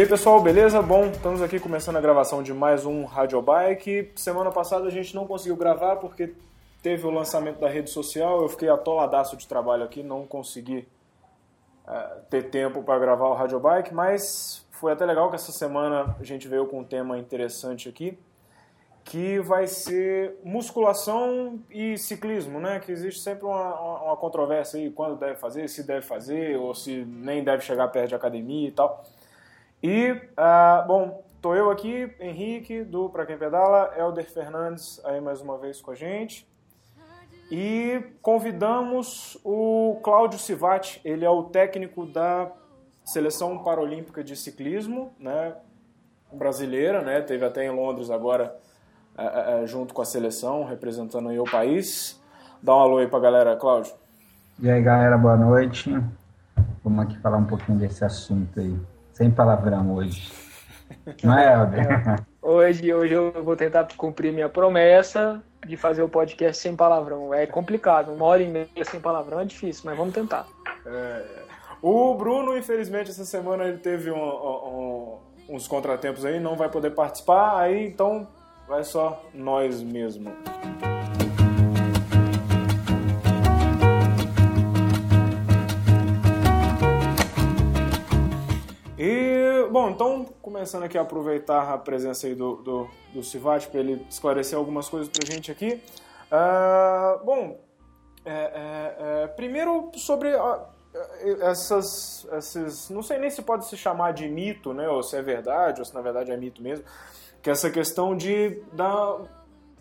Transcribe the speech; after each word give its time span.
E 0.00 0.02
aí 0.02 0.08
pessoal, 0.08 0.40
beleza? 0.40 0.80
Bom, 0.80 1.08
estamos 1.08 1.42
aqui 1.42 1.60
começando 1.60 1.96
a 1.96 2.00
gravação 2.00 2.42
de 2.42 2.54
mais 2.54 2.86
um 2.86 3.04
Radio 3.04 3.42
Bike. 3.42 4.12
Semana 4.16 4.50
passada 4.50 4.86
a 4.86 4.90
gente 4.90 5.14
não 5.14 5.26
conseguiu 5.26 5.56
gravar 5.56 5.96
porque 5.96 6.32
teve 6.82 7.06
o 7.06 7.10
lançamento 7.10 7.60
da 7.60 7.68
rede 7.68 7.90
social, 7.90 8.40
eu 8.40 8.48
fiquei 8.48 8.70
atoladaço 8.70 9.36
de 9.36 9.46
trabalho 9.46 9.84
aqui, 9.84 10.02
não 10.02 10.26
consegui 10.26 10.88
uh, 11.86 12.22
ter 12.30 12.44
tempo 12.44 12.82
para 12.82 12.98
gravar 12.98 13.28
o 13.28 13.34
Radio 13.34 13.60
Bike, 13.60 13.92
mas 13.92 14.66
foi 14.70 14.90
até 14.90 15.04
legal 15.04 15.28
que 15.28 15.36
essa 15.36 15.52
semana 15.52 16.16
a 16.18 16.24
gente 16.24 16.48
veio 16.48 16.64
com 16.64 16.80
um 16.80 16.84
tema 16.84 17.18
interessante 17.18 17.86
aqui, 17.86 18.18
que 19.04 19.38
vai 19.40 19.66
ser 19.66 20.34
musculação 20.42 21.60
e 21.70 21.98
ciclismo, 21.98 22.58
né? 22.58 22.80
Que 22.80 22.90
existe 22.90 23.20
sempre 23.20 23.44
uma, 23.44 24.00
uma 24.00 24.16
controvérsia 24.16 24.80
aí, 24.80 24.90
quando 24.90 25.18
deve 25.18 25.36
fazer, 25.36 25.68
se 25.68 25.86
deve 25.86 26.06
fazer, 26.06 26.56
ou 26.56 26.74
se 26.74 27.04
nem 27.04 27.44
deve 27.44 27.62
chegar 27.62 27.88
perto 27.88 28.08
de 28.08 28.14
academia 28.14 28.66
e 28.66 28.72
tal. 28.72 29.04
E, 29.82 30.12
uh, 30.12 30.86
bom, 30.86 31.24
tô 31.40 31.54
eu 31.54 31.70
aqui, 31.70 32.14
Henrique, 32.20 32.84
do 32.84 33.08
Pra 33.08 33.24
Quem 33.24 33.38
Pedala, 33.38 33.92
Helder 33.96 34.30
Fernandes 34.30 35.00
aí 35.04 35.20
mais 35.20 35.40
uma 35.40 35.56
vez 35.56 35.80
com 35.80 35.90
a 35.90 35.94
gente. 35.94 36.46
E 37.50 38.02
convidamos 38.20 39.38
o 39.42 39.98
Cláudio 40.02 40.38
Sivati, 40.38 41.00
ele 41.04 41.24
é 41.24 41.30
o 41.30 41.44
técnico 41.44 42.04
da 42.04 42.52
Seleção 43.04 43.58
Paralímpica 43.64 44.22
de 44.22 44.36
Ciclismo, 44.36 45.12
né, 45.18 45.54
brasileira, 46.30 47.02
né, 47.02 47.22
teve 47.22 47.44
até 47.44 47.64
em 47.64 47.70
Londres 47.70 48.10
agora 48.10 48.54
é, 49.16 49.62
é, 49.62 49.66
junto 49.66 49.92
com 49.92 50.02
a 50.02 50.04
seleção, 50.04 50.64
representando 50.64 51.30
aí 51.30 51.38
o 51.38 51.44
país. 51.44 52.20
Dá 52.62 52.76
um 52.76 52.80
alô 52.80 52.98
aí 52.98 53.08
pra 53.08 53.18
galera, 53.18 53.56
Cláudio. 53.56 53.92
E 54.58 54.70
aí, 54.70 54.82
galera, 54.82 55.16
boa 55.18 55.36
noite. 55.36 55.90
Vamos 56.84 57.04
aqui 57.04 57.18
falar 57.18 57.38
um 57.38 57.44
pouquinho 57.44 57.78
desse 57.78 58.04
assunto 58.04 58.60
aí. 58.60 58.78
Sem 59.20 59.30
palavrão 59.30 59.96
hoje. 59.96 60.32
Não 61.22 61.38
é, 61.38 61.52
Helder? 61.52 62.24
Hoje, 62.40 62.94
hoje 62.94 63.12
eu 63.12 63.44
vou 63.44 63.54
tentar 63.54 63.86
cumprir 63.94 64.32
minha 64.32 64.48
promessa 64.48 65.42
de 65.66 65.76
fazer 65.76 66.02
o 66.02 66.08
podcast 66.08 66.62
sem 66.62 66.74
palavrão. 66.74 67.34
É 67.34 67.44
complicado, 67.44 68.14
uma 68.14 68.24
hora 68.24 68.42
e 68.42 68.48
meia 68.48 68.66
sem 68.82 68.98
palavrão 68.98 69.40
é 69.40 69.44
difícil, 69.44 69.82
mas 69.84 69.94
vamos 69.98 70.14
tentar. 70.14 70.46
É, 70.86 71.22
o 71.82 72.14
Bruno, 72.14 72.56
infelizmente, 72.56 73.10
essa 73.10 73.26
semana 73.26 73.64
ele 73.64 73.76
teve 73.76 74.10
um, 74.10 74.24
um, 74.24 75.18
uns 75.50 75.68
contratempos 75.68 76.24
aí, 76.24 76.40
não 76.40 76.56
vai 76.56 76.70
poder 76.70 76.92
participar, 76.92 77.60
aí 77.60 77.88
então 77.88 78.26
vai 78.66 78.82
só 78.84 79.22
nós 79.34 79.82
mesmo. 79.82 80.32
Bom, 89.80 89.88
então, 89.88 90.26
começando 90.42 90.82
aqui 90.82 90.98
a 90.98 91.00
aproveitar 91.00 91.72
a 91.72 91.78
presença 91.78 92.26
aí 92.26 92.34
do, 92.34 92.56
do, 92.56 92.88
do 93.14 93.40
para 93.70 93.80
ele 93.80 94.04
esclarecer 94.10 94.58
algumas 94.58 94.90
coisas 94.90 95.08
para 95.08 95.26
a 95.26 95.34
gente 95.34 95.50
aqui. 95.50 95.80
Uh, 96.30 97.24
bom, 97.24 97.58
é, 98.22 98.30
é, 98.30 98.96
é, 98.98 99.26
primeiro 99.28 99.90
sobre 99.94 100.34
uh, 100.34 100.60
essas, 101.40 102.26
esses, 102.30 102.90
não 102.90 103.02
sei 103.02 103.16
nem 103.16 103.30
se 103.30 103.40
pode 103.40 103.66
se 103.66 103.76
chamar 103.76 104.12
de 104.12 104.28
mito, 104.28 104.74
né, 104.74 104.86
ou 104.86 105.02
se 105.02 105.16
é 105.16 105.22
verdade, 105.22 105.80
ou 105.80 105.84
se 105.86 105.94
na 105.94 106.02
verdade 106.02 106.30
é 106.30 106.36
mito 106.36 106.62
mesmo, 106.62 106.84
que 107.42 107.48
é 107.48 107.52
essa 107.54 107.70
questão 107.70 108.14
de, 108.14 108.62
da, 108.74 109.16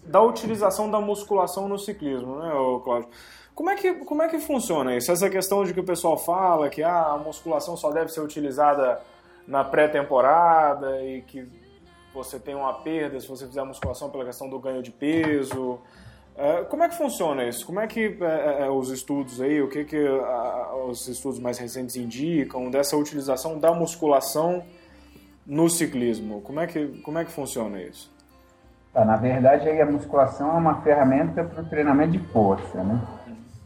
da 0.05 0.21
utilização 0.21 0.89
da 0.89 1.01
musculação 1.01 1.67
no 1.67 1.77
ciclismo, 1.77 2.39
né, 2.39 2.51
Cláudio? 2.85 3.09
Como 3.53 3.69
é, 3.69 3.75
que, 3.75 3.93
como 4.05 4.23
é 4.23 4.29
que 4.29 4.39
funciona 4.39 4.95
isso? 4.95 5.11
Essa 5.11 5.29
questão 5.29 5.65
de 5.65 5.73
que 5.73 5.79
o 5.81 5.83
pessoal 5.83 6.17
fala 6.17 6.69
que 6.69 6.81
ah, 6.81 7.07
a 7.07 7.17
musculação 7.17 7.75
só 7.75 7.91
deve 7.91 8.09
ser 8.09 8.21
utilizada 8.21 9.01
na 9.49 9.63
pré-temporada 9.63 11.03
e 11.03 11.23
que 11.23 11.45
você 12.13 12.39
tem 12.39 12.53
uma 12.53 12.73
perda 12.73 13.19
se 13.19 13.27
você 13.27 13.47
fizer 13.47 13.63
musculação 13.63 14.09
pela 14.09 14.23
questão 14.23 14.47
do 14.47 14.59
ganho 14.59 14.81
de 14.81 14.91
peso. 14.91 15.79
É, 16.37 16.63
como 16.65 16.83
é 16.83 16.89
que 16.89 16.95
funciona 16.95 17.43
isso? 17.43 17.65
Como 17.65 17.79
é 17.79 17.87
que 17.87 18.17
é, 18.21 18.65
é, 18.65 18.69
os 18.69 18.89
estudos 18.91 19.41
aí, 19.41 19.61
o 19.61 19.67
que, 19.67 19.83
que 19.83 20.05
os 20.87 21.07
estudos 21.07 21.39
mais 21.39 21.57
recentes 21.57 21.95
indicam 21.95 22.69
dessa 22.69 22.95
utilização 22.95 23.59
da 23.59 23.73
musculação 23.73 24.63
no 25.45 25.67
ciclismo? 25.67 26.41
Como 26.41 26.59
é 26.59 26.67
que, 26.67 27.01
como 27.01 27.17
é 27.17 27.25
que 27.25 27.31
funciona 27.31 27.81
isso? 27.81 28.09
Tá, 28.93 29.03
na 29.03 29.17
verdade, 29.17 29.67
a 29.69 29.85
musculação 29.85 30.51
é 30.51 30.53
uma 30.53 30.81
ferramenta 30.81 31.43
para 31.43 31.61
o 31.61 31.65
treinamento 31.65 32.11
de 32.11 32.19
força, 32.19 32.83
né? 32.83 33.01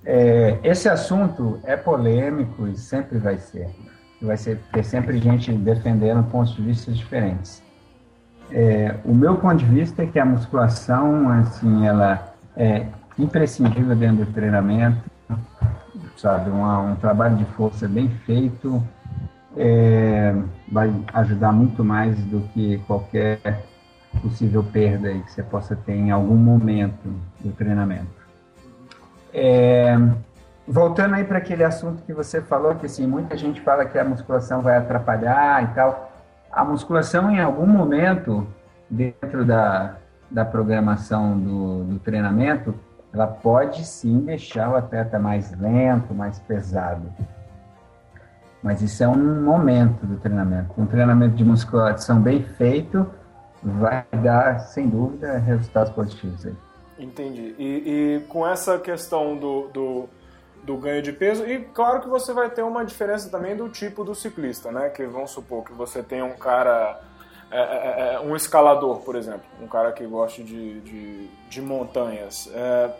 É, 0.05 0.59
esse 0.63 0.89
assunto 0.89 1.59
é 1.63 1.77
polêmico 1.77 2.67
e 2.67 2.77
sempre 2.77 3.17
vai 3.19 3.37
ser. 3.37 3.69
Vai 4.23 4.37
ser 4.37 4.59
ter 4.71 4.83
sempre 4.83 5.19
gente 5.19 5.51
defendendo 5.51 6.23
pontos 6.31 6.55
de 6.55 6.61
vista 6.61 6.91
diferentes. 6.91 7.61
É, 8.49 8.95
o 9.03 9.13
meu 9.13 9.35
ponto 9.35 9.57
de 9.57 9.65
vista 9.65 10.03
é 10.03 10.05
que 10.05 10.17
a 10.17 10.25
musculação, 10.25 11.29
assim, 11.29 11.85
ela 11.85 12.33
é 12.55 12.85
imprescindível 13.17 13.95
dentro 13.95 14.25
do 14.25 14.31
treinamento, 14.31 15.01
sabe? 16.15 16.49
Um 16.49 16.95
trabalho 16.95 17.35
de 17.35 17.45
força 17.45 17.87
bem 17.87 18.09
feito, 18.25 18.81
é, 19.57 20.35
vai 20.71 20.93
ajudar 21.13 21.51
muito 21.51 21.83
mais 21.83 22.17
do 22.25 22.41
que 22.53 22.77
qualquer 22.87 23.39
possível 24.21 24.63
perda 24.63 25.11
que 25.13 25.31
você 25.31 25.43
possa 25.43 25.75
ter 25.75 25.93
em 25.93 26.11
algum 26.11 26.35
momento 26.35 27.09
do 27.39 27.51
treinamento. 27.51 28.23
É, 29.33 29.97
voltando 30.67 31.15
aí 31.15 31.23
para 31.23 31.37
aquele 31.37 31.63
assunto 31.63 32.03
que 32.03 32.13
você 32.13 32.41
falou, 32.41 32.75
que 32.75 32.85
assim, 32.85 33.05
muita 33.05 33.35
gente 33.37 33.61
fala 33.61 33.85
que 33.85 33.97
a 33.97 34.03
musculação 34.03 34.61
vai 34.61 34.77
atrapalhar 34.77 35.63
e 35.63 35.75
tal. 35.75 36.11
A 36.51 36.63
musculação, 36.63 37.31
em 37.31 37.39
algum 37.39 37.65
momento, 37.65 38.47
dentro 38.89 39.43
da, 39.43 39.95
da 40.29 40.45
programação 40.45 41.37
do, 41.37 41.83
do 41.85 41.99
treinamento, 41.99 42.73
ela 43.13 43.27
pode 43.27 43.85
sim 43.85 44.19
deixar 44.19 44.69
o 44.69 44.75
atleta 44.75 45.19
mais 45.19 45.51
lento, 45.59 46.13
mais 46.13 46.39
pesado. 46.39 47.13
Mas 48.61 48.81
isso 48.81 49.03
é 49.03 49.07
um 49.07 49.41
momento 49.41 50.05
do 50.05 50.17
treinamento. 50.17 50.73
Um 50.77 50.85
treinamento 50.85 51.35
de 51.35 51.43
musculação 51.43 52.21
bem 52.21 52.43
feito 52.43 53.05
vai 53.61 54.05
dar, 54.21 54.59
sem 54.59 54.87
dúvida, 54.89 55.37
resultados 55.37 55.91
positivos. 55.91 56.45
Aí. 56.45 56.55
Entendi. 56.97 57.55
E, 57.59 57.65
e 57.65 58.19
com 58.29 58.47
essa 58.47 58.79
questão 58.79 59.35
do, 59.35 59.67
do, 59.67 60.09
do, 60.63 60.77
ganho 60.77 61.01
de 61.01 61.11
peso, 61.11 61.45
e 61.45 61.59
claro 61.59 62.01
que 62.01 62.07
você 62.07 62.33
vai 62.33 62.49
ter 62.49 62.61
uma 62.61 62.85
diferença 62.85 63.29
também 63.29 63.55
do 63.55 63.69
tipo 63.69 64.03
do 64.03 64.15
ciclista, 64.15 64.71
né? 64.71 64.89
Que 64.89 65.05
vamos 65.05 65.31
supor 65.31 65.63
que 65.63 65.73
você 65.73 66.01
tem 66.01 66.21
um 66.21 66.33
cara. 66.33 66.99
É, 67.51 67.59
é, 67.59 67.61
é, 67.61 68.13
é 68.15 68.19
um 68.19 68.35
escalador, 68.35 69.01
por 69.01 69.15
exemplo, 69.15 69.43
um 69.61 69.67
cara 69.67 69.91
que 69.91 70.05
gosta 70.05 70.41
de, 70.43 70.81
de, 70.81 71.27
de 71.49 71.61
montanhas. 71.61 72.49
É, 72.53 72.91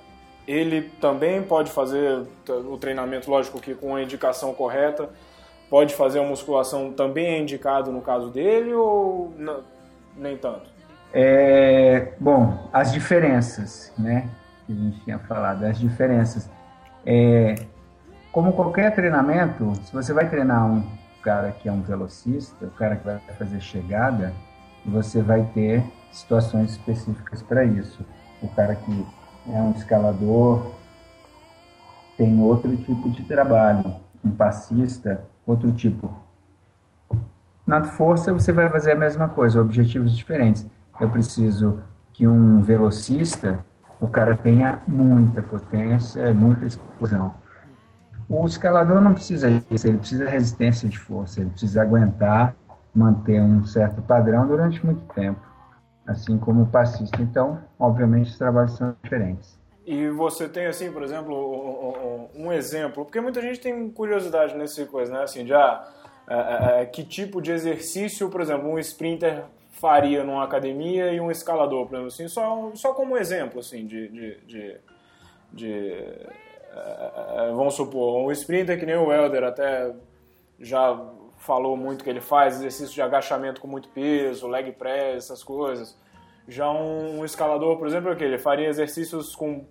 ele 0.48 0.84
também 1.02 1.42
pode 1.42 1.72
fazer 1.72 2.24
o 2.48 2.78
treinamento, 2.78 3.32
lógico 3.32 3.60
que 3.60 3.74
com 3.74 3.96
a 3.96 4.04
indicação 4.04 4.54
correta, 4.54 5.10
pode 5.70 5.96
fazer 5.96 6.20
a 6.20 6.24
musculação 6.24 6.92
também 6.94 7.26
é 7.26 7.40
indicado 7.40 7.92
no 7.92 8.02
caso 8.02 8.30
dele 8.30 8.74
ou 8.74 9.34
não, 9.38 9.62
nem 10.16 10.38
tanto? 10.38 10.70
É, 11.12 12.14
bom, 12.20 12.70
as 12.72 12.92
diferenças, 12.92 13.94
né? 13.98 14.30
Que 14.66 14.74
a 14.74 14.76
gente 14.76 15.04
tinha 15.04 15.20
falado, 15.20 15.64
as 15.64 15.80
diferenças. 15.80 16.50
É, 17.06 17.56
como 18.32 18.54
qualquer 18.54 18.94
treinamento, 18.96 19.74
se 19.84 19.94
você 19.94 20.14
vai 20.14 20.30
treinar 20.30 20.66
um 20.66 20.84
cara 21.22 21.52
que 21.52 21.70
é 21.70 21.72
um 21.72 21.82
velocista, 21.82 22.66
o 22.66 22.72
cara 22.72 22.96
que 22.96 23.06
vai 23.06 23.20
fazer 23.38 23.62
chegada, 23.62 24.34
você 24.86 25.22
vai 25.22 25.44
ter 25.54 25.84
situações 26.12 26.72
específicas 26.72 27.42
para 27.42 27.64
isso. 27.64 28.06
O 28.42 28.48
cara 28.50 28.76
que 28.76 29.06
é 29.50 29.62
um 29.62 29.72
escalador 29.72 30.74
tem 32.18 32.40
outro 32.40 32.76
tipo 32.78 33.10
de 33.10 33.24
trabalho, 33.24 33.96
um 34.24 34.32
passista 34.32 35.24
outro 35.46 35.72
tipo. 35.72 36.14
Na 37.66 37.84
força 37.84 38.34
você 38.34 38.52
vai 38.52 38.70
fazer 38.70 38.92
a 38.92 38.96
mesma 38.96 39.30
coisa, 39.30 39.62
objetivos 39.62 40.16
diferentes. 40.16 40.66
Eu 41.00 41.10
preciso 41.10 41.80
que 42.14 42.28
um 42.28 42.62
velocista, 42.62 43.66
o 44.04 44.08
cara 44.10 44.36
tenha 44.36 44.82
muita 44.86 45.42
potência, 45.42 46.34
muita 46.34 46.66
explosão. 46.66 47.34
O 48.28 48.46
escalador 48.46 49.00
não 49.00 49.14
precisa 49.14 49.50
disso, 49.50 49.88
ele 49.88 49.98
precisa 49.98 50.30
resistência 50.30 50.90
de 50.90 51.00
força, 51.00 51.40
ele 51.40 51.52
precisa 51.52 51.82
aguentar, 51.82 52.54
manter 52.94 53.42
um 53.42 53.64
certo 53.64 54.02
padrão 54.02 54.46
durante 54.46 54.86
muito 54.86 55.02
tempo, 55.14 55.40
assim 56.06 56.38
como 56.38 56.64
o 56.64 56.66
passista. 56.66 57.22
Então, 57.22 57.62
obviamente, 57.80 58.32
os 58.32 58.38
trabalhos 58.38 58.76
são 58.76 58.94
diferentes. 59.02 59.58
E 59.86 60.10
você 60.10 60.50
tem, 60.50 60.66
assim, 60.66 60.92
por 60.92 61.02
exemplo, 61.02 62.30
um 62.36 62.52
exemplo, 62.52 63.06
porque 63.06 63.22
muita 63.22 63.42
gente 63.42 63.62
tem 63.62 63.90
curiosidade 63.90 64.54
nesse 64.58 64.86
coisa, 64.86 65.14
né? 65.14 65.24
Assim, 65.24 65.48
já 65.48 65.82
é, 66.28 66.36
é, 66.36 66.82
é, 66.82 66.86
que 66.86 67.06
tipo 67.06 67.42
de 67.42 67.54
exercício, 67.54 68.30
por 68.30 68.42
exemplo, 68.42 68.70
um 68.70 68.78
sprinter 68.80 69.46
faria 69.84 70.24
numa 70.24 70.46
academia 70.46 71.12
e 71.12 71.20
um 71.20 71.30
escalador, 71.30 71.86
por 71.86 71.96
exemplo, 71.96 72.08
assim, 72.08 72.30
só, 72.30 72.72
só 72.74 72.94
como 72.94 73.18
exemplo, 73.18 73.60
assim, 73.60 73.86
de, 73.86 74.08
de, 74.08 74.38
de, 74.46 74.78
de 75.52 75.94
vamos 77.54 77.74
supor, 77.74 78.26
um 78.26 78.32
sprinter 78.32 78.80
que 78.80 78.86
nem 78.86 78.96
o 78.96 79.12
Helder 79.12 79.44
até 79.44 79.94
já 80.58 80.98
falou 81.36 81.76
muito 81.76 82.02
que 82.02 82.10
ele 82.10 82.22
faz 82.22 82.56
exercício 82.56 82.96
de 82.96 83.02
agachamento 83.02 83.60
com 83.60 83.68
muito 83.68 83.90
peso, 83.90 84.48
leg 84.48 84.72
press, 84.72 85.26
essas 85.26 85.44
coisas. 85.44 86.00
Já 86.48 86.72
um, 86.72 87.20
um 87.20 87.26
escalador, 87.26 87.78
por 87.78 87.86
exemplo, 87.86 88.10
é 88.10 88.16
que 88.16 88.24
ele 88.24 88.38
faria 88.38 88.70
exercícios 88.70 89.36
com 89.36 89.66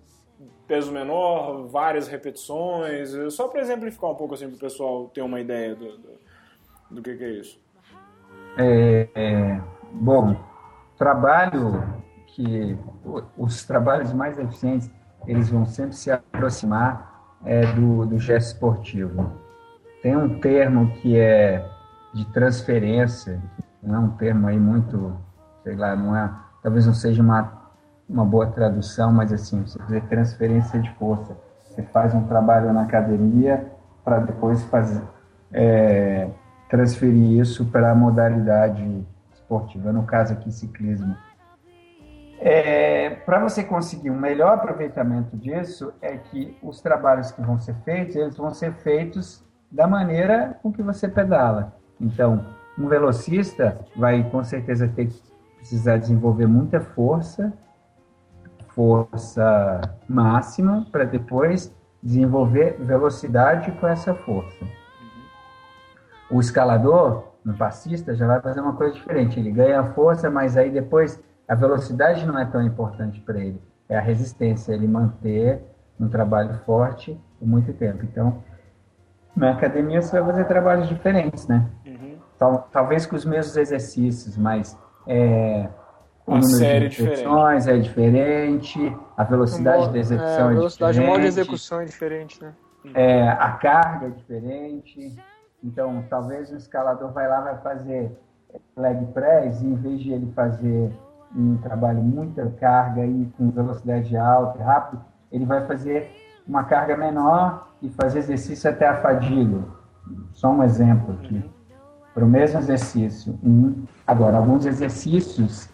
peso 0.67 0.91
menor, 0.91 1.65
várias 1.65 2.07
repetições, 2.07 3.09
só 3.33 3.47
para 3.47 3.61
exemplificar 3.61 4.11
um 4.11 4.15
pouco 4.15 4.35
assim 4.35 4.47
para 4.47 4.57
o 4.57 4.59
pessoal 4.59 5.07
ter 5.07 5.23
uma 5.23 5.41
ideia 5.41 5.73
do, 5.73 5.97
do, 5.97 6.19
do 6.91 7.01
que, 7.01 7.15
que, 7.15 7.23
é 7.23 7.29
isso. 7.31 7.59
É, 8.59 9.09
é, 9.15 9.61
bom, 9.93 10.35
trabalho 10.97 11.83
que 12.27 12.77
os 13.37 13.63
trabalhos 13.63 14.11
mais 14.11 14.37
eficientes 14.39 14.89
eles 15.25 15.49
vão 15.49 15.65
sempre 15.65 15.95
se 15.95 16.11
aproximar 16.11 17.37
é, 17.45 17.65
do, 17.73 18.05
do 18.05 18.19
gesto 18.19 18.53
esportivo. 18.53 19.31
Tem 20.01 20.17
um 20.17 20.39
termo 20.39 20.91
que 20.95 21.17
é 21.17 21.65
de 22.13 22.25
transferência, 22.33 23.41
não 23.81 23.95
é 23.95 23.99
um 23.99 24.09
termo 24.09 24.47
aí 24.47 24.59
muito, 24.59 25.15
sei 25.63 25.75
lá, 25.75 25.95
não 25.95 26.15
é, 26.15 26.29
talvez 26.61 26.85
não 26.85 26.93
seja 26.93 27.21
uma 27.21 27.63
uma 28.07 28.25
boa 28.25 28.47
tradução, 28.47 29.11
mas 29.11 29.31
assim, 29.31 29.65
você 29.65 29.79
fazer 29.79 30.01
transferência 30.03 30.79
de 30.79 30.91
força. 30.95 31.35
Você 31.63 31.81
faz 31.83 32.13
um 32.13 32.27
trabalho 32.27 32.71
na 32.71 32.83
academia 32.83 33.71
para 34.03 34.19
depois 34.19 34.63
fazer, 34.65 35.01
é, 35.51 36.29
transferir 36.69 37.39
isso 37.39 37.65
para 37.65 37.91
a 37.91 37.95
modalidade 37.95 39.05
esportiva, 39.57 39.91
no 39.91 40.03
caso 40.03 40.33
aqui 40.33 40.51
ciclismo. 40.51 41.15
É, 42.39 43.09
para 43.09 43.39
você 43.39 43.63
conseguir 43.63 44.09
um 44.09 44.19
melhor 44.19 44.55
aproveitamento 44.55 45.37
disso, 45.37 45.93
é 46.01 46.17
que 46.17 46.57
os 46.61 46.81
trabalhos 46.81 47.31
que 47.31 47.41
vão 47.41 47.59
ser 47.59 47.75
feitos, 47.85 48.15
eles 48.15 48.35
vão 48.35 48.53
ser 48.53 48.73
feitos 48.73 49.43
da 49.71 49.87
maneira 49.87 50.59
com 50.61 50.71
que 50.71 50.81
você 50.81 51.07
pedala. 51.07 51.73
Então, 51.99 52.45
um 52.77 52.87
velocista 52.87 53.79
vai 53.95 54.29
com 54.29 54.43
certeza 54.43 54.87
ter 54.87 55.07
que 55.07 55.21
precisar 55.57 55.97
desenvolver 55.97 56.47
muita 56.47 56.81
força 56.81 57.53
força 58.75 59.81
máxima 60.07 60.85
para 60.91 61.03
depois 61.03 61.73
desenvolver 62.01 62.77
velocidade 62.79 63.71
com 63.73 63.87
essa 63.87 64.13
força. 64.13 64.65
O 66.29 66.39
escalador, 66.39 67.32
no 67.43 67.53
passista, 67.55 68.15
já 68.15 68.25
vai 68.25 68.41
fazer 68.41 68.61
uma 68.61 68.73
coisa 68.73 68.93
diferente. 68.93 69.39
Ele 69.39 69.51
ganha 69.51 69.83
força, 69.93 70.29
mas 70.29 70.55
aí 70.55 70.69
depois 70.69 71.21
a 71.47 71.55
velocidade 71.55 72.25
não 72.25 72.39
é 72.39 72.45
tão 72.45 72.61
importante 72.61 73.19
para 73.21 73.39
ele. 73.39 73.61
É 73.89 73.97
a 73.97 74.01
resistência, 74.01 74.73
ele 74.73 74.87
manter 74.87 75.61
um 75.99 76.07
trabalho 76.07 76.53
forte 76.65 77.19
por 77.37 77.47
muito 77.47 77.73
tempo. 77.73 78.03
Então, 78.03 78.43
na 79.35 79.51
academia 79.51 80.01
você 80.01 80.19
vai 80.19 80.31
fazer 80.31 80.45
trabalhos 80.45 80.87
diferentes, 80.87 81.47
né? 81.47 81.69
Uhum. 81.85 82.17
Tal, 82.37 82.69
talvez 82.71 83.05
com 83.05 83.15
os 83.15 83.25
mesmos 83.25 83.57
exercícios, 83.57 84.37
mas 84.37 84.77
é, 85.05 85.67
uma 86.25 86.41
série 86.41 86.87
diferente. 86.87 87.69
é 87.69 87.77
diferente, 87.77 88.97
a 89.17 89.23
velocidade 89.23 89.91
da 89.91 89.99
execução 89.99 90.29
é, 90.29 90.41
a 90.41 90.47
velocidade, 90.47 90.97
é 90.97 91.01
diferente. 91.01 91.07
O 91.07 91.11
modo 91.11 91.21
de 91.21 91.27
execução 91.27 91.81
é 91.81 91.85
diferente, 91.85 92.41
né? 92.41 92.53
É, 92.93 93.29
a 93.29 93.51
carga 93.51 94.07
é 94.07 94.09
diferente. 94.09 95.15
Então, 95.63 96.03
talvez 96.09 96.51
o 96.51 96.55
escalador 96.55 97.11
vai 97.11 97.27
lá 97.27 97.41
vai 97.41 97.57
fazer 97.59 98.11
leg 98.75 99.05
press 99.13 99.61
e 99.61 99.65
em 99.65 99.75
vez 99.75 100.01
de 100.01 100.11
ele 100.11 100.31
fazer 100.33 100.91
um 101.35 101.57
trabalho 101.57 102.01
muita 102.01 102.47
carga 102.59 103.05
e 103.05 103.25
com 103.37 103.49
velocidade 103.49 104.15
alta 104.15 104.59
e 104.59 104.61
rápido, 104.61 105.03
ele 105.31 105.45
vai 105.45 105.65
fazer 105.65 106.11
uma 106.47 106.63
carga 106.65 106.95
menor 106.95 107.69
e 107.81 107.89
fazer 107.89 108.19
exercício 108.19 108.69
até 108.69 108.87
a 108.87 109.01
fadiga. 109.01 109.63
Só 110.31 110.51
um 110.51 110.63
exemplo 110.63 111.13
aqui. 111.13 111.49
Para 112.13 112.25
o 112.25 112.27
mesmo 112.27 112.59
exercício. 112.59 113.39
Agora, 114.05 114.37
alguns 114.37 114.65
exercícios 114.65 115.69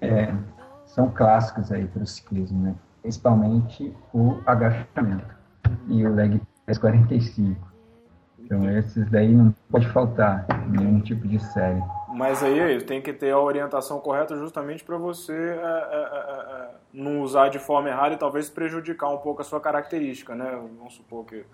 é, 0.00 0.32
são 0.84 1.10
clássicos 1.10 1.72
aí 1.72 1.86
para 1.86 2.02
o 2.02 2.06
ciclismo, 2.06 2.62
né? 2.62 2.74
principalmente 3.02 3.96
o 4.12 4.38
agachamento 4.46 5.34
e 5.88 6.06
o 6.06 6.14
leg 6.14 6.40
press 6.64 6.78
45. 6.78 7.68
Então 8.48 8.70
esses 8.70 9.08
daí 9.10 9.28
não 9.28 9.54
pode 9.70 9.86
faltar 9.88 10.46
nenhum 10.68 11.00
tipo 11.00 11.28
de 11.28 11.38
série. 11.38 11.82
Mas 12.14 12.42
aí 12.42 12.82
tem 12.82 13.02
que 13.02 13.12
ter 13.12 13.30
a 13.30 13.38
orientação 13.38 14.00
correta 14.00 14.34
justamente 14.36 14.82
para 14.82 14.96
você 14.96 15.34
é, 15.34 15.36
é, 15.36 16.08
é, 16.12 16.62
é, 16.62 16.70
não 16.94 17.20
usar 17.20 17.50
de 17.50 17.58
forma 17.58 17.90
errada 17.90 18.14
e 18.14 18.18
talvez 18.18 18.48
prejudicar 18.48 19.10
um 19.10 19.18
pouco 19.18 19.42
a 19.42 19.44
sua 19.44 19.60
característica, 19.60 20.34
né? 20.34 20.58
Vamos 20.78 20.94
supor 20.94 21.24
que 21.24 21.44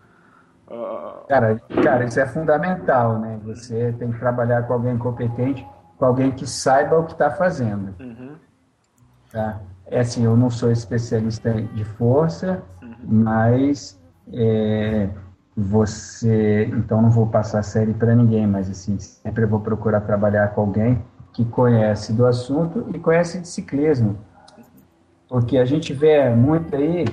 Uh... 0.67 1.27
Cara, 1.29 1.61
cara, 1.83 2.05
isso 2.07 2.19
é 2.19 2.27
fundamental, 2.27 3.19
né? 3.19 3.39
Você 3.45 3.95
tem 3.99 4.11
que 4.11 4.19
trabalhar 4.19 4.63
com 4.63 4.73
alguém 4.73 4.97
competente 4.97 5.63
com 5.99 6.05
alguém 6.05 6.31
que 6.31 6.47
saiba 6.47 6.99
o 6.99 7.05
que 7.05 7.13
está 7.13 7.31
fazendo. 7.31 7.95
Uhum. 8.01 8.37
Tá? 9.33 9.61
É 9.87 10.01
assim, 10.01 10.25
eu 10.25 10.37
não 10.37 10.51
sou 10.51 10.71
especialista 10.71 11.53
de 11.53 11.85
força, 11.85 12.63
uhum. 12.83 12.97
mas 13.03 14.01
é, 14.33 15.09
você, 15.57 16.65
então 16.67 17.01
não 17.01 17.11
vou 17.11 17.27
passar 17.27 17.63
série 17.63 17.95
para 17.95 18.15
ninguém, 18.15 18.47
mas 18.47 18.69
assim, 18.69 18.99
sempre 18.99 19.47
vou 19.47 19.61
procurar 19.61 20.01
trabalhar 20.01 20.49
com 20.49 20.63
alguém 20.63 21.03
que 21.33 21.45
conhece 21.45 22.13
do 22.13 22.27
assunto 22.27 22.87
e 22.95 22.99
conhece 22.99 23.41
de 23.41 23.49
ciclismo. 23.49 24.19
Porque 25.29 25.59
a 25.59 25.65
gente 25.65 25.93
vê 25.93 26.29
muito 26.31 26.75
aí, 26.75 27.05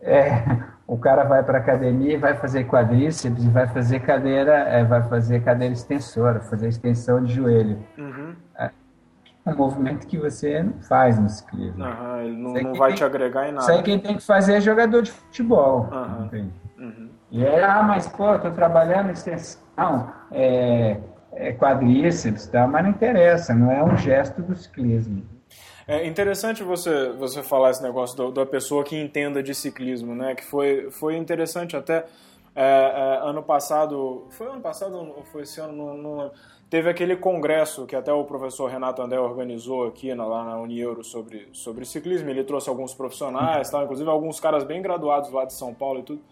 é, 0.00 0.62
o 0.86 0.96
cara 0.96 1.24
vai 1.24 1.42
para 1.42 1.58
academia 1.58 2.14
e 2.14 2.16
vai 2.16 2.34
fazer 2.34 2.64
quadríceps, 2.64 3.44
vai 3.46 3.66
fazer 3.66 4.00
cadeira, 4.00 4.52
é, 4.52 4.84
vai 4.84 5.02
fazer 5.02 5.42
cadeira 5.42 5.72
extensora, 5.72 6.40
fazer 6.40 6.68
extensão 6.68 7.22
de 7.22 7.32
joelho. 7.34 7.78
Uhum. 7.98 8.34
É 9.44 9.50
um 9.50 9.56
movimento 9.56 10.06
que 10.06 10.16
você 10.16 10.62
não 10.62 10.74
faz 10.82 11.18
no 11.18 11.28
ciclismo. 11.28 11.84
Uhum, 11.84 12.20
ele 12.20 12.36
não, 12.36 12.52
não 12.52 12.74
vai 12.74 12.90
tem, 12.90 12.98
te 12.98 13.04
agregar 13.04 13.48
em 13.48 13.52
nada. 13.52 13.62
Isso 13.62 13.72
aí 13.72 13.82
quem 13.82 13.98
tem 13.98 14.16
que 14.16 14.22
fazer 14.22 14.54
é 14.54 14.60
jogador 14.60 15.02
de 15.02 15.10
futebol. 15.10 15.88
Uhum. 15.90 16.50
Uhum. 16.78 17.08
E 17.32 17.42
é, 17.42 17.64
ah, 17.64 17.82
mas 17.82 18.06
pô, 18.06 18.38
tô 18.38 18.50
trabalhando 18.50 19.10
extensão, 19.10 20.12
é, 20.30 20.98
é 21.32 21.52
quadríceps, 21.54 22.46
tá? 22.46 22.66
mas 22.66 22.84
não 22.84 22.90
interessa, 22.90 23.54
não 23.54 23.72
é 23.72 23.82
um 23.82 23.96
gesto 23.96 24.42
do 24.42 24.54
ciclismo. 24.54 25.26
É 25.88 26.06
interessante 26.06 26.62
você, 26.62 27.10
você 27.12 27.42
falar 27.42 27.70
esse 27.70 27.82
negócio 27.82 28.16
do, 28.16 28.30
da 28.30 28.44
pessoa 28.44 28.84
que 28.84 28.96
entenda 28.96 29.42
de 29.42 29.54
ciclismo, 29.54 30.14
né? 30.14 30.34
Que 30.34 30.44
foi, 30.44 30.90
foi 30.90 31.16
interessante 31.16 31.76
até 31.76 32.04
é, 32.54 32.64
é, 32.64 33.28
ano 33.28 33.42
passado, 33.42 34.26
foi 34.30 34.46
ano 34.46 34.60
passado 34.60 34.94
ou 34.94 35.24
foi 35.24 35.42
esse 35.42 35.58
ano? 35.58 35.72
No, 35.72 35.96
no, 35.96 36.30
teve 36.70 36.88
aquele 36.88 37.16
congresso 37.16 37.84
que 37.86 37.96
até 37.96 38.12
o 38.12 38.24
professor 38.24 38.70
Renato 38.70 39.02
André 39.02 39.18
organizou 39.18 39.86
aqui 39.86 40.14
na, 40.14 40.24
lá 40.24 40.44
na 40.44 40.60
Unieuro 40.60 41.02
sobre, 41.02 41.48
sobre 41.52 41.84
ciclismo. 41.84 42.30
Ele 42.30 42.44
trouxe 42.44 42.68
alguns 42.68 42.94
profissionais, 42.94 43.68
tal, 43.68 43.82
inclusive 43.84 44.08
alguns 44.08 44.38
caras 44.38 44.64
bem 44.64 44.80
graduados 44.80 45.32
lá 45.32 45.44
de 45.44 45.54
São 45.54 45.74
Paulo 45.74 46.00
e 46.00 46.02
tudo. 46.04 46.22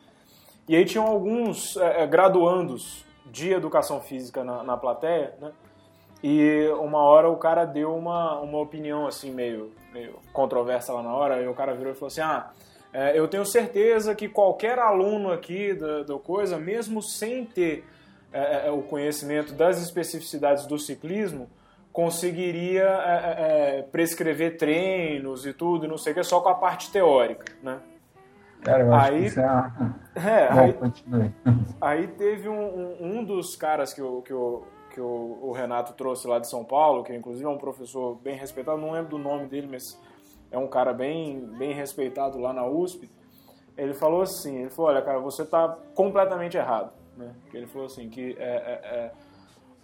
E 0.71 0.77
aí 0.77 0.85
tinham 0.85 1.05
alguns 1.05 1.77
é, 1.77 2.05
é 2.05 2.07
graduandos 2.07 3.05
de 3.27 3.51
educação 3.51 4.01
física 4.01 4.45
na, 4.45 4.63
na 4.63 4.77
plateia, 4.77 5.35
né? 5.41 5.51
E 6.23 6.69
uma 6.79 7.03
hora 7.03 7.29
o 7.29 7.37
cara 7.37 7.65
deu 7.65 7.93
uma, 7.93 8.39
uma 8.39 8.59
opinião 8.59 9.05
assim 9.05 9.33
meio, 9.33 9.73
meio 9.93 10.21
controversa 10.33 10.93
lá 10.93 11.03
na 11.03 11.13
hora, 11.13 11.43
e 11.43 11.49
o 11.49 11.55
cara 11.55 11.75
virou 11.75 11.93
e 11.93 11.97
falou 11.97 12.07
assim: 12.07 12.21
Ah, 12.21 12.53
é, 12.93 13.19
eu 13.19 13.27
tenho 13.27 13.45
certeza 13.45 14.15
que 14.15 14.29
qualquer 14.29 14.79
aluno 14.79 15.33
aqui 15.33 15.75
da, 15.75 16.05
da 16.05 16.19
coisa, 16.21 16.57
mesmo 16.57 17.03
sem 17.03 17.45
ter 17.45 17.85
é, 18.33 18.39
é, 18.41 18.69
é 18.69 18.71
o 18.71 18.81
conhecimento 18.81 19.53
das 19.53 19.83
especificidades 19.83 20.69
do 20.69 20.79
ciclismo, 20.79 21.51
conseguiria 21.93 22.85
é, 22.85 23.83
prescrever 23.91 24.57
treinos 24.57 25.45
e 25.45 25.53
tudo, 25.53 25.87
e 25.87 25.89
não 25.89 25.99
sei 25.99 26.13
o 26.13 26.15
que, 26.15 26.23
só 26.23 26.41
com 26.41 26.49
a 26.49 26.55
parte 26.55 26.93
teórica, 26.93 27.53
né? 27.61 27.81
Cara, 28.63 28.83
eu 28.83 28.95
aí, 28.95 29.27
acho 29.27 29.35
que 29.35 29.41
é... 29.41 29.47
é 30.29 30.49
aí, 30.53 30.77
aí, 31.81 32.09
teve 32.09 32.49
um, 32.49 32.61
um, 32.61 33.19
um, 33.19 33.25
dos 33.25 33.57
caras 33.57 33.93
que 33.93 34.01
eu, 34.01 34.23
que 34.23 34.33
eu 34.33 34.67
que 34.91 35.01
o, 35.01 35.39
o, 35.41 35.53
Renato 35.53 35.93
trouxe 35.93 36.27
lá 36.27 36.39
de 36.39 36.49
São 36.49 36.65
Paulo, 36.65 37.05
que 37.05 37.15
inclusive 37.15 37.47
é 37.47 37.49
um 37.49 37.59
professor 37.59 38.17
bem 38.17 38.37
respeitado, 38.37 38.77
não 38.77 38.91
lembro 38.91 39.11
do 39.11 39.19
nome 39.19 39.47
dele, 39.47 39.69
mas 39.71 39.99
é 40.51 40.59
um 40.59 40.67
cara 40.67 40.93
bem, 40.93 41.47
bem 41.57 41.73
respeitado 41.73 42.39
lá 42.39 42.53
na 42.53 42.67
USP. 42.67 43.09
Ele 43.77 43.95
falou 43.95 44.23
assim, 44.23 44.63
ele 44.63 44.71
falou, 44.71 44.91
olha 44.91 45.01
cara, 45.01 45.21
você 45.21 45.43
está 45.43 45.79
completamente 45.95 46.57
errado. 46.57 46.93
Né? 47.17 47.33
Ele 47.55 47.67
falou 47.67 47.87
assim, 47.87 48.09
que 48.09 48.37
é, 48.39 48.43
é, 48.43 48.97
é, 48.97 49.13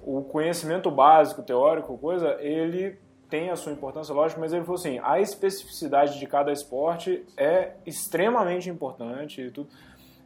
o 0.01 0.23
conhecimento 0.23 0.91
básico, 0.91 1.43
teórico, 1.43 1.97
coisa, 1.97 2.37
ele 2.41 2.99
tem 3.29 3.51
a 3.51 3.57
sua 3.57 3.73
importância, 3.73 4.15
lógico, 4.15 4.41
mas 4.41 4.53
ele 4.53 4.65
falou 4.65 4.79
assim, 4.79 5.01
a 5.03 5.21
especificidade 5.21 6.19
de 6.19 6.27
cada 6.27 6.53
esporte 6.53 7.25
é 7.37 7.73
extremamente 7.85 8.71
importante 8.71 9.41
e 9.41 9.51
tudo. 9.51 9.69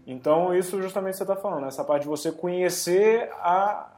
Então, 0.06 0.54
isso 0.54 0.80
justamente 0.80 1.16
você 1.16 1.22
está 1.22 1.36
falando, 1.36 1.66
essa 1.66 1.84
parte 1.84 2.02
de 2.02 2.08
você 2.08 2.32
conhecer 2.32 3.30
a, 3.40 3.90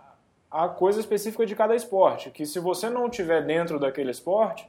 a 0.50 0.68
coisa 0.68 1.00
específica 1.00 1.47
de 1.47 1.56
cada 1.56 1.75
esporte. 1.75 2.30
Que 2.30 2.44
se 2.44 2.59
você 2.59 2.90
não 2.90 3.09
tiver 3.09 3.42
dentro 3.44 3.78
daquele 3.78 4.11
esporte, 4.11 4.68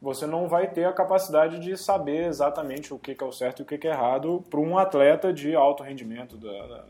você 0.00 0.26
não 0.26 0.46
vai 0.46 0.68
ter 0.68 0.84
a 0.84 0.92
capacidade 0.92 1.58
de 1.58 1.76
saber 1.76 2.26
exatamente 2.26 2.92
o 2.92 2.98
que 2.98 3.16
é 3.18 3.24
o 3.24 3.32
certo 3.32 3.60
e 3.60 3.62
o 3.62 3.66
que 3.66 3.86
é 3.86 3.90
errado 3.90 4.44
para 4.50 4.60
um 4.60 4.76
atleta 4.76 5.32
de 5.32 5.54
alto 5.54 5.82
rendimento 5.82 6.36
da, 6.36 6.66
da, 6.66 6.84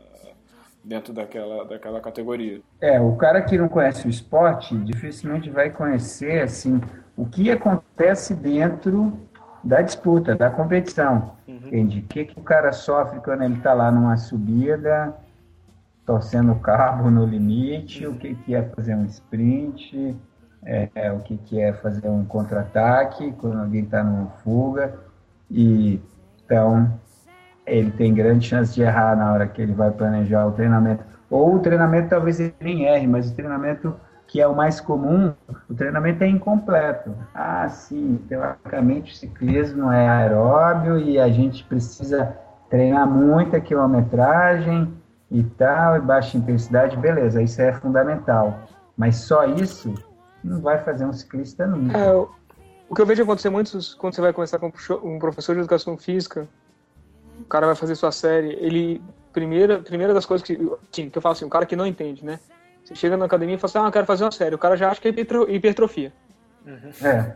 dentro 0.85 1.11
daquela, 1.11 1.65
daquela 1.65 1.99
categoria. 1.99 2.61
É, 2.79 3.01
o 3.01 3.15
cara 3.15 3.41
que 3.41 3.57
não 3.57 3.67
conhece 3.67 4.05
o 4.05 4.09
esporte 4.09 4.77
dificilmente 4.77 5.49
vai 5.49 5.71
conhecer 5.71 6.43
assim 6.43 6.79
o 7.17 7.25
que 7.25 7.49
acontece 7.49 8.35
dentro 8.35 9.19
da 9.63 9.81
disputa, 9.81 10.35
da 10.35 10.49
competição. 10.49 11.33
Uhum. 11.47 11.55
Entende? 11.55 11.99
O 11.99 12.03
que, 12.03 12.25
que 12.25 12.39
o 12.39 12.43
cara 12.43 12.71
sofre 12.71 13.19
quando 13.19 13.43
ele 13.43 13.55
está 13.55 13.73
lá 13.73 13.91
numa 13.91 14.15
subida, 14.15 15.15
torcendo 16.05 16.51
o 16.51 16.59
cabo 16.59 17.09
no 17.09 17.25
limite, 17.25 18.05
uhum. 18.05 18.13
o 18.13 18.17
que, 18.17 18.35
que 18.35 18.53
é 18.53 18.61
fazer 18.61 18.95
um 18.95 19.05
sprint, 19.05 20.15
é, 20.63 20.89
é, 20.93 21.11
o 21.11 21.19
que, 21.21 21.37
que 21.37 21.59
é 21.59 21.73
fazer 21.73 22.07
um 22.07 22.23
contra-ataque 22.25 23.31
quando 23.33 23.59
alguém 23.59 23.83
está 23.83 24.03
numa 24.03 24.27
fuga. 24.43 24.99
E 25.49 25.99
então 26.45 26.99
ele 27.65 27.91
tem 27.91 28.13
grande 28.13 28.47
chance 28.47 28.73
de 28.73 28.81
errar 28.81 29.15
na 29.15 29.33
hora 29.33 29.47
que 29.47 29.61
ele 29.61 29.73
vai 29.73 29.91
planejar 29.91 30.45
o 30.45 30.51
treinamento. 30.51 31.03
Ou 31.29 31.55
o 31.55 31.59
treinamento 31.59 32.09
talvez 32.09 32.39
ele 32.39 32.53
nem 32.61 32.85
erre, 32.85 33.07
mas 33.07 33.29
o 33.29 33.35
treinamento 33.35 33.95
que 34.27 34.41
é 34.41 34.47
o 34.47 34.55
mais 34.55 34.81
comum, 34.81 35.33
o 35.69 35.73
treinamento 35.73 36.23
é 36.23 36.27
incompleto. 36.27 37.15
Ah, 37.33 37.67
sim, 37.69 38.19
teoricamente 38.27 39.13
o 39.13 39.15
ciclismo 39.15 39.91
é 39.91 40.07
aeróbio 40.07 40.99
e 40.99 41.19
a 41.19 41.29
gente 41.29 41.63
precisa 41.63 42.35
treinar 42.69 43.07
muita 43.07 43.61
quilometragem 43.61 44.91
e 45.31 45.43
tal, 45.43 45.97
e 45.97 46.01
baixa 46.01 46.37
intensidade, 46.37 46.97
beleza, 46.97 47.41
isso 47.41 47.61
é 47.61 47.71
fundamental. 47.73 48.59
Mas 48.97 49.17
só 49.17 49.45
isso 49.45 49.93
não 50.43 50.61
vai 50.61 50.77
fazer 50.79 51.05
um 51.05 51.13
ciclista 51.13 51.65
nunca. 51.65 51.97
É, 51.97 52.11
o 52.13 52.95
que 52.95 53.01
eu 53.01 53.05
vejo 53.05 53.23
acontecer 53.23 53.49
muito 53.49 53.77
quando 53.97 54.15
você 54.15 54.21
vai 54.21 54.33
começar 54.33 54.59
com 54.59 54.71
um 55.03 55.19
professor 55.19 55.53
de 55.53 55.59
educação 55.59 55.97
física, 55.97 56.47
o 57.41 57.45
cara 57.45 57.65
vai 57.65 57.75
fazer 57.75 57.95
sua 57.95 58.11
série, 58.11 58.57
ele 58.59 59.01
primeira 59.33 59.79
primeira 59.79 60.13
das 60.13 60.25
coisas 60.25 60.45
que, 60.45 60.57
sim, 60.91 61.09
que 61.09 61.17
eu 61.17 61.21
falo 61.21 61.33
assim, 61.33 61.45
o 61.45 61.49
cara 61.49 61.65
que 61.65 61.75
não 61.75 61.85
entende, 61.85 62.23
né? 62.23 62.39
Você 62.83 62.95
chega 62.95 63.17
na 63.17 63.25
academia 63.25 63.55
e 63.55 63.57
fala 63.57 63.69
assim, 63.69 63.87
ah, 63.87 63.91
quero 63.91 64.05
fazer 64.05 64.23
uma 64.23 64.31
série. 64.31 64.53
O 64.53 64.59
cara 64.59 64.77
já 64.77 64.91
acha 64.91 65.01
que 65.01 65.07
é 65.07 65.11
hipertrofia. 65.55 66.13
Uhum. 66.65 67.07
É. 67.07 67.35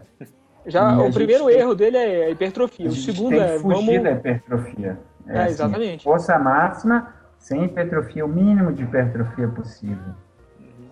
Já 0.68 0.94
e 0.94 1.10
o 1.10 1.12
primeiro 1.12 1.46
tem... 1.48 1.58
erro 1.58 1.74
dele 1.74 1.98
é 1.98 2.26
a 2.26 2.30
hipertrofia. 2.30 2.88
A 2.88 2.90
o 2.90 2.94
segundo 2.94 3.30
tem 3.30 3.40
que 3.40 3.46
é 3.46 3.60
fugir 3.60 3.86
vamos... 3.86 4.04
da 4.04 4.12
hipertrofia. 4.12 5.00
É, 5.28 5.38
é 5.38 5.42
assim, 5.42 5.52
exatamente. 5.52 6.04
Força 6.04 6.38
máxima 6.38 7.14
sem 7.40 7.64
hipertrofia, 7.64 8.26
o 8.26 8.30
mínimo 8.30 8.72
de 8.72 8.84
hipertrofia 8.84 9.48
possível. 9.48 10.14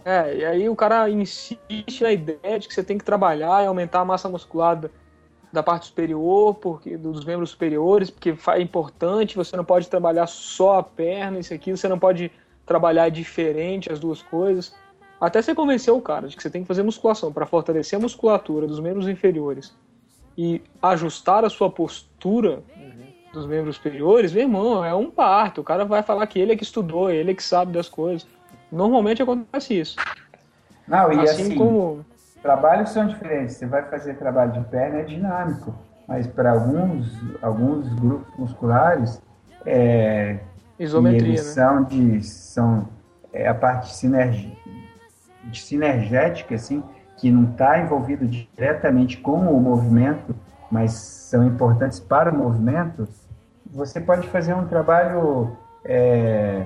É, 0.03 0.37
e 0.37 0.45
aí 0.45 0.69
o 0.69 0.75
cara 0.75 1.09
insiste 1.09 2.01
na 2.01 2.11
ideia 2.11 2.57
de 2.57 2.67
que 2.67 2.73
você 2.73 2.81
tem 2.81 2.97
que 2.97 3.03
trabalhar 3.03 3.63
e 3.63 3.67
aumentar 3.67 3.99
a 3.99 4.05
massa 4.05 4.29
muscular 4.29 4.79
da, 5.57 5.63
parte 5.63 5.87
superior, 5.87 6.55
porque 6.55 6.97
dos 6.97 7.25
membros 7.25 7.51
superiores, 7.51 8.09
porque 8.09 8.35
é 8.49 8.61
importante, 8.61 9.35
você 9.35 9.57
não 9.57 9.65
pode 9.65 9.87
trabalhar 9.89 10.27
só 10.27 10.79
a 10.79 10.83
perna, 10.83 11.39
isso 11.39 11.53
aqui, 11.53 11.71
você 11.71 11.87
não 11.87 11.99
pode 11.99 12.31
trabalhar 12.65 13.09
diferente 13.09 13.91
as 13.91 13.99
duas 13.99 14.21
coisas. 14.21 14.75
Até 15.19 15.41
você 15.41 15.55
convencer 15.55 15.93
o 15.93 16.01
cara 16.01 16.27
de 16.27 16.35
que 16.35 16.43
você 16.43 16.49
tem 16.49 16.61
que 16.61 16.67
fazer 16.67 16.83
musculação 16.83 17.33
para 17.33 17.45
fortalecer 17.45 17.97
a 17.97 18.01
musculatura 18.01 18.67
dos 18.67 18.79
membros 18.79 19.07
inferiores 19.07 19.75
e 20.37 20.61
ajustar 20.81 21.43
a 21.43 21.49
sua 21.49 21.71
postura 21.71 22.63
uhum. 22.75 23.07
dos 23.33 23.47
membros 23.47 23.77
superiores, 23.77 24.31
meu 24.31 24.43
irmão, 24.43 24.85
é 24.85 24.93
um 24.93 25.09
parto. 25.09 25.61
O 25.61 25.63
cara 25.63 25.85
vai 25.85 26.03
falar 26.03 26.27
que 26.27 26.37
ele 26.39 26.53
é 26.53 26.55
que 26.55 26.63
estudou, 26.63 27.09
ele 27.09 27.31
é 27.31 27.33
que 27.33 27.41
sabe 27.41 27.71
das 27.71 27.89
coisas. 27.89 28.27
Normalmente 28.71 29.23
acontece 29.23 29.79
isso. 29.79 29.95
Não, 30.87 31.11
e 31.11 31.19
assim, 31.21 31.43
assim 31.43 31.55
como... 31.55 32.05
trabalhos 32.41 32.89
são 32.89 33.07
diferentes. 33.07 33.55
Você 33.55 33.65
vai 33.65 33.83
fazer 33.83 34.15
trabalho 34.15 34.53
de 34.53 34.61
perna 34.69 34.99
é 34.99 35.03
dinâmico, 35.03 35.73
mas 36.07 36.25
para 36.27 36.51
alguns, 36.51 37.19
alguns 37.41 37.87
grupos 37.93 38.37
musculares 38.37 39.21
é, 39.65 40.39
Isometria, 40.79 41.27
eles 41.27 41.45
né? 41.45 41.51
são 41.51 41.83
de 41.83 42.23
são 42.23 42.87
é 43.33 43.47
a 43.47 43.53
parte 43.53 43.93
sinergi, 43.93 44.57
de 45.43 45.61
sinergética 45.61 46.55
assim 46.55 46.83
que 47.17 47.29
não 47.31 47.51
está 47.51 47.79
envolvido 47.79 48.27
diretamente 48.27 49.17
com 49.17 49.37
o 49.37 49.59
movimento, 49.59 50.35
mas 50.71 50.91
são 50.93 51.45
importantes 51.45 51.99
para 51.99 52.31
o 52.31 52.37
movimento. 52.37 53.07
Você 53.65 53.99
pode 53.99 54.27
fazer 54.29 54.53
um 54.53 54.67
trabalho 54.67 55.57
é, 55.83 56.65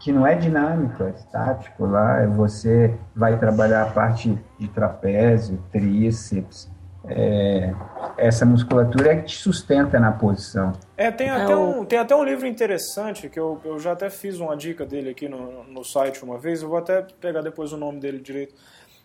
que 0.00 0.12
não 0.12 0.26
é 0.26 0.34
dinâmico, 0.34 1.02
é 1.02 1.10
estático 1.10 1.86
lá, 1.86 2.24
você 2.26 2.94
vai 3.14 3.38
trabalhar 3.38 3.82
a 3.82 3.90
parte 3.90 4.38
de 4.58 4.68
trapézio, 4.68 5.58
tríceps, 5.72 6.70
é, 7.10 7.72
essa 8.16 8.44
musculatura 8.44 9.12
é 9.12 9.16
que 9.16 9.26
te 9.26 9.36
sustenta 9.36 9.98
na 9.98 10.12
posição. 10.12 10.72
É, 10.96 11.10
tem 11.10 11.30
até, 11.30 11.56
um, 11.56 11.84
tem 11.84 11.98
até 11.98 12.14
um 12.14 12.24
livro 12.24 12.46
interessante 12.46 13.28
que 13.28 13.40
eu, 13.40 13.60
eu 13.64 13.78
já 13.78 13.92
até 13.92 14.10
fiz 14.10 14.38
uma 14.40 14.56
dica 14.56 14.84
dele 14.84 15.10
aqui 15.10 15.28
no, 15.28 15.64
no 15.64 15.84
site 15.84 16.22
uma 16.22 16.38
vez, 16.38 16.62
eu 16.62 16.68
vou 16.68 16.78
até 16.78 17.02
pegar 17.20 17.40
depois 17.40 17.72
o 17.72 17.76
nome 17.76 17.98
dele 17.98 18.18
direito, 18.18 18.54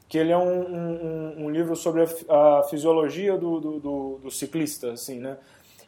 que 0.10 0.18
ele 0.18 0.32
é 0.32 0.38
um, 0.38 0.62
um, 0.62 1.46
um 1.46 1.50
livro 1.50 1.76
sobre 1.76 2.04
a, 2.04 2.60
a 2.60 2.64
fisiologia 2.64 3.38
do, 3.38 3.60
do, 3.60 3.80
do, 3.80 4.20
do 4.24 4.32
ciclista, 4.32 4.92
assim, 4.92 5.20
né? 5.20 5.38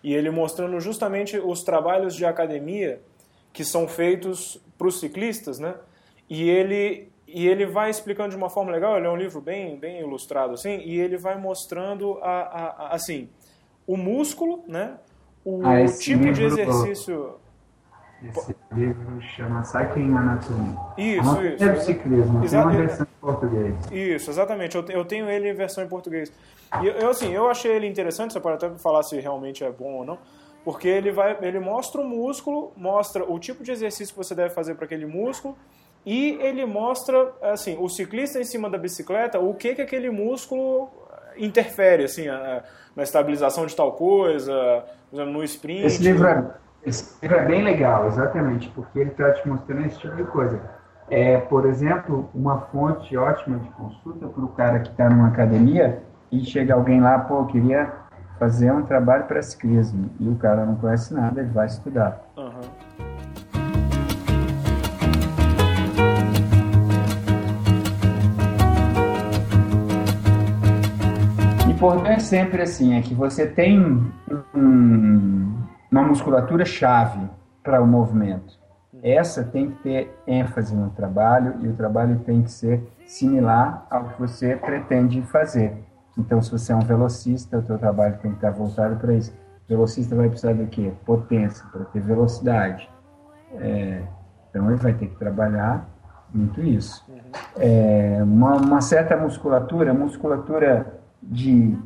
E 0.04 0.14
ele 0.14 0.30
mostrando 0.30 0.80
justamente 0.80 1.38
os 1.38 1.64
trabalhos 1.64 2.16
de 2.16 2.26
academia 2.26 3.02
que 3.56 3.64
são 3.64 3.88
feitos 3.88 4.62
para 4.78 4.86
os 4.86 5.00
ciclistas, 5.00 5.58
né? 5.58 5.76
E 6.30 6.48
ele 6.50 7.10
e 7.26 7.48
ele 7.48 7.66
vai 7.66 7.90
explicando 7.90 8.30
de 8.30 8.36
uma 8.36 8.50
forma 8.50 8.72
legal. 8.72 8.98
Ele 8.98 9.08
é 9.08 9.10
um 9.10 9.16
livro 9.16 9.40
bem 9.42 9.80
bem 9.80 10.02
ilustrado 10.02 10.54
assim, 10.54 10.82
e 10.84 11.00
ele 11.00 11.18
vai 11.18 11.40
mostrando 11.40 12.20
a, 12.22 12.42
a, 12.42 12.66
a 12.66 12.88
assim 12.94 13.30
o 13.88 13.96
músculo, 13.96 14.64
né? 14.68 14.98
O 15.44 15.62
ah, 15.66 15.86
tipo 15.86 16.32
de 16.34 16.44
exercício. 16.44 17.36
Esse 18.24 18.56
livro 18.72 19.22
chama 19.22 19.64
Cycling 19.64 20.14
Anatomy. 20.16 20.76
Isso, 20.98 21.46
isso. 21.46 21.64
É 21.64 21.76
ciclismo, 21.76 22.50
tem 22.50 22.60
uma 22.60 22.72
versão 22.72 23.06
em 23.06 23.22
português. 23.22 23.76
Isso, 23.92 24.30
exatamente. 24.32 24.76
Eu, 24.76 24.86
eu 24.90 25.06
tenho 25.06 25.30
ele 25.30 25.50
em 25.50 25.54
versão 25.54 25.84
em 25.84 25.88
português. 25.88 26.32
E 26.82 26.88
eu, 26.88 27.10
assim, 27.10 27.32
eu 27.32 27.48
achei 27.48 27.72
ele 27.72 27.88
interessante, 27.88 28.34
você 28.34 28.40
pode 28.40 28.56
até 28.66 28.76
falar 28.80 29.04
se 29.04 29.20
realmente 29.20 29.64
é 29.64 29.72
bom 29.72 29.94
ou 29.94 30.06
não 30.06 30.18
porque 30.66 30.88
ele 30.88 31.12
vai, 31.12 31.38
ele 31.42 31.60
mostra 31.60 32.02
o 32.02 32.04
músculo, 32.04 32.74
mostra 32.76 33.24
o 33.24 33.40
tipo 33.40 33.64
de 33.64 33.72
exercício 33.72 34.14
que 34.14 34.18
você 34.18 34.34
deve 34.36 34.50
fazer 34.54 34.76
para 34.76 34.86
aquele 34.86 35.06
músculo 35.06 35.56
e 36.04 36.38
ele 36.42 36.66
mostra 36.66 37.32
assim 37.42 37.78
o 37.80 37.88
ciclista 37.88 38.40
em 38.40 38.44
cima 38.44 38.70
da 38.70 38.78
bicicleta 38.78 39.40
o 39.40 39.54
que 39.54 39.76
que 39.76 39.82
aquele 39.82 40.10
músculo 40.10 40.90
interfere 41.38 42.04
assim 42.06 42.26
na 42.96 43.04
estabilização 43.04 43.66
de 43.66 43.76
tal 43.76 43.92
coisa, 43.92 44.84
no 45.12 45.44
sprint. 45.44 45.86
Esse 45.86 46.04
livro, 46.04 46.28
é, 46.28 46.46
esse 46.86 47.18
livro 47.22 47.38
é 47.38 47.46
bem 47.46 47.64
legal, 47.64 48.08
exatamente, 48.08 48.70
porque 48.70 49.00
ele 49.00 49.12
está 49.12 49.32
te 49.34 49.48
mostrando 49.48 49.86
esse 49.86 50.00
tipo 50.00 50.16
de 50.16 50.24
coisa. 50.24 50.62
É, 51.10 51.38
por 51.38 51.66
exemplo, 51.66 52.30
uma 52.34 52.62
fonte 52.72 53.16
ótima 53.16 53.60
de 53.60 53.70
consulta 53.70 54.28
para 54.28 54.44
o 54.44 54.48
cara 54.50 54.80
que 54.80 54.90
está 54.90 55.10
numa 55.10 55.28
academia 55.28 56.02
e 56.32 56.44
chega 56.46 56.74
alguém 56.74 57.02
lá, 57.02 57.20
pô, 57.20 57.46
queria 57.46 57.94
fazer 58.40 58.72
um 58.72 58.84
trabalho 58.84 59.26
para 59.26 59.42
ciclismo 59.42 60.10
e 60.20 60.28
o 60.28 60.36
cara 60.36 60.66
não 60.66 60.76
conhece 60.76 61.14
nada, 61.14 61.42
ele 61.42 61.50
vai 61.50 61.68
estudar. 61.68 62.22
Uhum. 62.38 62.96
Importante 71.70 72.10
é 72.10 72.20
sempre 72.20 72.62
assim, 72.62 72.96
é 72.96 73.02
que 73.02 73.14
você 73.14 73.46
tem 73.46 73.80
um, 74.54 75.64
uma 75.92 76.04
musculatura 76.04 76.66
chave 76.66 77.30
para 77.64 77.82
o 77.82 77.88
movimento. 77.88 78.58
Essa 79.04 79.44
tem 79.44 79.70
que 79.70 79.84
ter 79.84 80.18
ênfase 80.26 80.76
no 80.76 80.90
trabalho 80.90 81.56
e 81.62 81.68
o 81.68 81.74
trabalho 81.74 82.20
tem 82.20 82.42
que 82.42 82.52
ser 82.52 82.82
similar 83.06 83.86
ao 83.90 84.06
que 84.06 84.20
você 84.20 84.56
pretende 84.56 85.22
fazer. 85.24 85.78
Então, 86.18 86.42
se 86.42 86.52
você 86.52 86.72
é 86.72 86.76
um 86.76 86.80
velocista, 86.80 87.58
o 87.58 87.66
seu 87.66 87.78
trabalho 87.78 88.18
tem 88.22 88.32
que 88.32 88.38
estar 88.38 88.52
voltado 88.52 88.96
para 88.96 89.14
isso. 89.14 89.34
O 89.66 89.68
velocista 89.70 90.16
vai 90.16 90.30
precisar 90.30 90.54
do 90.54 90.68
quê? 90.68 90.94
Potência, 91.06 91.66
para 91.72 91.86
ter 91.86 92.02
velocidade. 92.02 92.90
É, 93.56 94.04
então, 94.50 94.70
ele 94.70 94.80
vai 94.80 94.94
ter 94.94 95.08
que 95.08 95.16
trabalhar 95.18 95.88
muito 96.34 96.62
isso. 96.62 97.06
É, 97.58 98.20
uma, 98.24 98.56
uma, 98.56 98.82
certa 98.82 99.18
musculatura, 99.18 99.94
musculatura 99.94 101.00
de, 101.22 101.78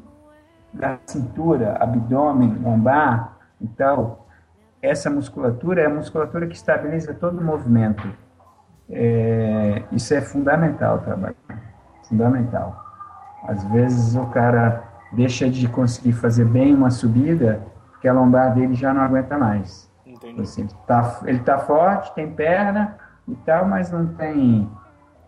da 0.73 0.99
cintura, 1.05 1.77
abdômen, 1.79 2.55
lombar, 2.61 3.39
então, 3.61 4.19
essa 4.81 5.09
musculatura 5.09 5.81
é 5.81 5.85
a 5.85 5.89
musculatura 5.89 6.47
que 6.47 6.55
estabiliza 6.55 7.13
todo 7.13 7.39
o 7.39 7.43
movimento. 7.43 8.07
É, 8.89 9.83
isso 9.91 10.13
é 10.13 10.21
fundamental, 10.21 10.99
trabalho. 10.99 11.35
Fundamental. 12.07 12.88
Às 13.43 13.63
vezes 13.65 14.15
o 14.15 14.25
cara 14.27 14.83
deixa 15.11 15.49
de 15.49 15.67
conseguir 15.67 16.13
fazer 16.13 16.45
bem 16.45 16.73
uma 16.75 16.91
subida 16.91 17.65
porque 17.91 18.07
a 18.07 18.13
lombar 18.13 18.53
dele 18.53 18.75
já 18.75 18.93
não 18.93 19.01
aguenta 19.01 19.37
mais. 19.37 19.89
Entendi. 20.05 20.41
Assim, 20.41 20.67
tá, 20.87 21.19
ele 21.25 21.39
está 21.39 21.59
forte, 21.59 22.13
tem 22.15 22.31
perna 22.31 22.97
e 23.27 23.35
tal, 23.35 23.65
mas 23.65 23.91
não 23.91 24.07
tem 24.15 24.69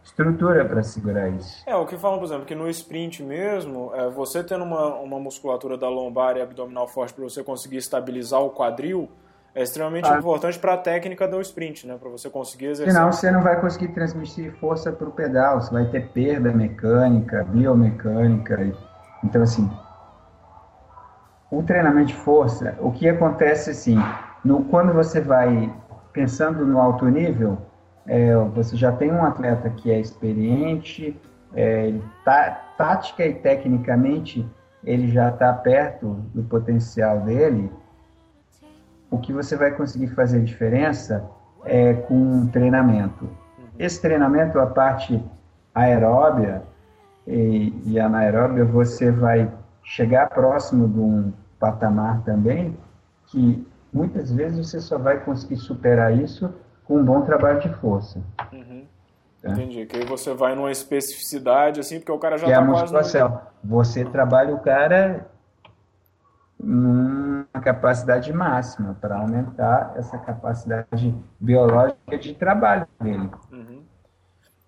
estrutura 0.03 0.63
para 0.63 0.81
segurar 0.81 1.29
isso. 1.29 1.63
É, 1.67 1.75
o 1.75 1.85
que 1.85 1.97
falam, 1.97 2.17
por 2.17 2.25
exemplo, 2.25 2.45
que 2.45 2.55
no 2.55 2.69
sprint 2.69 3.21
mesmo, 3.23 3.91
é, 3.93 4.09
você 4.09 4.41
tendo 4.41 4.63
uma, 4.63 4.95
uma 4.95 5.19
musculatura 5.19 5.77
da 5.77 5.89
lombar 5.89 6.37
e 6.37 6.41
abdominal 6.41 6.87
forte 6.87 7.13
para 7.13 7.23
você 7.23 7.43
conseguir 7.43 7.77
estabilizar 7.77 8.41
o 8.41 8.49
quadril, 8.49 9.09
é 9.53 9.63
extremamente 9.63 10.09
ah. 10.09 10.17
importante 10.17 10.57
para 10.57 10.73
a 10.73 10.77
técnica 10.77 11.27
do 11.27 11.41
sprint, 11.41 11.85
né? 11.85 11.97
Para 11.99 12.09
você 12.09 12.29
conseguir 12.29 12.67
exercer. 12.67 12.93
Senão 12.93 13.11
você 13.11 13.29
não 13.29 13.41
vai 13.41 13.59
conseguir 13.59 13.89
transmitir 13.89 14.51
força 14.59 14.91
para 14.91 15.07
o 15.07 15.11
pedal, 15.11 15.61
você 15.61 15.71
vai 15.71 15.85
ter 15.85 16.07
perda 16.09 16.51
mecânica, 16.51 17.43
biomecânica. 17.43 18.73
Então, 19.23 19.43
assim, 19.43 19.69
o 21.51 21.61
treinamento 21.63 22.07
de 22.07 22.15
força, 22.15 22.75
o 22.79 22.91
que 22.91 23.09
acontece 23.09 23.71
assim, 23.71 23.97
no, 24.43 24.63
quando 24.65 24.93
você 24.93 25.19
vai 25.19 25.71
pensando 26.13 26.65
no 26.65 26.79
alto 26.79 27.05
nível, 27.05 27.57
é, 28.07 28.33
você 28.55 28.75
já 28.77 28.91
tem 28.91 29.11
um 29.11 29.23
atleta 29.23 29.69
que 29.69 29.91
é 29.91 29.99
experiente, 29.99 31.19
é, 31.53 31.93
tá, 32.23 32.51
tática 32.77 33.25
e 33.25 33.33
tecnicamente 33.33 34.47
ele 34.83 35.11
já 35.11 35.29
está 35.29 35.53
perto 35.53 36.13
do 36.33 36.41
potencial 36.43 37.19
dele, 37.19 37.71
o 39.11 39.19
que 39.19 39.33
você 39.33 39.57
vai 39.57 39.71
conseguir 39.71 40.07
fazer 40.07 40.41
diferença 40.41 41.29
é 41.65 41.93
com 41.93 42.47
treinamento. 42.47 43.29
Esse 43.77 44.01
treinamento, 44.01 44.57
a 44.57 44.65
parte 44.65 45.21
aeróbia 45.75 46.63
e, 47.27 47.73
e 47.85 47.99
anaeróbia, 47.99 48.63
você 48.63 49.11
vai 49.11 49.51
chegar 49.83 50.29
próximo 50.29 50.87
de 50.87 50.99
um 50.99 51.33
patamar 51.59 52.23
também 52.23 52.77
que 53.27 53.67
muitas 53.93 54.31
vezes 54.31 54.69
você 54.69 54.79
só 54.79 54.97
vai 54.97 55.19
conseguir 55.19 55.57
superar 55.57 56.17
isso 56.17 56.53
com 56.85 56.97
um 56.97 57.03
bom 57.03 57.21
trabalho 57.21 57.59
de 57.59 57.69
força. 57.75 58.21
Uhum. 58.51 58.85
Tá? 59.41 59.51
Entendi. 59.51 59.85
Que 59.85 59.97
aí 59.97 60.05
você 60.05 60.33
vai 60.33 60.55
numa 60.55 60.71
especificidade, 60.71 61.79
assim, 61.79 61.99
porque 61.99 62.11
o 62.11 62.19
cara 62.19 62.37
já 62.37 62.47
está 62.47 62.61
é 62.61 62.65
tá 62.65 62.71
quase... 62.71 63.19
No... 63.19 63.41
Você 63.63 64.05
trabalha 64.05 64.53
o 64.53 64.59
cara 64.59 65.27
numa 66.59 67.20
capacidade 67.59 68.31
máxima 68.31 68.97
para 68.99 69.17
aumentar 69.17 69.93
essa 69.97 70.17
capacidade 70.17 71.15
biológica 71.39 72.17
de 72.17 72.33
trabalho 72.33 72.87
dele. 72.99 73.29
Uhum. 73.51 73.83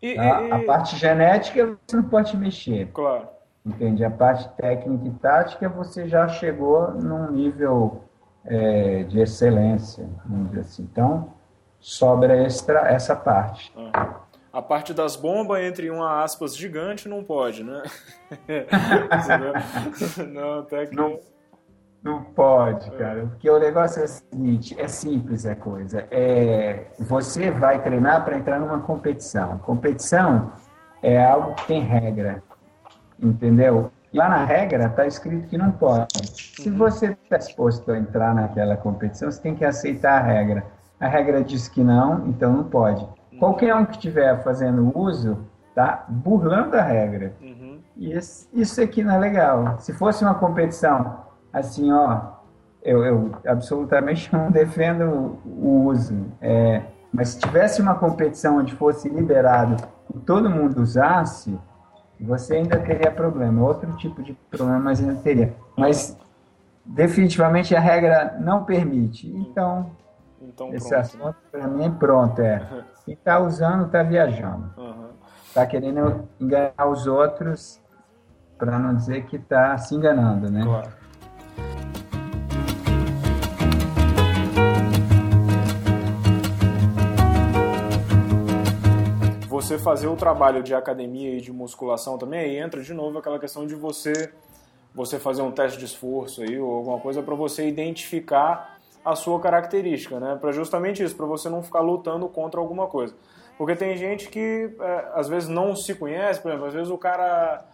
E, 0.02 0.20
a, 0.20 0.42
e... 0.42 0.52
a, 0.52 0.66
parte 0.66 0.98
genética 0.98 1.78
você 1.88 1.96
não 1.96 2.04
pode 2.04 2.36
mexer. 2.36 2.92
Claro. 2.92 3.30
Entende? 3.66 4.04
A 4.04 4.12
parte 4.12 4.50
técnica 4.58 5.08
e 5.08 5.12
tática 5.12 5.70
você 5.70 6.08
já 6.08 6.28
chegou 6.28 6.92
num 6.92 7.32
nível 7.32 8.04
é, 8.46 9.04
de 9.04 9.22
excelência, 9.22 10.06
vamos 10.25 10.50
dizer 10.50 10.62
assim. 10.62 10.84
Então, 10.92 11.34
sobra 11.80 12.36
extra, 12.44 12.82
essa 12.90 13.16
parte. 13.16 13.74
Uhum. 13.78 13.92
A 14.52 14.62
parte 14.62 14.94
das 14.94 15.16
bombas 15.16 15.63
entre 15.63 15.90
uma 15.90 16.22
aspas 16.22 16.56
gigante 16.56 17.08
não 17.08 17.24
pode, 17.24 17.63
né? 17.63 17.82
não, 20.30 20.60
até 20.60 20.86
que... 20.86 20.96
Não 20.96 21.18
não 22.03 22.22
pode, 22.22 22.91
cara. 22.91 23.27
Porque 23.27 23.50
o 23.50 23.57
negócio 23.57 24.01
é 24.01 24.05
o 24.05 24.07
seguinte, 24.07 24.75
é 24.79 24.88
simples 24.88 25.45
a 25.45 25.55
coisa. 25.55 26.05
É, 26.12 26.88
você 27.00 27.50
vai 27.50 27.81
treinar 27.81 28.25
para 28.25 28.38
entrar 28.38 28.60
numa 28.60 28.81
competição. 28.81 29.57
Competição 29.60 30.51
é 31.01 31.24
algo 31.24 31.53
que 31.55 31.67
tem 31.67 31.81
regra, 31.81 32.43
entendeu? 33.17 33.89
Lá 34.13 34.29
na 34.29 34.43
regra 34.43 34.86
está 34.86 35.07
escrito 35.07 35.48
que 35.48 35.57
não 35.57 35.72
pode. 35.72 36.29
Se 36.36 36.69
uhum. 36.69 36.77
você 36.77 37.17
está 37.24 37.38
disposto 37.38 37.89
a 37.89 37.98
entrar 37.98 38.36
naquela 38.36 38.75
competição, 38.75 39.31
você 39.31 39.41
tem 39.41 39.55
que 39.55 39.63
aceitar 39.63 40.22
a 40.22 40.24
regra. 40.24 40.65
A 41.00 41.07
regra 41.07 41.43
diz 41.43 41.67
que 41.67 41.83
não, 41.83 42.27
então 42.27 42.51
não 42.51 42.63
pode. 42.65 43.01
Uhum. 43.31 43.39
Qualquer 43.39 43.74
um 43.75 43.86
que 43.86 43.93
estiver 43.93 44.43
fazendo 44.43 44.91
uso 44.93 45.39
está 45.69 46.05
burlando 46.07 46.77
a 46.77 46.81
regra. 46.81 47.33
Uhum. 47.41 47.79
E 47.95 48.13
isso 48.13 48.81
aqui 48.81 49.03
não 49.03 49.15
é 49.15 49.17
legal. 49.17 49.79
Se 49.79 49.93
fosse 49.93 50.24
uma 50.24 50.36
competição 50.36 51.33
assim, 51.53 51.91
ó, 51.91 52.19
eu, 52.81 53.05
eu 53.05 53.31
absolutamente 53.48 54.32
não 54.34 54.51
defendo 54.51 55.39
o 55.45 55.86
uso. 55.86 56.25
É, 56.41 56.82
mas 57.13 57.30
se 57.30 57.39
tivesse 57.39 57.82
uma 57.82 57.95
competição 57.95 58.58
onde 58.58 58.75
fosse 58.75 59.08
liberado 59.08 59.78
e 60.13 60.19
todo 60.19 60.49
mundo 60.49 60.82
usasse, 60.82 61.58
você 62.19 62.56
ainda 62.56 62.80
teria 62.80 63.12
problema. 63.12 63.63
Outro 63.63 63.95
tipo 63.97 64.23
de 64.23 64.34
problema, 64.49 64.80
mas 64.80 64.99
ainda 64.99 65.15
teria. 65.15 65.54
Mas 65.78 66.17
definitivamente 66.84 67.75
a 67.75 67.80
regra 67.80 68.38
não 68.39 68.63
permite. 68.63 69.30
Então, 69.30 69.91
então 70.41 70.73
esse 70.73 70.89
pronto, 70.89 71.01
assunto 71.01 71.36
para 71.51 71.67
mim 71.67 71.86
é 71.86 71.89
pronto. 71.89 72.41
É. 72.41 72.67
Quem 73.06 73.13
está 73.13 73.39
usando 73.39 73.86
está 73.86 74.01
viajando. 74.01 74.71
Está 75.45 75.62
uhum. 75.62 75.67
querendo 75.67 76.30
enganar 76.39 76.88
os 76.88 77.06
outros 77.06 77.82
para 78.58 78.80
não 78.80 78.95
dizer 78.95 79.25
que 79.25 79.36
está 79.36 79.78
se 79.78 79.93
enganando, 79.93 80.49
né? 80.49 80.63
Claro. 80.63 81.03
Você 89.63 89.80
fazer 89.80 90.08
o 90.08 90.15
trabalho 90.17 90.62
de 90.62 90.76
academia 90.76 91.38
e 91.38 91.39
de 91.39 91.49
musculação 91.54 92.17
também, 92.17 92.41
aí 92.41 92.58
entra 92.58 92.82
de 92.82 92.93
novo 92.93 93.17
aquela 93.17 93.39
questão 93.39 93.65
de 93.65 93.76
você 93.76 94.34
você 94.93 95.17
fazer 95.17 95.41
um 95.41 95.52
teste 95.52 95.80
de 95.80 95.86
esforço 95.86 96.41
aí 96.43 96.60
ou 96.60 96.69
alguma 96.69 96.99
coisa 96.99 97.23
para 97.23 97.34
você 97.34 97.65
identificar 97.67 98.78
a 99.06 99.15
sua 99.15 99.39
característica, 99.39 100.19
né? 100.19 100.38
Para 100.39 100.52
justamente 100.52 101.02
isso, 101.02 101.15
para 101.15 101.26
você 101.26 101.49
não 101.49 101.63
ficar 101.63 101.80
lutando 101.80 102.28
contra 102.28 102.60
alguma 102.60 102.88
coisa. 102.88 103.15
Porque 103.58 103.73
tem 103.76 103.95
gente 103.95 104.28
que 104.28 104.69
é, 104.80 105.08
às 105.15 105.30
vezes 105.30 105.47
não 105.47 105.76
se 105.76 105.95
conhece, 105.95 106.41
por 106.41 106.49
exemplo, 106.49 106.67
às 106.67 106.73
vezes 106.73 106.91
o 106.91 106.97
cara 106.97 107.65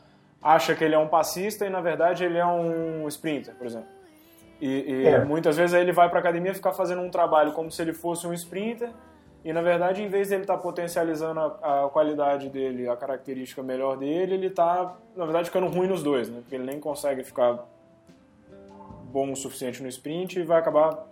acha 0.41 0.75
que 0.75 0.83
ele 0.83 0.93
é 0.93 0.99
um 0.99 1.07
passista 1.07 1.65
e 1.65 1.69
na 1.71 1.81
verdade 1.81 2.23
ele 2.23 2.37
é 2.37 2.45
um 2.45 3.07
sprinter, 3.07 3.55
por 3.55 3.65
exemplo. 3.65 3.89
E, 4.61 4.67
e 4.67 5.07
é. 5.07 5.25
muitas 5.25 5.57
vezes 5.57 5.73
aí 5.73 5.81
ele 5.81 5.91
vai 5.91 6.07
para 6.07 6.19
academia 6.19 6.53
ficar 6.53 6.71
fazendo 6.71 7.01
um 7.01 7.09
trabalho 7.09 7.51
como 7.51 7.71
se 7.71 7.81
ele 7.81 7.93
fosse 7.93 8.27
um 8.27 8.33
sprinter 8.33 8.91
e 9.43 9.53
na 9.53 9.61
verdade, 9.61 10.03
em 10.03 10.09
vez 10.09 10.27
de 10.27 10.33
ele 10.33 10.43
estar 10.43 10.57
tá 10.57 10.61
potencializando 10.61 11.39
a, 11.39 11.85
a, 11.85 11.89
qualidade 11.89 12.49
dele, 12.49 12.89
a 12.89 12.95
característica 12.95 13.63
melhor 13.63 13.97
dele, 13.97 14.33
ele 14.33 14.47
está, 14.47 14.95
na 15.15 15.23
verdade, 15.23 15.45
ficando 15.45 15.67
ruim 15.67 15.87
nos 15.87 16.03
dois, 16.03 16.29
né? 16.29 16.39
Porque 16.41 16.55
ele 16.55 16.65
nem 16.65 16.79
consegue 16.79 17.23
ficar 17.23 17.65
bom 19.11 19.31
o 19.31 19.35
suficiente 19.35 19.81
no 19.81 19.87
sprint 19.87 20.39
e 20.39 20.43
vai 20.43 20.59
acabar 20.59 21.07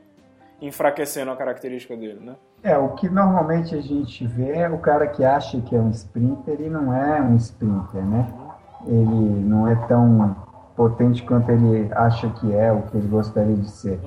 enfraquecendo 0.61 1.31
a 1.31 1.35
característica 1.35 1.95
dele, 1.95 2.19
né? 2.19 2.35
É, 2.63 2.77
o 2.77 2.89
que 2.95 3.07
normalmente 3.07 3.75
a 3.75 3.81
gente 3.81 4.25
vê 4.25 4.57
é 4.57 4.69
o 4.69 4.79
cara 4.79 5.07
que 5.07 5.23
acha 5.23 5.61
que 5.61 5.75
é 5.75 5.79
um 5.79 5.91
sprinter 5.91 6.59
e 6.59 6.69
não 6.69 6.93
é 6.93 7.21
um 7.21 7.35
sprinter, 7.35 8.03
né? 8.03 8.27
Ele 8.85 9.45
não 9.45 9.67
é 9.67 9.75
tão 9.87 10.35
potente 10.75 11.23
quanto 11.23 11.49
ele 11.51 11.91
acha 11.93 12.29
que 12.29 12.53
é, 12.53 12.71
o 12.71 12.83
que 12.83 12.97
ele 12.97 13.07
gostaria 13.07 13.55
de 13.55 13.69
ser. 13.69 13.99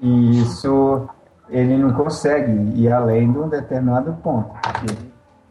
E 0.00 0.40
isso 0.40 1.08
ele 1.50 1.76
não 1.76 1.92
consegue 1.92 2.52
ir 2.78 2.92
além 2.92 3.32
de 3.32 3.38
um 3.38 3.48
determinado 3.48 4.12
ponto, 4.22 4.50
porque 4.62 5.08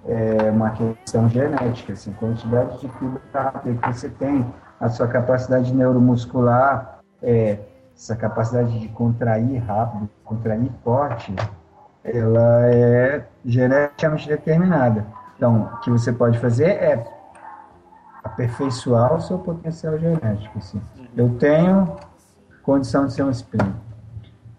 é 0.08 0.52
uma 0.52 0.70
questão 0.72 1.28
genética, 1.28 1.94
assim, 1.94 2.12
quantidade 2.14 2.80
de 2.80 2.88
fibra 2.90 3.22
que 3.64 3.94
você 3.94 4.10
tem, 4.10 4.46
a 4.80 4.90
sua 4.90 5.08
capacidade 5.08 5.74
neuromuscular, 5.74 7.00
é, 7.22 7.60
essa 7.96 8.16
capacidade 8.16 8.80
de 8.80 8.88
contrair 8.90 9.62
rápido, 9.66 10.08
contrair 10.24 10.72
forte, 10.84 11.34
ela 12.04 12.68
é 12.68 13.26
geneticamente 13.44 14.30
determinada. 14.30 15.06
Então, 15.36 15.72
o 15.74 15.80
que 15.80 15.90
você 15.90 16.14
pode 16.14 16.40
fazer 16.40 16.70
é 16.70 17.04
aperfeiçoar 18.24 19.16
o 19.16 19.22
seu 19.22 19.40
potencial 19.40 19.98
genético. 19.98 20.58
Assim. 20.58 20.82
Eu 21.16 21.38
tenho 21.38 21.98
condição 22.64 23.08
de 23.08 23.14
ser 23.14 23.24
um 23.24 23.32
sprinter 23.32 23.87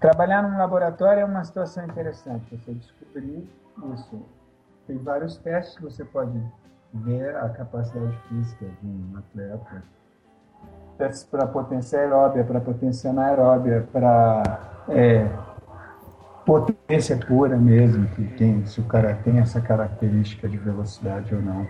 Trabalhar 0.01 0.43
num 0.43 0.57
laboratório 0.57 1.21
é 1.21 1.25
uma 1.25 1.43
situação 1.43 1.85
interessante, 1.85 2.57
você 2.57 2.73
descobrir 2.73 3.49
isso. 3.95 4.23
Tem 4.87 4.97
vários 4.99 5.37
testes 5.39 5.77
que 5.77 5.83
você 5.83 6.05
pode 6.05 6.41
ver 6.95 7.35
a 7.37 7.49
capacidade 7.49 8.17
física 8.29 8.67
de 8.81 8.87
um 8.87 9.19
atleta. 9.19 9.83
Testes 10.97 11.25
para 11.25 11.47
potência 11.47 11.99
aeróbia, 11.99 12.45
para 12.45 12.61
potência 12.61 13.11
anaeróbia, 13.11 13.89
para 13.93 14.85
é, 14.89 15.29
potência 16.47 17.17
pura 17.17 17.57
mesmo, 17.57 18.07
que 18.11 18.25
tem, 18.37 18.65
se 18.67 18.81
o 18.81 18.85
cara 18.85 19.15
tem 19.25 19.41
essa 19.41 19.61
característica 19.61 20.49
de 20.49 20.57
velocidade 20.57 21.35
ou 21.35 21.43
não. 21.43 21.67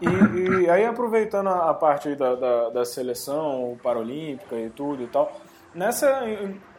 E, 0.00 0.64
e 0.64 0.70
aí, 0.70 0.84
aproveitando 0.84 1.48
a 1.48 1.74
parte 1.74 2.14
da, 2.14 2.34
da, 2.34 2.70
da 2.70 2.84
seleção 2.84 3.76
paralímpica 3.82 4.56
e 4.56 4.70
tudo 4.70 5.02
e 5.02 5.06
tal, 5.06 5.30
nessa 5.74 6.24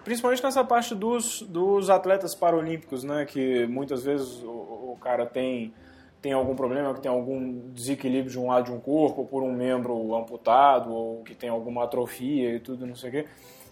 principalmente 0.03 0.43
nessa 0.43 0.63
parte 0.63 0.95
dos, 0.95 1.41
dos 1.43 1.89
atletas 1.89 2.33
paralímpicos, 2.33 3.03
né, 3.03 3.25
que 3.25 3.67
muitas 3.67 4.03
vezes 4.03 4.41
o, 4.43 4.49
o, 4.93 4.97
cara 4.99 5.25
tem 5.25 5.73
tem 6.21 6.33
algum 6.33 6.55
problema, 6.55 6.93
que 6.93 7.01
tem 7.01 7.11
algum 7.11 7.71
desequilíbrio 7.71 8.31
de 8.31 8.39
um 8.39 8.47
lado 8.47 8.65
de 8.65 8.71
um 8.71 8.79
corpo, 8.79 9.25
por 9.25 9.41
um 9.41 9.51
membro 9.51 10.15
amputado, 10.15 10.93
ou 10.93 11.23
que 11.23 11.33
tem 11.33 11.49
alguma 11.49 11.85
atrofia 11.85 12.55
e 12.55 12.59
tudo, 12.59 12.85
não 12.85 12.93
sei 12.93 13.09
o 13.09 13.11
quê. 13.11 13.25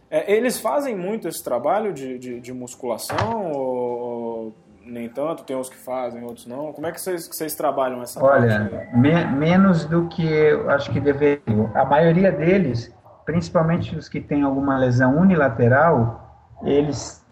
É, 0.10 0.34
eles 0.34 0.60
fazem 0.60 0.96
muito 0.96 1.28
esse 1.28 1.44
trabalho 1.44 1.94
de, 1.94 2.18
de, 2.18 2.40
de 2.40 2.52
musculação, 2.52 3.52
ou, 3.52 4.00
ou, 4.00 4.56
nem 4.84 5.08
tanto? 5.08 5.44
Tem 5.44 5.56
uns 5.56 5.70
que 5.70 5.78
fazem, 5.78 6.24
outros 6.24 6.48
não? 6.48 6.74
Como 6.74 6.88
é 6.88 6.92
que 6.92 7.00
vocês, 7.00 7.28
que 7.28 7.36
vocês 7.36 7.54
trabalham 7.54 8.02
essa 8.02 8.20
Olha, 8.24 8.68
parte? 8.68 8.98
Me, 8.98 9.26
menos 9.26 9.86
do 9.86 10.08
que 10.08 10.26
eu 10.26 10.72
acho 10.72 10.92
que 10.92 11.00
deveria. 11.00 11.44
A 11.76 11.86
maioria 11.86 12.32
deles 12.32 12.92
principalmente 13.30 13.96
os 13.96 14.10
que 14.10 14.20
têm 14.20 14.42
alguma 14.42 14.76
lesão 14.76 15.16
unilateral, 15.20 16.48
eles 16.64 17.24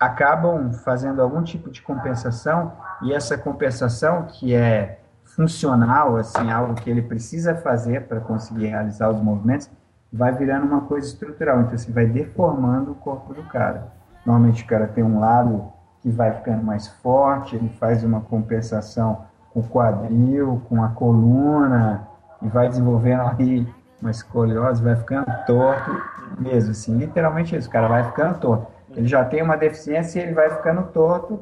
acabam 0.00 0.72
fazendo 0.72 1.20
algum 1.20 1.42
tipo 1.42 1.70
de 1.70 1.82
compensação 1.82 2.72
e 3.02 3.12
essa 3.12 3.36
compensação 3.36 4.22
que 4.22 4.54
é 4.54 5.00
funcional, 5.22 6.16
assim, 6.16 6.50
algo 6.50 6.72
que 6.76 6.88
ele 6.88 7.02
precisa 7.02 7.54
fazer 7.56 8.06
para 8.06 8.20
conseguir 8.20 8.68
realizar 8.68 9.10
os 9.10 9.20
movimentos, 9.20 9.68
vai 10.10 10.32
virando 10.32 10.64
uma 10.64 10.80
coisa 10.80 11.08
estrutural. 11.08 11.60
Então, 11.60 11.74
assim, 11.74 11.92
vai 11.92 12.06
deformando 12.06 12.92
o 12.92 12.94
corpo 12.94 13.34
do 13.34 13.42
cara. 13.42 13.88
Normalmente 14.24 14.64
o 14.64 14.66
cara 14.66 14.86
tem 14.86 15.04
um 15.04 15.20
lado 15.20 15.70
que 16.00 16.08
vai 16.08 16.32
ficando 16.32 16.62
mais 16.62 16.88
forte, 16.88 17.54
ele 17.54 17.68
faz 17.68 18.02
uma 18.02 18.22
compensação 18.22 19.26
com 19.52 19.60
o 19.60 19.68
quadril, 19.68 20.62
com 20.70 20.82
a 20.82 20.88
coluna, 20.88 22.08
e 22.40 22.48
vai 22.48 22.66
desenvolvendo 22.66 23.20
aí 23.38 23.83
uma 24.04 24.10
escoliose, 24.10 24.82
vai 24.82 24.94
ficando 24.96 25.26
torto 25.46 26.02
mesmo, 26.38 26.72
assim, 26.72 26.96
literalmente 26.98 27.56
isso, 27.56 27.68
o 27.68 27.72
cara 27.72 27.88
vai 27.88 28.04
ficando 28.04 28.38
torto. 28.38 28.66
Ele 28.94 29.08
já 29.08 29.24
tem 29.24 29.42
uma 29.42 29.56
deficiência 29.56 30.20
e 30.20 30.22
ele 30.22 30.34
vai 30.34 30.50
ficando 30.50 30.82
torto 30.88 31.40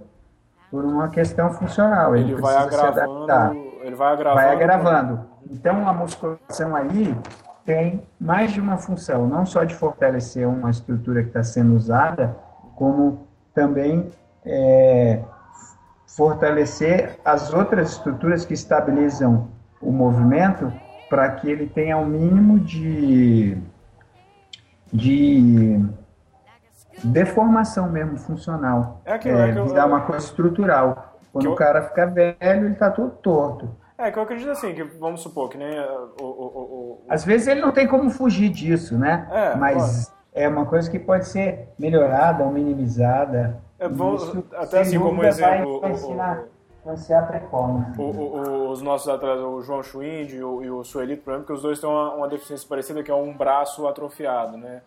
por 0.70 0.84
uma 0.84 1.08
questão 1.08 1.50
funcional. 1.50 2.16
Ele, 2.16 2.32
ele 2.32 2.40
vai 2.40 2.56
agravando, 2.56 3.54
ele 3.82 3.96
vai 3.96 4.12
agravando. 4.12 4.34
Vai 4.34 4.54
agravando. 4.54 5.20
Então 5.50 5.88
a 5.88 5.92
musculação 5.92 6.74
aí 6.76 7.14
tem 7.64 8.06
mais 8.18 8.52
de 8.52 8.60
uma 8.60 8.76
função, 8.76 9.26
não 9.26 9.44
só 9.44 9.64
de 9.64 9.74
fortalecer 9.74 10.48
uma 10.48 10.70
estrutura 10.70 11.22
que 11.22 11.28
está 11.28 11.42
sendo 11.42 11.74
usada, 11.74 12.36
como 12.76 13.26
também 13.54 14.10
é, 14.44 15.20
fortalecer 16.06 17.18
as 17.24 17.52
outras 17.52 17.92
estruturas 17.92 18.44
que 18.44 18.54
estabilizam 18.54 19.48
o 19.80 19.90
movimento 19.92 20.72
para 21.12 21.30
que 21.32 21.50
ele 21.50 21.66
tenha 21.66 21.98
o 21.98 22.00
um 22.00 22.06
mínimo 22.06 22.58
de, 22.58 23.58
de 24.90 25.78
deformação 27.04 27.90
mesmo 27.90 28.16
funcional. 28.16 29.02
É 29.04 29.12
aquilo, 29.12 29.36
é, 29.36 29.50
é 29.50 29.52
que 29.52 29.60
virar 29.60 29.84
uma 29.84 30.00
coisa 30.00 30.24
estrutural. 30.24 31.18
Quando 31.30 31.44
eu... 31.44 31.52
o 31.52 31.54
cara 31.54 31.82
fica 31.82 32.06
velho, 32.06 32.36
ele 32.40 32.72
está 32.72 32.90
todo 32.90 33.10
torto. 33.10 33.76
É, 33.98 34.10
que 34.10 34.18
eu 34.18 34.22
acredito 34.22 34.52
assim, 34.52 34.72
que 34.72 34.84
vamos 34.84 35.20
supor 35.20 35.50
que 35.50 35.58
nem 35.58 35.78
o, 35.78 36.14
o, 36.18 36.24
o, 36.24 37.04
Às 37.10 37.26
vezes 37.26 37.46
ele 37.46 37.60
não 37.60 37.72
tem 37.72 37.86
como 37.86 38.08
fugir 38.08 38.48
disso, 38.48 38.96
né? 38.96 39.28
É, 39.30 39.54
Mas 39.54 40.10
é 40.32 40.48
uma 40.48 40.64
coisa 40.64 40.90
que 40.90 40.98
pode 40.98 41.28
ser 41.28 41.68
melhorada 41.78 42.42
ou 42.42 42.50
minimizada. 42.50 43.60
É, 43.78 43.84
até 44.56 44.80
assim 44.80 44.98
como 44.98 45.22
exemplo. 45.22 45.78
Vai 45.78 45.92
ensinar, 45.92 46.44
a 46.84 47.22
performance. 47.22 48.00
os 48.00 48.82
nossos 48.82 49.08
atletas, 49.08 49.44
o 49.44 49.62
João 49.62 49.82
Schwind 49.82 50.32
e 50.32 50.42
o, 50.42 50.62
e 50.62 50.70
o 50.70 50.82
Suelito, 50.82 51.22
por 51.22 51.30
exemplo, 51.32 51.46
que 51.46 51.52
os 51.52 51.62
dois 51.62 51.78
têm 51.78 51.88
uma, 51.88 52.14
uma 52.14 52.28
deficiência 52.28 52.68
parecida, 52.68 53.02
que 53.02 53.10
é 53.10 53.14
um 53.14 53.32
braço 53.36 53.86
atrofiado, 53.86 54.56
né? 54.56 54.82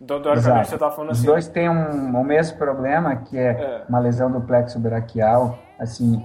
Então, 0.00 0.20
teoricamente, 0.20 0.68
você 0.68 0.74
está 0.74 0.90
falando 0.90 1.12
assim. 1.12 1.20
Os 1.20 1.26
dois 1.26 1.48
têm 1.48 1.70
um, 1.70 2.20
o 2.20 2.24
mesmo 2.24 2.58
problema, 2.58 3.16
que 3.16 3.38
é, 3.38 3.50
é, 3.50 3.84
uma 3.88 3.98
lesão 3.98 4.30
do 4.30 4.40
plexo 4.40 4.78
braquial, 4.78 5.58
assim, 5.78 6.22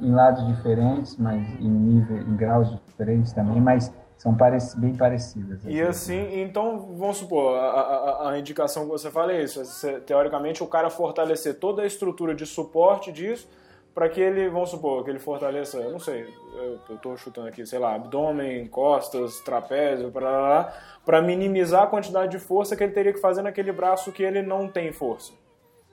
em 0.00 0.10
lados 0.10 0.44
diferentes, 0.46 1.16
mas 1.16 1.40
em 1.60 1.68
nível, 1.68 2.18
em 2.18 2.36
graus 2.36 2.68
diferentes 2.86 3.32
também, 3.32 3.60
mas 3.60 3.92
são 4.16 4.34
parec 4.34 4.64
bem 4.76 4.94
parecidas. 4.94 5.60
E 5.64 5.80
assim, 5.82 6.40
então, 6.40 6.94
vamos 6.96 7.18
supor, 7.18 7.56
a, 7.56 7.60
a, 7.60 8.30
a, 8.30 8.38
indicação 8.38 8.84
que 8.84 8.90
você 8.90 9.10
fala 9.10 9.32
é 9.32 9.42
isso, 9.42 9.60
é, 9.86 10.00
teoricamente 10.00 10.62
o 10.62 10.66
cara 10.66 10.90
fortalecer 10.90 11.58
toda 11.58 11.82
a 11.82 11.86
estrutura 11.86 12.34
de 12.34 12.46
suporte 12.46 13.10
disso, 13.10 13.48
para 13.94 14.08
que 14.08 14.20
ele, 14.20 14.48
vamos 14.48 14.70
supor, 14.70 15.04
que 15.04 15.10
ele 15.10 15.18
fortaleça, 15.18 15.78
eu 15.78 15.92
não 15.92 15.98
sei, 15.98 16.26
eu, 16.54 16.94
estou 16.94 17.16
chutando 17.16 17.48
aqui, 17.48 17.66
sei 17.66 17.78
lá, 17.78 17.94
abdômen, 17.94 18.66
costas, 18.68 19.40
trapézio, 19.40 20.10
para 20.10 21.22
minimizar 21.22 21.82
a 21.82 21.86
quantidade 21.86 22.32
de 22.32 22.38
força 22.38 22.74
que 22.74 22.82
ele 22.82 22.92
teria 22.92 23.12
que 23.12 23.20
fazer 23.20 23.42
naquele 23.42 23.70
braço 23.70 24.12
que 24.12 24.22
ele 24.22 24.42
não 24.42 24.66
tem 24.68 24.92
força. 24.92 25.32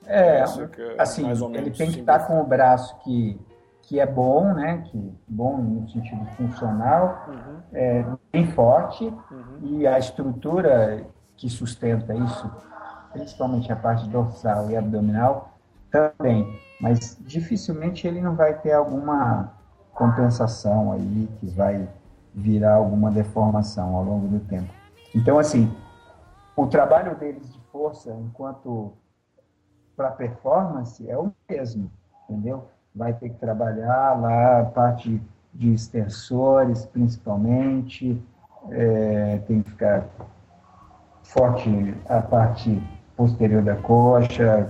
É, 0.06 0.38
é 0.38 0.42
assim, 0.98 1.28
ele 1.54 1.70
tem 1.70 1.92
que 1.92 2.00
estar 2.00 2.20
tá 2.20 2.26
com 2.26 2.40
o 2.40 2.44
braço 2.44 2.98
que, 3.00 3.38
que 3.82 4.00
é 4.00 4.06
bom, 4.06 4.54
né, 4.54 4.82
que 4.86 5.12
bom 5.28 5.58
no 5.58 5.88
sentido 5.90 6.24
funcional, 6.36 7.26
uhum. 7.28 7.56
é, 7.74 8.06
bem 8.32 8.46
forte, 8.52 9.04
uhum. 9.04 9.58
e 9.62 9.86
a 9.86 9.98
estrutura 9.98 11.04
que 11.36 11.50
sustenta 11.50 12.14
isso, 12.14 12.50
principalmente 13.12 13.70
a 13.70 13.76
parte 13.76 14.08
dorsal 14.08 14.70
e 14.70 14.76
abdominal, 14.76 15.50
também 15.90 16.46
mas 16.80 17.18
dificilmente 17.20 18.06
ele 18.06 18.20
não 18.20 18.34
vai 18.34 18.54
ter 18.54 18.72
alguma 18.72 19.52
compensação 19.92 20.92
aí 20.92 21.28
que 21.38 21.46
vai 21.46 21.88
virar 22.34 22.74
alguma 22.74 23.10
deformação 23.10 23.94
ao 23.94 24.04
longo 24.04 24.28
do 24.28 24.40
tempo. 24.40 24.72
Então, 25.14 25.38
assim, 25.38 25.70
o 26.56 26.66
trabalho 26.66 27.16
deles 27.16 27.52
de 27.52 27.60
força, 27.72 28.12
enquanto 28.12 28.92
para 29.96 30.10
performance, 30.10 31.08
é 31.08 31.18
o 31.18 31.32
mesmo, 31.48 31.90
entendeu? 32.24 32.66
Vai 32.94 33.12
ter 33.12 33.28
que 33.28 33.36
trabalhar 33.36 34.18
lá 34.18 34.60
a 34.60 34.64
parte 34.64 35.22
de 35.52 35.74
extensores, 35.74 36.86
principalmente, 36.86 38.22
é, 38.70 39.38
tem 39.46 39.62
que 39.62 39.70
ficar 39.70 40.06
forte 41.22 41.94
a 42.08 42.20
parte 42.20 42.82
posterior 43.16 43.62
da 43.62 43.76
coxa, 43.76 44.68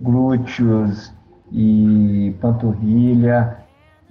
glúteos 0.00 1.12
e 1.52 2.36
panturrilha, 2.40 3.58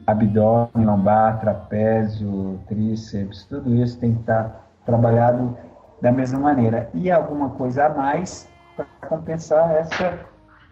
abdômen, 0.05 0.85
lombar, 0.85 1.39
trapézio, 1.39 2.59
tríceps, 2.67 3.45
tudo 3.45 3.75
isso 3.75 3.99
tem 3.99 4.13
que 4.13 4.21
estar 4.21 4.69
trabalhado 4.85 5.57
da 6.01 6.11
mesma 6.11 6.39
maneira. 6.39 6.89
E 6.93 7.09
alguma 7.09 7.51
coisa 7.51 7.85
a 7.85 7.89
mais 7.89 8.49
para 8.75 8.85
compensar 9.07 9.71
essa 9.71 10.19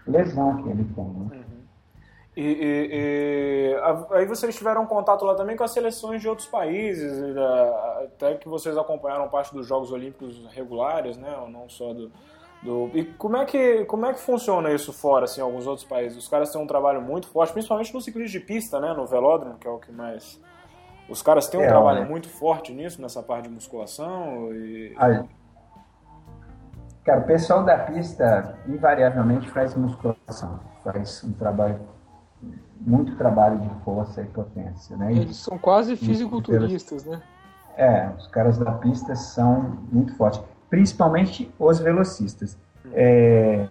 lesão 0.08 0.64
que 0.64 0.70
ele 0.70 0.84
tem. 0.84 1.06
Né? 1.06 1.42
E, 2.36 2.44
e, 2.44 2.90
e, 2.94 4.16
aí 4.16 4.26
vocês 4.26 4.56
tiveram 4.56 4.86
contato 4.86 5.26
lá 5.26 5.36
também 5.36 5.58
com 5.58 5.66
as 5.66 5.72
seleções 5.72 6.22
de 6.22 6.30
outros 6.30 6.48
países, 6.48 7.22
até 8.04 8.36
que 8.36 8.48
vocês 8.48 8.78
acompanharam 8.78 9.28
parte 9.28 9.54
dos 9.54 9.68
Jogos 9.68 9.92
Olímpicos 9.92 10.46
regulares, 10.54 11.18
né? 11.18 11.30
Não 11.50 11.68
só 11.68 11.94
do, 11.94 12.10
do, 12.64 12.92
e 12.94 13.06
como 13.06 13.38
é, 13.38 13.46
que, 13.46 13.86
como 13.86 14.06
é 14.06 14.14
que 14.14 14.20
funciona 14.20 14.72
isso 14.72 14.94
fora, 14.94 15.26
assim, 15.26 15.42
em 15.42 15.44
alguns 15.44 15.66
outros 15.66 15.88
países? 15.88 16.18
Os 16.18 16.28
caras 16.28 16.52
têm 16.52 16.62
um 16.62 16.68
trabalho 16.68 17.02
muito 17.02 17.28
forte, 17.28 17.54
principalmente 17.54 17.94
no 17.94 18.02
ciclismo 18.02 18.40
de 18.40 18.46
pista, 18.46 18.80
né? 18.80 18.94
No 18.94 19.08
velódromo, 19.08 19.58
que 19.58 19.68
é 19.68 19.72
o 19.72 19.80
que 19.80 19.92
mais... 19.92 20.40
Os 21.10 21.22
caras 21.22 21.48
têm 21.48 21.60
um 21.60 21.64
é, 21.64 21.68
trabalho 21.68 22.08
muito 22.08 22.30
forte 22.30 22.72
nisso, 22.72 23.02
nessa 23.02 23.24
parte 23.24 23.48
de 23.48 23.54
musculação 23.54 24.54
e... 24.54 24.94
Aí. 24.98 25.24
Cara, 27.04 27.22
o 27.22 27.24
pessoal 27.24 27.64
da 27.64 27.80
pista 27.80 28.56
invariavelmente 28.68 29.50
faz 29.50 29.74
musculação, 29.76 30.60
faz 30.84 31.24
um 31.24 31.34
trabalho, 31.34 31.82
muito 32.80 33.16
trabalho 33.18 33.58
de 33.58 33.70
força 33.84 34.22
e 34.22 34.26
potência, 34.26 34.96
né? 34.96 35.12
Eles 35.12 35.38
são 35.38 35.58
quase 35.58 35.96
fisiculturistas, 35.96 37.04
né? 37.06 37.20
É, 37.76 38.08
os 38.16 38.28
caras 38.28 38.60
da 38.60 38.72
pista 38.74 39.16
são 39.16 39.80
muito 39.92 40.16
fortes 40.16 40.40
principalmente 40.72 41.54
os 41.60 41.80
velocistas. 41.80 42.58
É, 42.94 43.68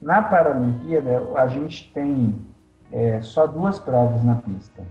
na 0.00 0.22
Paralimpíada, 0.22 1.22
a 1.34 1.48
gente 1.48 1.90
tem 1.92 2.46
é, 2.92 3.20
só 3.22 3.46
duas 3.46 3.78
provas 3.80 4.22
na 4.22 4.36
pista. 4.36 4.82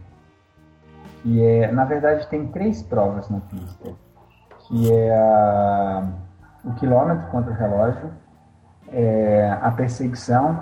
Que 1.21 1.45
é, 1.45 1.71
na 1.71 1.85
verdade, 1.85 2.27
tem 2.27 2.47
três 2.47 2.81
provas 2.81 3.29
na 3.29 3.39
pista, 3.39 3.93
que 4.67 4.91
é 4.91 5.15
a, 5.15 6.11
o 6.65 6.73
quilômetro 6.73 7.27
contra 7.29 7.51
o 7.51 7.55
relógio, 7.55 8.11
é, 8.91 9.57
a 9.61 9.71
perseguição 9.71 10.61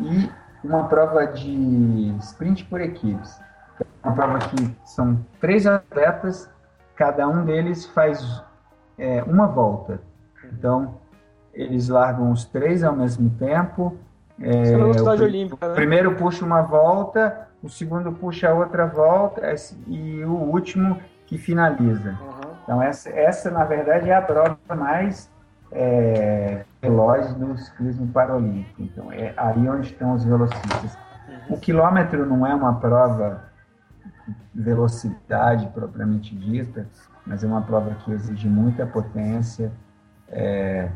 e 0.00 0.30
uma 0.64 0.88
prova 0.88 1.26
de 1.26 2.16
sprint 2.20 2.64
por 2.64 2.80
equipes. 2.80 3.38
Uma 4.02 4.14
prova 4.14 4.38
que 4.38 4.76
são 4.84 5.24
três 5.40 5.66
atletas, 5.66 6.50
cada 6.96 7.28
um 7.28 7.44
deles 7.44 7.86
faz 7.86 8.42
é, 9.02 9.22
uma 9.24 9.48
volta. 9.48 10.00
Então, 10.52 10.94
eles 11.52 11.88
largam 11.88 12.30
os 12.30 12.44
três 12.44 12.84
ao 12.84 12.94
mesmo 12.94 13.30
tempo. 13.30 13.98
É, 14.40 14.76
o, 14.76 15.08
olímpica, 15.08 15.66
né? 15.66 15.72
o 15.72 15.74
primeiro 15.74 16.14
puxa 16.14 16.44
uma 16.44 16.62
volta, 16.62 17.48
o 17.62 17.68
segundo 17.68 18.12
puxa 18.12 18.54
outra 18.54 18.86
volta 18.86 19.42
e 19.88 20.24
o 20.24 20.32
último 20.32 21.00
que 21.26 21.36
finaliza. 21.36 22.10
Uhum. 22.10 22.52
Então, 22.62 22.82
essa, 22.82 23.10
essa, 23.10 23.50
na 23.50 23.64
verdade, 23.64 24.08
é 24.08 24.14
a 24.14 24.22
prova 24.22 24.56
mais 24.68 25.28
é, 25.72 26.64
veloz 26.80 27.34
do 27.34 27.58
ciclismo 27.58 28.06
paralímpico. 28.06 28.82
Então, 28.82 29.12
é 29.12 29.34
aí 29.36 29.68
onde 29.68 29.88
estão 29.88 30.14
os 30.14 30.24
velocistas. 30.24 30.96
Uhum. 31.28 31.56
O 31.56 31.60
quilômetro 31.60 32.24
não 32.24 32.46
é 32.46 32.54
uma 32.54 32.74
prova 32.74 33.50
velocidade 34.54 35.66
propriamente 35.68 36.34
dita, 36.36 36.86
mas 37.26 37.44
é 37.44 37.46
uma 37.46 37.62
prova 37.62 37.94
que 38.04 38.10
exige 38.12 38.48
muita 38.48 38.86
potência, 38.86 39.72
é, 40.28 40.88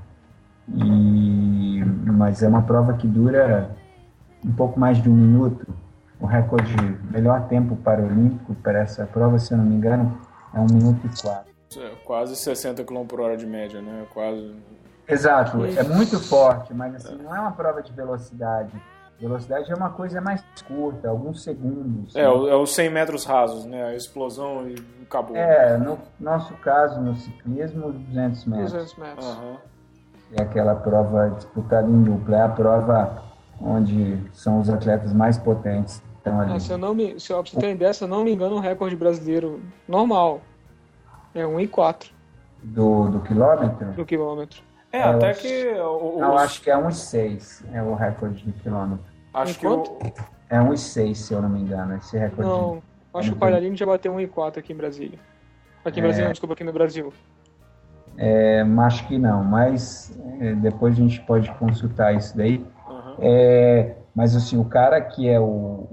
e, 0.69 1.83
mas 2.07 2.43
é 2.43 2.49
uma 2.49 2.63
prova 2.63 2.95
que 2.95 3.07
dura 3.07 3.71
um 4.45 4.53
pouco 4.53 4.79
mais 4.79 5.01
de 5.03 5.09
um 5.09 5.15
minuto. 5.15 5.67
O 6.19 6.27
recorde 6.27 6.75
melhor 7.11 7.47
tempo 7.49 7.77
paralímpico 7.77 8.55
para 8.57 8.81
essa 8.81 9.05
prova, 9.07 9.39
se 9.39 9.53
eu 9.53 9.59
não 9.59 9.65
me 9.65 9.75
engano, 9.77 10.19
é 10.55 10.59
um 10.59 10.67
minuto 10.67 11.07
e 11.07 11.23
quatro. 11.23 11.53
É, 11.77 11.91
quase 12.05 12.35
60 12.37 12.85
km 12.85 13.05
por 13.07 13.21
hora 13.21 13.37
de 13.37 13.47
média, 13.47 13.83
né? 13.83 14.07
Quase. 14.13 14.55
Exato, 15.07 15.65
é 15.65 15.83
muito 15.83 16.19
forte, 16.19 16.73
mas 16.73 16.95
assim, 16.95 17.17
não 17.17 17.35
é 17.35 17.39
uma 17.39 17.53
prova 17.53 17.83
de 17.83 17.93
velocidade. 17.93 18.73
Velocidade 19.19 19.73
é 19.73 19.75
uma 19.75 19.91
coisa 19.91 20.21
mais 20.21 20.45
curta, 20.67 21.09
alguns 21.09 21.43
segundos. 21.43 22.15
É, 22.15 22.23
né? 22.23 22.29
é 22.29 22.55
os 22.55 22.75
100 22.75 22.91
metros 22.91 23.25
rasos, 23.25 23.65
né? 23.65 23.85
A 23.85 23.95
explosão 23.95 24.69
e 24.69 24.75
acabou. 25.03 25.37
É, 25.37 25.79
no 25.79 25.99
nosso 26.21 26.53
caso, 26.55 27.01
no 27.01 27.17
ciclismo, 27.17 27.93
200 27.93 28.45
metros. 28.45 28.73
200 28.73 28.97
metros. 28.97 29.27
Uhum. 29.27 29.57
É 30.33 30.43
aquela 30.43 30.75
prova 30.75 31.31
disputada 31.31 31.89
em 31.89 32.03
dupla, 32.03 32.37
é 32.37 32.43
a 32.43 32.49
prova 32.49 33.23
onde 33.61 34.19
são 34.33 34.61
os 34.61 34.69
atletas 34.69 35.13
mais 35.13 35.39
potentes 35.39 36.03
estão 36.27 36.41
ali. 36.41 36.55
É, 36.55 36.59
se 36.59 36.73
eu 36.73 36.79
não 36.79 36.95
me, 36.95 37.19
se 37.19 37.33
eu, 37.33 37.43
pra 37.43 37.51
você 37.51 37.59
ter 37.59 37.75
ideia, 37.75 37.95
se 37.95 38.05
eu 38.05 38.09
não 38.09 38.25
me 38.25 38.33
engano, 38.33 38.57
o 38.57 38.61
recorde 38.61 38.97
brasileiro 38.97 39.63
normal 39.87 40.41
é 41.35 41.43
1,4. 41.43 42.11
Do, 42.63 43.09
do 43.09 43.21
quilômetro? 43.21 43.93
Do 43.93 44.05
quilômetro. 44.05 44.63
É, 44.97 45.03
até 45.03 45.35
que. 45.35 45.67
O, 45.75 46.19
não, 46.19 46.39
acho 46.39 46.63
que 46.63 46.71
é 46.71 46.77
1,6 46.77 47.65
é 47.73 47.83
o 47.83 47.95
recorde 47.95 48.43
de 48.43 48.53
quilômetro. 48.53 49.05
Acho 49.35 49.59
que 49.59 49.67
o... 49.67 49.85
É 50.49 50.59
1,6, 50.59 51.15
se 51.15 51.35
eu 51.35 51.43
não 51.43 51.49
me 51.49 51.61
engano, 51.61 51.97
esse 51.97 52.17
recorde. 52.17 52.51
Não, 52.51 52.83
acho 53.13 53.31
que 53.31 53.37
o 53.37 53.39
Palharini 53.39 53.77
já 53.77 53.85
bateu 53.85 54.15
1,4 54.15 54.59
aqui 54.59 54.73
em 54.73 54.77
Brasília. 54.77 55.19
Aqui 55.85 56.01
em 56.01 56.03
é... 56.03 56.07
Brasília, 56.07 56.27
não, 56.27 56.33
desculpa, 56.33 56.55
aqui 56.55 56.65
no 56.65 56.73
Brasil. 56.73 57.13
É, 58.17 58.65
acho 58.79 59.07
que 59.07 59.19
não, 59.19 59.45
mas 59.45 60.19
é, 60.41 60.55
depois 60.55 60.95
a 60.95 60.97
gente 60.97 61.21
pode 61.23 61.51
consultar 61.57 62.15
isso 62.15 62.35
daí. 62.35 62.65
Uhum. 62.89 63.17
É, 63.19 63.97
mas 64.15 64.35
assim, 64.35 64.57
o 64.57 64.65
cara 64.65 64.99
que 65.01 65.29
é 65.29 65.39
o, 65.39 65.87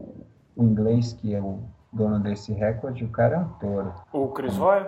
o 0.56 0.64
inglês, 0.64 1.12
que 1.12 1.36
é 1.36 1.42
o 1.42 1.60
dono 1.92 2.20
desse 2.20 2.54
recorde, 2.54 3.04
o 3.04 3.10
cara 3.10 3.36
é 3.36 3.40
um 3.40 3.50
touro. 3.60 3.94
O 4.14 4.28
Chris 4.30 4.56
Roy? 4.56 4.86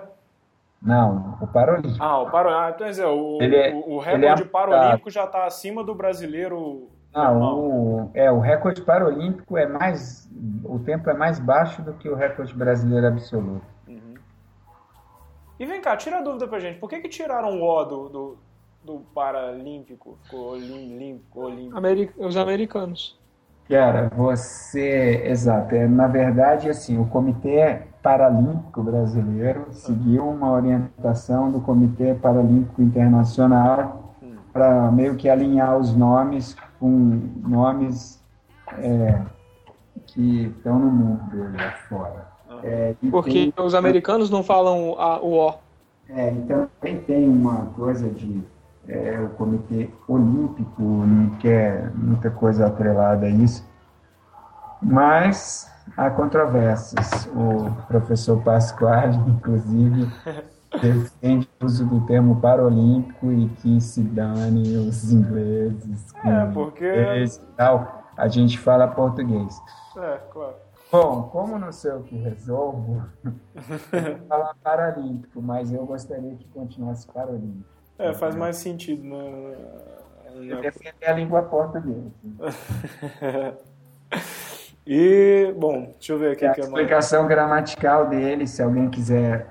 Não, 0.81 1.37
o 1.41 1.47
Paralímpico. 1.47 2.03
Ah, 2.03 2.19
o 2.19 2.29
Paralímpico. 2.29 2.73
Ah, 2.73 2.77
quer 2.77 2.89
dizer, 2.89 3.05
o, 3.05 3.41
é, 3.41 3.73
o, 3.73 3.93
o 3.93 3.99
recorde 3.99 4.43
é 4.43 4.45
Paralímpico 4.45 5.09
já 5.09 5.25
está 5.25 5.45
acima 5.45 5.83
do 5.83 5.95
brasileiro. 5.95 6.89
Não, 7.13 7.59
o, 7.59 8.11
é, 8.13 8.29
o 8.29 8.39
recorde 8.39 8.81
Paralímpico 8.81 9.57
é 9.57 9.65
mais. 9.65 10.29
O 10.63 10.79
tempo 10.79 11.09
é 11.09 11.13
mais 11.13 11.39
baixo 11.39 11.81
do 11.81 11.93
que 11.93 12.09
o 12.09 12.15
recorde 12.15 12.53
brasileiro 12.53 13.07
absoluto. 13.07 13.65
Uhum. 13.87 14.15
E 15.57 15.65
vem 15.65 15.81
cá, 15.81 15.95
tira 15.95 16.17
a 16.17 16.21
dúvida 16.21 16.47
pra 16.47 16.59
gente. 16.59 16.77
Por 16.77 16.89
que, 16.89 16.99
que 16.99 17.09
tiraram 17.09 17.61
o 17.61 17.63
O 17.63 17.83
do, 17.85 18.09
do, 18.09 18.37
do 18.83 18.99
Paralímpico? 19.13 20.17
Ficou 20.23 20.51
olímpico, 20.51 21.41
olímpico. 21.41 21.77
Ameri 21.77 22.11
os 22.17 22.35
americanos. 22.35 23.17
Cara, 23.69 24.11
você. 24.15 25.23
Exato. 25.25 25.73
É, 25.75 25.87
na 25.87 26.07
verdade, 26.07 26.69
assim, 26.69 26.99
o 26.99 27.05
Comitê 27.05 27.81
Paralímpico 28.01 28.83
Brasileiro 28.83 29.65
seguiu 29.71 30.27
uma 30.29 30.51
orientação 30.51 31.51
do 31.51 31.59
Comitê 31.59 32.13
Paralímpico 32.13 32.81
Internacional 32.81 34.13
para 34.53 34.91
meio 34.91 35.15
que 35.15 35.27
alinhar 35.27 35.77
os 35.77 35.95
nomes 35.95 36.55
com 36.79 36.87
nomes 37.43 38.23
é, 38.77 39.21
que 40.05 40.45
estão 40.45 40.79
no 40.79 40.91
mundo 40.91 41.51
lá 41.57 41.71
fora. 41.89 42.27
É, 42.63 42.95
Porque 43.11 43.51
tem... 43.51 43.65
os 43.65 43.75
americanos 43.75 44.29
não 44.29 44.43
falam 44.43 44.95
a, 44.99 45.19
o 45.19 45.47
O. 45.47 45.53
É, 46.09 46.29
então 46.29 46.69
tem 47.07 47.27
uma 47.27 47.65
coisa 47.75 48.07
de 48.09 48.43
é, 48.87 49.19
o 49.19 49.29
Comitê 49.29 49.89
Olímpico 50.07 50.81
não 50.81 51.31
quer 51.37 51.91
muita 51.95 52.29
coisa 52.29 52.67
atrelada 52.67 53.25
a 53.25 53.29
isso, 53.29 53.67
mas 54.81 55.71
há 55.97 56.09
controvérsias. 56.09 57.27
O 57.27 57.71
professor 57.87 58.41
Pasquale, 58.43 59.17
inclusive, 59.27 60.07
defende 60.81 61.49
o 61.61 61.65
uso 61.65 61.85
do 61.85 62.01
termo 62.05 62.39
paralímpico 62.39 63.31
e 63.31 63.49
que 63.49 63.81
se 63.81 64.01
dane 64.01 64.77
os 64.77 65.11
ingleses. 65.11 66.13
É, 66.23 66.45
porque. 66.53 67.25
Tal. 67.55 68.03
A 68.17 68.29
gente 68.29 68.57
fala 68.57 68.87
português. 68.87 69.61
É, 69.97 70.17
claro. 70.31 70.55
Bom, 70.89 71.23
como 71.23 71.59
não 71.59 71.71
sei 71.73 71.91
o 71.91 72.03
que 72.03 72.15
resolvo, 72.15 73.03
falar 74.29 74.55
paralímpico, 74.63 75.41
mas 75.41 75.73
eu 75.73 75.85
gostaria 75.85 76.35
que 76.35 76.47
continuasse 76.49 77.05
paralímpico. 77.07 77.74
É, 77.97 78.13
faz 78.13 78.35
mais 78.35 78.57
sentido, 78.57 79.03
né? 79.03 79.55
Eu 80.35 80.61
defender 80.61 81.05
a 81.05 81.13
língua 81.13 81.43
portuguesa. 81.43 82.11
e, 84.85 85.53
bom, 85.57 85.93
deixa 85.97 86.13
eu 86.13 86.19
ver 86.19 86.33
aqui. 86.33 86.45
A 86.45 86.51
que 86.51 86.59
explicação 86.59 87.23
mais... 87.23 87.29
gramatical 87.29 88.09
dele, 88.09 88.45
se 88.45 88.61
alguém 88.61 88.89
quiser 88.89 89.47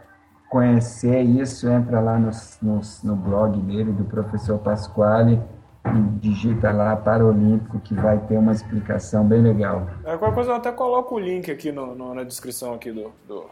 conhecer 0.50 1.22
isso, 1.22 1.68
entra 1.68 2.00
lá 2.00 2.18
no, 2.18 2.30
no, 2.62 2.80
no 3.02 3.16
blog 3.16 3.58
dele, 3.62 3.92
do 3.92 4.04
professor 4.04 4.58
Pasquale, 4.58 5.40
e 5.86 6.18
digita 6.20 6.70
lá 6.70 6.94
Paralímpico, 6.96 7.80
que 7.80 7.94
vai 7.94 8.18
ter 8.18 8.36
uma 8.36 8.52
explicação 8.52 9.26
bem 9.26 9.40
legal. 9.40 9.86
É, 10.04 10.16
qualquer 10.16 10.34
coisa 10.34 10.50
eu 10.50 10.56
até 10.56 10.70
coloco 10.70 11.14
o 11.14 11.18
link 11.18 11.50
aqui 11.50 11.72
no, 11.72 11.94
no 11.94 12.14
na 12.14 12.24
descrição 12.24 12.74
aqui 12.74 12.92
do, 12.92 13.10
do, 13.26 13.46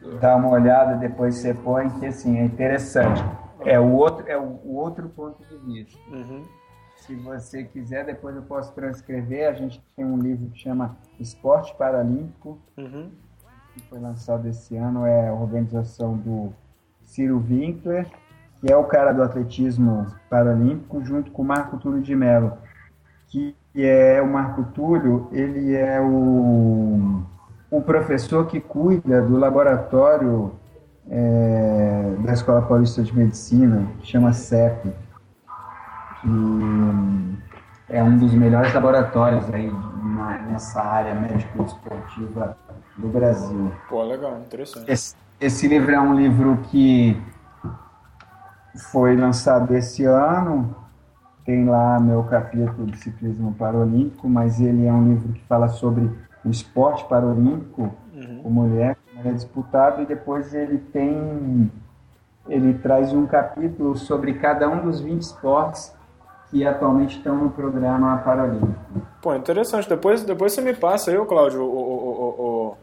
do... 0.00 0.18
Dá 0.18 0.36
uma 0.36 0.50
olhada, 0.50 0.94
depois 0.96 1.36
você 1.36 1.54
põe, 1.54 1.88
que 1.88 2.06
assim, 2.06 2.38
é 2.38 2.44
interessante. 2.44 3.24
É 3.60 3.78
o 3.80 3.92
outro, 3.92 4.26
é 4.28 4.36
o, 4.36 4.60
o 4.64 4.76
outro 4.76 5.08
ponto 5.08 5.42
de 5.44 5.56
vista. 5.58 5.98
Uhum. 6.10 6.42
Se 6.96 7.14
você 7.14 7.64
quiser, 7.64 8.04
depois 8.04 8.34
eu 8.34 8.42
posso 8.42 8.72
transcrever. 8.72 9.48
A 9.48 9.52
gente 9.52 9.82
tem 9.94 10.04
um 10.04 10.18
livro 10.18 10.50
que 10.50 10.58
chama 10.58 10.96
Esporte 11.20 11.74
Paralímpico, 11.76 12.58
uhum. 12.76 13.10
que 13.72 13.80
foi 13.88 13.98
lançado 13.98 14.48
esse 14.48 14.76
ano. 14.76 15.06
É 15.06 15.28
a 15.28 15.34
organização 15.34 16.16
do 16.16 16.52
Ciro 17.04 17.38
Winkler, 17.38 18.06
que 18.60 18.72
é 18.72 18.76
o 18.76 18.84
cara 18.84 19.12
do 19.12 19.22
atletismo 19.22 20.06
paralímpico, 20.28 21.04
junto 21.04 21.30
com 21.30 21.42
o 21.42 21.44
Marco 21.44 21.78
Túlio 21.78 22.02
de 22.02 22.16
Mello, 22.16 22.58
que 23.28 23.54
é 23.74 24.20
o 24.22 24.26
Marco 24.26 24.64
Túlio, 24.64 25.28
ele 25.30 25.74
é 25.74 26.00
o, 26.00 27.22
o 27.70 27.82
professor 27.82 28.46
que 28.46 28.60
cuida 28.60 29.22
do 29.22 29.36
laboratório 29.36 30.52
é, 31.10 32.14
da 32.20 32.32
Escola 32.32 32.62
Paulista 32.62 33.02
de 33.02 33.16
Medicina, 33.16 33.86
que 34.00 34.06
chama 34.06 34.32
CEP, 34.32 34.90
que 36.20 36.28
é 37.88 38.02
um 38.02 38.18
dos 38.18 38.32
melhores 38.34 38.72
laboratórios 38.74 39.48
aí 39.52 39.70
na, 40.02 40.38
nessa 40.38 40.82
área 40.82 41.14
médico-esportiva 41.14 42.56
do 42.96 43.08
Brasil. 43.08 43.72
Pô, 43.88 44.02
legal, 44.02 44.38
interessante. 44.40 44.90
Esse, 44.90 45.14
esse 45.40 45.68
livro 45.68 45.92
é 45.92 46.00
um 46.00 46.14
livro 46.14 46.58
que 46.64 47.20
foi 48.90 49.16
lançado 49.16 49.74
esse 49.74 50.04
ano, 50.04 50.74
tem 51.44 51.64
lá 51.64 52.00
meu 52.00 52.24
capítulo 52.24 52.86
de 52.86 52.98
ciclismo 52.98 53.54
paralímpico, 53.54 54.28
mas 54.28 54.60
ele 54.60 54.86
é 54.86 54.92
um 54.92 55.08
livro 55.08 55.32
que 55.32 55.42
fala 55.44 55.68
sobre 55.68 56.10
o 56.44 56.50
esporte 56.50 57.04
paralímpico, 57.04 57.94
uhum. 58.12 58.40
o 58.44 58.50
mulher 58.50 58.96
é 59.05 59.05
disputado 59.32 60.02
e 60.02 60.06
depois 60.06 60.54
ele 60.54 60.78
tem 60.78 61.70
ele 62.48 62.74
traz 62.74 63.12
um 63.12 63.26
capítulo 63.26 63.96
sobre 63.96 64.34
cada 64.34 64.68
um 64.68 64.82
dos 64.82 65.00
20 65.00 65.20
esportes 65.20 65.94
que 66.50 66.64
atualmente 66.64 67.16
estão 67.16 67.36
no 67.36 67.50
programa 67.50 68.18
Paralímpico. 68.18 69.02
Pô, 69.20 69.34
interessante. 69.34 69.88
Depois, 69.88 70.22
depois 70.22 70.52
você 70.52 70.60
me 70.60 70.72
passa 70.72 71.10
aí, 71.10 71.26
Cláudio, 71.26 71.62
o, 71.62 71.66
o, 71.66 72.76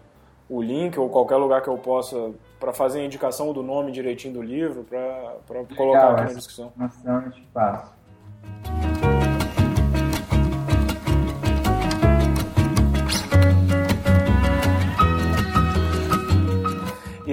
o, 0.50 0.58
o 0.58 0.62
link 0.62 1.00
ou 1.00 1.10
qualquer 1.10 1.38
lugar 1.38 1.62
que 1.62 1.70
eu 1.70 1.78
possa 1.78 2.32
para 2.60 2.74
fazer 2.74 3.02
a 3.02 3.06
indicação 3.06 3.52
do 3.52 3.62
nome 3.62 3.92
direitinho 3.92 4.34
do 4.34 4.42
livro, 4.42 4.84
para 4.84 5.64
colocar 5.76 6.12
aqui 6.12 6.22
na 6.22 6.34
descrição. 6.34 6.68
Informação 6.68 7.22
eu 7.26 7.32
te 7.32 7.42
passo. 7.54 7.94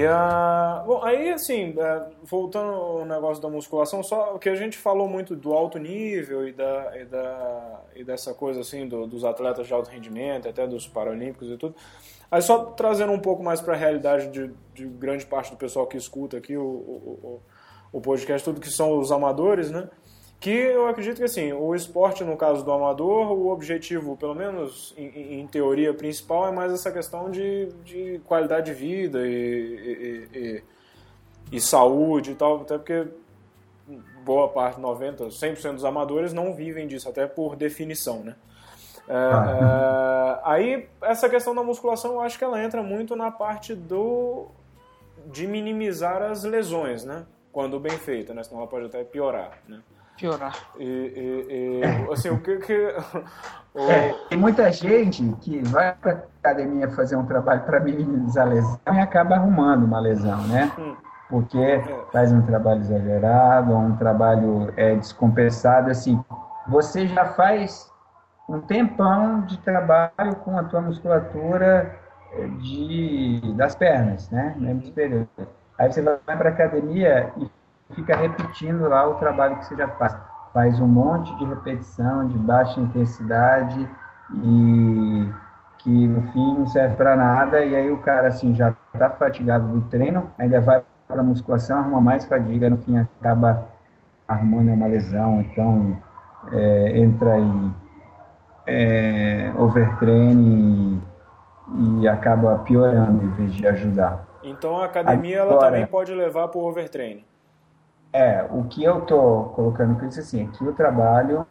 A. 0.07 0.83
Bom, 0.87 1.03
aí 1.03 1.31
assim, 1.31 1.75
é, 1.79 2.07
voltando 2.23 2.73
ao 2.73 3.05
negócio 3.05 3.43
da 3.43 3.49
musculação, 3.49 4.03
só 4.03 4.39
que 4.39 4.49
a 4.49 4.55
gente 4.55 4.77
falou 4.77 5.09
muito 5.09 5.35
do 5.35 5.53
alto 5.53 5.79
nível 5.79 6.47
e, 6.47 6.53
da, 6.53 6.93
e, 6.99 7.05
da, 7.05 7.81
e 7.97 8.05
dessa 8.05 8.35
coisa 8.35 8.61
assim, 8.61 8.87
do, 8.87 9.07
dos 9.07 9.25
atletas 9.25 9.67
de 9.67 9.73
alto 9.73 9.91
rendimento, 9.91 10.49
até 10.49 10.67
dos 10.67 10.87
paralímpicos 10.87 11.49
e 11.49 11.57
tudo. 11.57 11.75
Aí 12.31 12.41
só 12.43 12.67
trazendo 12.67 13.13
um 13.13 13.19
pouco 13.19 13.43
mais 13.43 13.61
para 13.61 13.75
a 13.75 13.77
realidade 13.77 14.29
de, 14.29 14.51
de, 14.73 14.87
grande 14.87 15.27
parte 15.27 15.51
do 15.51 15.57
pessoal 15.57 15.87
que 15.87 15.97
escuta 15.97 16.37
aqui 16.37 16.57
o, 16.57 16.63
o, 16.63 17.41
o, 17.93 17.99
o 17.99 18.01
podcast, 18.01 18.45
tudo 18.45 18.61
que 18.61 18.71
são 18.71 18.99
os 18.99 19.11
amadores, 19.11 19.71
né? 19.71 19.89
Que 20.41 20.51
eu 20.51 20.89
acredito 20.89 21.19
que 21.19 21.25
assim, 21.25 21.53
o 21.53 21.75
esporte 21.75 22.25
no 22.25 22.35
caso 22.35 22.65
do 22.65 22.73
amador, 22.73 23.31
o 23.31 23.51
objetivo, 23.51 24.17
pelo 24.17 24.35
menos 24.35 24.95
em, 24.97 25.41
em 25.41 25.47
teoria 25.47 25.93
principal, 25.93 26.49
é 26.49 26.51
mais 26.51 26.73
essa 26.73 26.91
questão 26.91 27.31
de, 27.31 27.67
de 27.85 28.21
qualidade 28.25 28.67
de 28.67 28.73
vida 28.73 29.21
e, 29.27 29.31
e, 30.33 30.39
e, 30.39 30.65
e, 31.53 31.61
saúde 31.61 32.31
e 32.31 32.35
tal, 32.35 32.63
até 32.63 32.79
porque 32.79 33.07
boa 34.25 34.49
parte, 34.49 34.81
90, 34.81 35.27
100% 35.27 35.75
dos 35.75 35.85
amadores 35.85 36.33
não 36.33 36.55
vivem 36.55 36.87
disso, 36.87 37.07
até 37.07 37.27
por 37.27 37.55
definição, 37.55 38.25
né? 38.25 38.35
É, 39.07 39.15
ah. 39.15 40.41
é, 40.45 40.51
aí 40.51 40.89
essa 41.03 41.29
questão 41.29 41.55
da 41.55 41.63
musculação, 41.63 42.13
eu 42.13 42.21
acho 42.23 42.39
que 42.39 42.45
ela 42.45 42.63
entra 42.65 42.83
muito 42.83 43.15
na 43.15 43.31
parte 43.31 43.75
do 43.75 44.49
de 45.27 45.47
minimizar 45.47 46.23
as 46.23 46.45
lesões, 46.45 47.05
né? 47.05 47.27
Quando 47.53 47.79
bem 47.79 47.99
feita, 47.99 48.33
né? 48.33 48.43
Senão 48.43 48.61
ela 48.61 48.71
pode 48.71 48.87
até 48.87 49.05
piorar, 49.05 49.59
né? 49.69 49.83
Piorar. 50.21 50.55
E, 50.79 50.85
e, 50.85 51.81
e 51.81 52.13
assim, 52.13 52.29
o 52.29 52.39
que. 52.41 52.59
que 52.59 52.95
o... 53.75 53.91
É, 53.91 54.13
tem 54.29 54.39
muita 54.39 54.71
gente 54.71 55.25
que 55.41 55.63
vai 55.69 55.95
para 55.95 56.25
academia 56.43 56.91
fazer 56.91 57.17
um 57.17 57.25
trabalho 57.25 57.63
para 57.63 57.81
minimizar 57.81 58.47
a 58.47 58.51
lesão 58.51 58.79
e 58.87 59.01
acaba 59.01 59.37
arrumando 59.37 59.85
uma 59.85 59.99
lesão, 59.99 60.47
né? 60.49 60.71
Hum. 60.79 60.95
Porque 61.29 61.83
faz 62.13 62.33
um 62.33 62.43
trabalho 62.43 62.81
exagerado, 62.81 63.73
um 63.73 63.97
trabalho 63.97 64.73
é, 64.77 64.97
descompensado, 64.97 65.91
assim. 65.91 66.23
Você 66.69 67.07
já 67.07 67.25
faz 67.25 67.91
um 68.49 68.61
tempão 68.61 69.43
de 69.43 69.57
trabalho 69.59 70.35
com 70.45 70.59
a 70.59 70.65
tua 70.65 70.81
musculatura 70.81 71.97
é, 72.33 72.47
de, 72.47 73.55
das 73.57 73.77
pernas, 73.77 74.29
né? 74.31 74.55
Membro 74.59 74.87
superior. 74.87 75.27
Aí 75.79 75.91
você 75.91 76.03
vai 76.03 76.19
para 76.19 76.51
a 76.51 76.53
academia 76.53 77.33
e 77.39 77.49
fica 77.95 78.17
repetindo 78.17 78.89
lá 78.89 79.09
o 79.09 79.15
trabalho 79.15 79.57
que 79.57 79.67
você 79.67 79.77
já 79.77 79.89
faz. 79.89 80.17
Faz 80.53 80.81
um 80.81 80.87
monte 80.87 81.35
de 81.37 81.45
repetição 81.45 82.27
de 82.27 82.37
baixa 82.39 82.81
intensidade 82.81 83.89
e 84.43 85.29
que 85.79 86.09
no 86.09 86.23
fim 86.33 86.59
não 86.59 86.67
serve 86.67 86.97
para 86.97 87.17
nada. 87.17 87.65
E 87.65 87.75
aí 87.75 87.91
o 87.91 87.99
cara 87.99 88.29
assim 88.29 88.55
já 88.55 88.75
está 88.93 89.11
fatigado 89.11 89.69
do 89.69 89.81
treino, 89.83 90.31
ainda 90.39 90.61
vai 90.61 90.83
para 91.07 91.21
a 91.21 91.25
musculação, 91.25 91.79
arruma 91.79 92.01
mais 92.01 92.25
fadiga, 92.25 92.69
no 92.69 92.79
fim 92.79 92.99
acaba 92.99 93.67
arrumando 94.27 94.73
uma 94.73 94.87
lesão. 94.87 95.41
Então 95.41 95.97
é, 96.53 96.99
entra 96.99 97.39
em 97.39 97.75
é, 98.67 99.53
overtraining 99.57 101.01
e, 101.75 102.03
e 102.03 102.09
acaba 102.09 102.59
piorando 102.59 103.25
em 103.25 103.31
vez 103.31 103.53
de 103.55 103.67
ajudar. 103.67 104.27
Então 104.43 104.79
a 104.79 104.87
academia 104.87 105.43
Agora, 105.43 105.57
ela 105.57 105.67
também 105.67 105.87
pode 105.87 106.13
levar 106.13 106.49
para 106.49 106.59
o 106.59 106.65
overtraining. 106.65 107.30
É, 108.13 108.47
o 108.51 108.65
que 108.65 108.83
eu 108.83 109.01
estou 109.01 109.51
colocando 109.51 109.99
com 109.99 110.07
isso 110.07 110.21
assim, 110.21 110.45
é 110.45 110.57
que 110.57 110.65
o 110.65 110.73
trabalho 110.73 111.47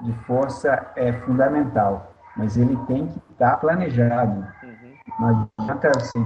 de 0.00 0.12
força 0.24 0.86
é 0.94 1.12
fundamental, 1.12 2.12
mas 2.36 2.56
ele 2.56 2.76
tem 2.86 3.08
que 3.08 3.18
estar 3.32 3.52
tá 3.52 3.56
planejado. 3.56 4.46
Uhum. 4.62 4.94
Não 5.18 5.48
adianta 5.58 5.90
assim, 5.96 6.24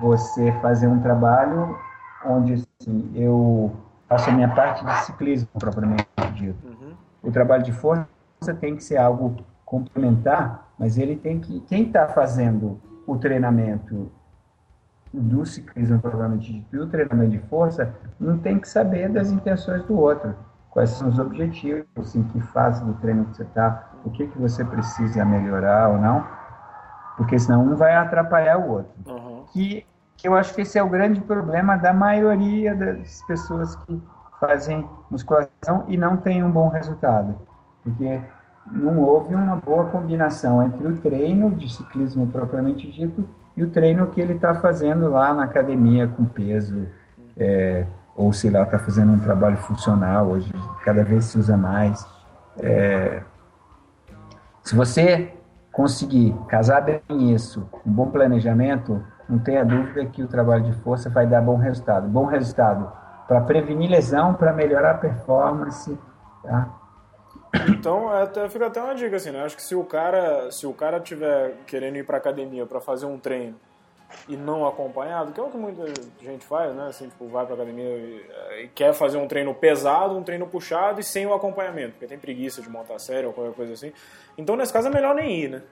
você 0.00 0.52
fazer 0.60 0.88
um 0.88 1.00
trabalho 1.00 1.78
onde 2.24 2.54
assim, 2.80 3.12
eu 3.14 3.72
faço 4.08 4.30
a 4.30 4.32
minha 4.32 4.48
parte 4.48 4.84
de 4.84 4.92
ciclismo, 5.04 5.48
propriamente 5.58 6.06
dito. 6.34 6.66
Uhum. 6.66 6.94
O 7.22 7.30
trabalho 7.30 7.62
de 7.62 7.72
força 7.72 8.06
tem 8.60 8.76
que 8.76 8.82
ser 8.82 8.96
algo 8.96 9.36
complementar, 9.64 10.68
mas 10.78 10.98
ele 10.98 11.16
tem 11.16 11.40
que. 11.40 11.60
Quem 11.60 11.84
está 11.84 12.08
fazendo 12.08 12.80
o 13.06 13.16
treinamento 13.16 14.10
do 15.12 15.44
ciclismo, 15.46 15.98
provavelmente, 16.00 16.52
dito, 16.52 16.76
e 16.76 16.78
o 16.78 16.86
treinamento 16.86 17.30
de 17.30 17.38
força, 17.48 17.94
não 18.18 18.38
tem 18.38 18.58
que 18.58 18.68
saber 18.68 19.08
das 19.08 19.30
intenções 19.30 19.82
do 19.84 19.98
outro. 19.98 20.34
Quais 20.70 20.90
são 20.90 21.08
os 21.08 21.18
objetivos, 21.18 22.14
em 22.14 22.22
que 22.24 22.40
fase 22.40 22.84
do 22.84 22.92
treino 22.94 23.24
que 23.26 23.36
você 23.36 23.42
está, 23.44 23.92
o 24.04 24.10
que, 24.10 24.26
que 24.26 24.38
você 24.38 24.64
precisa 24.64 25.24
melhorar 25.24 25.88
ou 25.88 25.98
não, 25.98 26.26
porque 27.16 27.38
senão 27.38 27.64
um 27.64 27.74
vai 27.74 27.94
atrapalhar 27.94 28.58
o 28.58 28.70
outro. 28.70 28.92
Uhum. 29.06 29.44
Que, 29.52 29.86
que 30.16 30.28
eu 30.28 30.34
acho 30.34 30.54
que 30.54 30.60
esse 30.60 30.78
é 30.78 30.82
o 30.82 30.88
grande 30.88 31.20
problema 31.20 31.76
da 31.76 31.94
maioria 31.94 32.74
das 32.74 33.22
pessoas 33.26 33.74
que 33.76 34.02
fazem 34.38 34.86
musculação 35.10 35.84
e 35.88 35.96
não 35.96 36.18
têm 36.18 36.44
um 36.44 36.50
bom 36.50 36.68
resultado. 36.68 37.34
Porque 37.82 38.20
não 38.70 38.98
houve 39.00 39.34
uma 39.34 39.56
boa 39.56 39.86
combinação 39.86 40.62
entre 40.62 40.86
o 40.86 40.96
treino 40.98 41.50
de 41.52 41.72
ciclismo 41.72 42.26
propriamente 42.26 42.90
dito 42.90 43.26
e 43.56 43.64
o 43.64 43.70
treino 43.70 44.06
que 44.08 44.20
ele 44.20 44.34
está 44.34 44.54
fazendo 44.56 45.10
lá 45.10 45.32
na 45.32 45.44
academia 45.44 46.06
com 46.06 46.24
peso, 46.24 46.86
é, 47.36 47.86
ou 48.14 48.32
sei 48.32 48.50
lá, 48.50 48.62
está 48.62 48.78
fazendo 48.78 49.12
um 49.12 49.18
trabalho 49.18 49.56
funcional, 49.56 50.28
hoje 50.28 50.52
cada 50.84 51.02
vez 51.02 51.24
se 51.26 51.38
usa 51.38 51.56
mais. 51.56 52.06
É, 52.58 53.22
se 54.62 54.74
você 54.74 55.32
conseguir 55.72 56.34
casar 56.48 56.82
bem 56.82 57.02
isso, 57.32 57.68
um 57.84 57.92
bom 57.92 58.10
planejamento, 58.10 59.02
não 59.28 59.38
tenha 59.38 59.64
dúvida 59.64 60.04
que 60.06 60.22
o 60.22 60.28
trabalho 60.28 60.64
de 60.64 60.72
força 60.80 61.10
vai 61.10 61.26
dar 61.26 61.40
bom 61.40 61.56
resultado. 61.56 62.08
Bom 62.08 62.24
resultado 62.24 62.90
para 63.26 63.40
prevenir 63.40 63.90
lesão, 63.90 64.34
para 64.34 64.52
melhorar 64.52 64.92
a 64.92 64.98
performance, 64.98 65.98
tá? 66.42 66.68
Então, 67.68 68.12
é, 68.14 68.22
até, 68.22 68.48
fica 68.48 68.66
até 68.66 68.82
uma 68.82 68.94
dica 68.94 69.16
assim, 69.16 69.30
né? 69.30 69.44
Acho 69.44 69.56
que 69.56 69.62
se 69.62 69.74
o 69.74 69.84
cara, 69.84 70.50
se 70.50 70.66
o 70.66 70.72
cara 70.72 71.00
tiver 71.00 71.54
querendo 71.66 71.96
ir 71.96 72.04
para 72.04 72.16
academia 72.16 72.66
para 72.66 72.80
fazer 72.80 73.06
um 73.06 73.18
treino 73.18 73.56
e 74.28 74.36
não 74.36 74.66
acompanhado, 74.66 75.32
que 75.32 75.40
é 75.40 75.42
o 75.42 75.50
que 75.50 75.56
muita 75.56 75.84
gente 76.22 76.44
faz, 76.44 76.74
né? 76.74 76.88
Assim, 76.88 77.08
tipo, 77.08 77.26
vai 77.28 77.44
para 77.44 77.54
academia 77.54 77.84
e, 77.84 78.26
e, 78.62 78.68
quer 78.68 78.92
fazer 78.92 79.18
um 79.18 79.26
treino 79.26 79.54
pesado, 79.54 80.16
um 80.16 80.22
treino 80.22 80.46
puxado 80.46 81.00
e 81.00 81.04
sem 81.04 81.26
o 81.26 81.34
acompanhamento, 81.34 81.92
porque 81.92 82.06
tem 82.06 82.18
preguiça 82.18 82.62
de 82.62 82.68
montar 82.68 82.98
série 82.98 83.26
ou 83.26 83.32
qualquer 83.32 83.54
coisa 83.54 83.72
assim. 83.72 83.92
Então, 84.38 84.56
nesse 84.56 84.72
caso, 84.72 84.88
é 84.88 84.90
melhor 84.90 85.14
nem 85.14 85.44
ir, 85.44 85.48
né? 85.50 85.62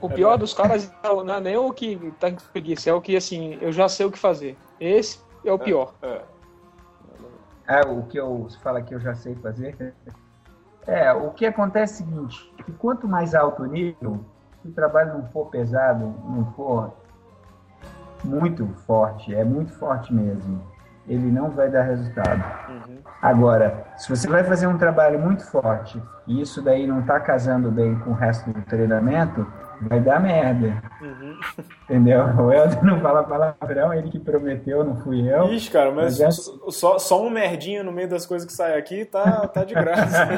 O 0.00 0.08
pior 0.08 0.38
dos 0.38 0.54
caras 0.54 0.90
não 1.02 1.34
é 1.34 1.40
nem 1.40 1.56
o 1.56 1.72
que 1.72 2.12
tá 2.18 2.30
com 2.30 2.38
preguiça, 2.52 2.90
é 2.90 2.92
o 2.92 3.00
que, 3.00 3.16
assim, 3.16 3.58
eu 3.60 3.72
já 3.72 3.88
sei 3.88 4.06
o 4.06 4.10
que 4.10 4.18
fazer. 4.18 4.56
Esse 4.80 5.18
é 5.44 5.52
o 5.52 5.58
pior. 5.58 5.94
É, 6.02 6.08
é. 6.08 6.22
É, 7.66 7.80
o 7.80 8.02
que 8.02 8.18
eu 8.18 8.46
fala 8.62 8.82
que 8.82 8.94
eu 8.94 9.00
já 9.00 9.14
sei 9.14 9.34
fazer. 9.36 9.94
É, 10.86 11.12
o 11.12 11.30
que 11.30 11.46
acontece 11.46 12.02
é 12.02 12.06
o 12.06 12.10
seguinte, 12.10 12.54
que 12.64 12.72
quanto 12.72 13.08
mais 13.08 13.34
alto 13.34 13.62
o 13.62 13.66
nível, 13.66 14.24
se 14.60 14.68
o 14.68 14.72
trabalho 14.72 15.14
não 15.14 15.24
for 15.28 15.46
pesado, 15.46 16.14
não 16.24 16.52
for 16.52 16.92
muito 18.22 18.66
forte, 18.86 19.34
é 19.34 19.44
muito 19.44 19.72
forte 19.72 20.12
mesmo, 20.12 20.62
ele 21.06 21.30
não 21.30 21.50
vai 21.50 21.70
dar 21.70 21.82
resultado. 21.82 22.42
Uhum. 22.68 22.98
Agora, 23.20 23.84
se 23.96 24.08
você 24.08 24.28
vai 24.28 24.44
fazer 24.44 24.66
um 24.66 24.78
trabalho 24.78 25.18
muito 25.18 25.44
forte 25.44 26.02
e 26.26 26.40
isso 26.40 26.62
daí 26.62 26.86
não 26.86 27.00
está 27.00 27.20
casando 27.20 27.70
bem 27.70 27.94
com 28.00 28.10
o 28.10 28.14
resto 28.14 28.50
do 28.50 28.62
treinamento, 28.62 29.46
vai 29.88 30.00
dar 30.00 30.20
merda. 30.20 30.82
Uhum. 31.00 31.38
Entendeu? 31.84 32.24
O 32.24 32.52
Helder 32.52 32.84
não 32.84 33.00
fala 33.00 33.22
palavrão, 33.22 33.92
ele 33.92 34.10
que 34.10 34.18
prometeu, 34.18 34.84
não 34.84 34.96
fui 34.96 35.30
eu. 35.30 35.52
Ixi, 35.52 35.70
cara, 35.70 35.90
mas, 35.90 36.18
mas 36.18 36.38
é... 36.38 36.70
só, 36.70 36.98
só 36.98 37.22
um 37.22 37.30
merdinho 37.30 37.84
no 37.84 37.92
meio 37.92 38.08
das 38.08 38.26
coisas 38.26 38.46
que 38.46 38.52
sai 38.52 38.78
aqui 38.78 39.04
tá, 39.04 39.46
tá 39.48 39.64
de 39.64 39.74
graça. 39.74 40.28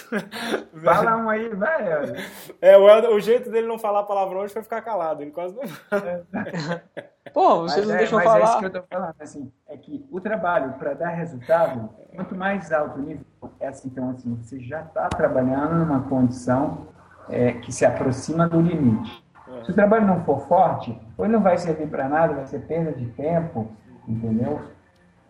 fala 0.82 1.16
um 1.16 1.28
aí, 1.28 1.48
vai, 1.48 1.92
Helder. 1.92 2.26
É, 2.60 2.76
o, 2.76 2.88
Helder, 2.88 3.10
o 3.10 3.20
jeito 3.20 3.50
dele 3.50 3.66
não 3.66 3.78
falar 3.78 4.04
palavrão 4.04 4.40
hoje 4.40 4.52
foi 4.52 4.62
ficar 4.62 4.82
calado, 4.82 5.22
ele 5.22 5.30
quase 5.30 5.54
não 5.54 5.62
Pô, 7.32 7.62
vocês 7.62 7.86
mas 7.86 7.88
não 7.88 7.94
é, 7.94 7.98
deixam 7.98 8.18
mas 8.18 8.24
falar. 8.24 8.40
É 8.40 8.44
isso 8.44 8.58
que 8.58 8.64
eu 8.64 8.70
tô 8.70 8.82
falando, 8.88 9.14
assim, 9.18 9.52
é 9.68 9.76
que 9.76 10.06
o 10.10 10.20
trabalho, 10.20 10.72
para 10.74 10.94
dar 10.94 11.08
resultado, 11.10 11.90
quanto 12.14 12.34
mais 12.34 12.72
alto 12.72 12.98
o 12.98 13.02
nível, 13.02 13.24
é 13.60 13.68
assim, 13.68 13.88
então, 13.88 14.10
assim, 14.10 14.34
você 14.36 14.60
já 14.60 14.82
está 14.82 15.08
trabalhando 15.08 15.74
numa 15.74 16.02
condição 16.02 16.86
é, 17.28 17.52
que 17.52 17.72
se 17.72 17.84
aproxima 17.84 18.48
do 18.48 18.60
limite. 18.60 19.24
Se 19.64 19.70
o 19.70 19.74
trabalho 19.74 20.06
não 20.06 20.24
for 20.24 20.40
forte, 20.46 20.96
ou 21.16 21.24
ele 21.24 21.34
não 21.34 21.42
vai 21.42 21.58
servir 21.58 21.88
para 21.88 22.08
nada, 22.08 22.34
vai 22.34 22.46
ser 22.46 22.60
perda 22.60 22.92
de 22.92 23.06
tempo, 23.06 23.68
entendeu? 24.06 24.60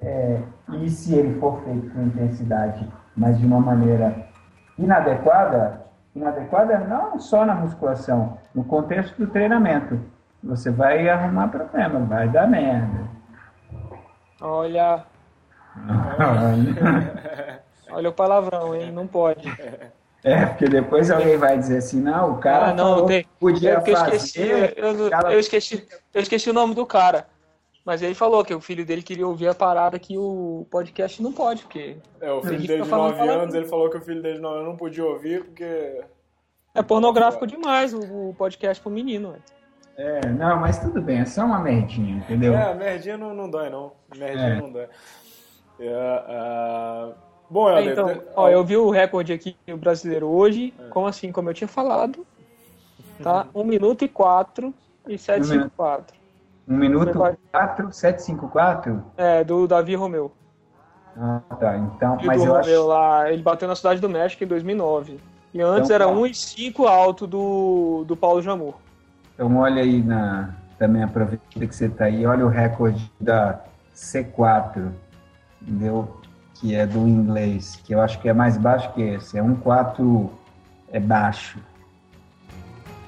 É, 0.00 0.42
e 0.74 0.90
se 0.90 1.14
ele 1.14 1.38
for 1.40 1.62
feito 1.62 1.90
com 1.90 2.02
intensidade, 2.02 2.86
mas 3.16 3.38
de 3.38 3.46
uma 3.46 3.60
maneira 3.60 4.28
inadequada, 4.78 5.86
inadequada 6.14 6.78
não 6.80 7.18
só 7.18 7.46
na 7.46 7.54
musculação, 7.54 8.38
no 8.54 8.64
contexto 8.64 9.16
do 9.16 9.26
treinamento, 9.26 9.98
você 10.42 10.70
vai 10.70 11.08
arrumar 11.08 11.48
problema, 11.48 12.00
vai 12.00 12.28
dar 12.28 12.46
merda. 12.46 13.08
Olha. 14.40 15.04
Olha 17.90 18.08
o 18.10 18.12
palavrão, 18.12 18.74
hein? 18.74 18.92
Não 18.92 19.06
pode. 19.06 19.48
É, 20.26 20.44
porque 20.44 20.64
depois 20.64 21.08
alguém 21.08 21.36
vai 21.36 21.56
dizer 21.56 21.78
assim, 21.78 22.00
não, 22.00 22.32
o 22.32 22.38
cara 22.38 22.70
ah, 22.70 22.74
não, 22.74 23.06
tem, 23.06 23.24
podia 23.38 23.74
é 23.74 23.76
eu 23.76 23.92
esqueci, 23.92 24.40
eu, 24.40 25.08
cara... 25.08 25.32
eu, 25.32 25.38
esqueci, 25.38 25.88
eu 26.12 26.20
esqueci 26.20 26.50
o 26.50 26.52
nome 26.52 26.74
do 26.74 26.84
cara. 26.84 27.28
Mas 27.84 28.02
ele 28.02 28.16
falou 28.16 28.44
que 28.44 28.52
o 28.52 28.60
filho 28.60 28.84
dele 28.84 29.04
queria 29.04 29.24
ouvir 29.24 29.46
a 29.46 29.54
parada 29.54 29.96
que 30.00 30.18
o 30.18 30.66
podcast 30.68 31.22
não 31.22 31.32
pode, 31.32 31.62
porque... 31.62 31.98
É, 32.20 32.32
o 32.32 32.42
filho 32.42 32.66
dele 32.66 32.82
de 32.82 32.88
9 32.88 33.28
anos, 33.28 33.54
ele 33.54 33.66
falou 33.66 33.88
que 33.88 33.98
o 33.98 34.00
filho 34.00 34.20
dele 34.20 34.34
de 34.34 34.40
9 34.40 34.56
anos 34.56 34.68
não 34.70 34.76
podia 34.76 35.04
ouvir 35.04 35.44
porque... 35.44 36.02
É 36.74 36.82
pornográfico 36.82 37.46
demais 37.46 37.94
o, 37.94 38.34
podcast 38.36 38.82
pro 38.82 38.90
menino, 38.90 39.30
ué. 39.30 39.38
É, 39.96 40.26
não, 40.26 40.58
mas 40.58 40.80
tudo 40.80 41.00
bem, 41.00 41.20
é 41.20 41.24
só 41.24 41.44
uma 41.44 41.60
merdinha, 41.60 42.16
entendeu? 42.16 42.52
É, 42.52 42.74
merdinha 42.74 43.16
não, 43.16 43.32
não 43.32 43.48
dói, 43.48 43.70
não. 43.70 43.92
Merdinha 44.16 44.48
é. 44.48 44.60
não 44.60 44.72
dói. 44.72 44.88
É, 45.78 47.14
uh... 47.14 47.26
Bom, 47.48 47.70
Helder, 47.70 47.92
então, 47.92 48.06
de... 48.06 48.22
ó, 48.34 48.48
eu 48.48 48.64
vi 48.64 48.76
o 48.76 48.90
recorde 48.90 49.32
aqui 49.32 49.56
o 49.68 49.76
brasileiro 49.76 50.26
hoje, 50.26 50.74
é. 50.78 50.88
como 50.88 51.06
assim, 51.06 51.30
como 51.30 51.48
eu 51.48 51.54
tinha 51.54 51.68
falado, 51.68 52.26
tá? 53.22 53.46
1 53.54 53.64
minuto 53.64 54.04
e 54.04 54.08
4 54.08 54.74
e 55.06 55.16
754. 55.16 56.16
1 56.68 56.76
minuto 56.76 57.10
e 57.10 57.12
4, 57.12 57.92
754? 57.92 59.04
É, 59.16 59.44
do 59.44 59.68
Davi 59.68 59.94
Romeu. 59.94 60.32
Ah, 61.16 61.40
tá. 61.58 61.76
Então, 61.76 62.18
e 62.20 62.26
mas 62.26 62.42
do 62.42 62.48
eu 62.48 62.52
Romeu 62.52 62.80
acho... 62.82 62.88
lá, 62.88 63.32
ele 63.32 63.42
bateu 63.42 63.68
na 63.68 63.76
Cidade 63.76 64.00
do 64.00 64.08
México 64.08 64.42
em 64.42 64.46
2009. 64.46 65.18
E 65.54 65.62
antes 65.62 65.88
então, 65.88 65.94
era 65.94 66.08
1 66.08 66.26
e 66.26 66.34
5 66.34 66.86
alto 66.86 67.26
do, 67.26 68.04
do 68.06 68.16
Paulo 68.16 68.42
Jamur. 68.42 68.74
Então 69.34 69.56
olha 69.56 69.82
aí 69.82 70.02
na... 70.02 70.54
Também 70.78 71.02
aproveita 71.02 71.42
que 71.48 71.74
você 71.74 71.88
tá 71.88 72.04
aí, 72.04 72.26
olha 72.26 72.44
o 72.44 72.50
recorde 72.50 73.10
da 73.18 73.60
C4. 73.94 74.92
Deu 75.62 76.20
que 76.60 76.74
é 76.74 76.86
do 76.86 77.06
inglês, 77.06 77.80
que 77.84 77.94
eu 77.94 78.00
acho 78.00 78.20
que 78.20 78.28
é 78.28 78.32
mais 78.32 78.56
baixo 78.56 78.92
que 78.92 79.02
esse. 79.02 79.38
É 79.38 79.42
um 79.42 79.54
4 79.54 80.30
é 80.90 81.00
baixo. 81.00 81.58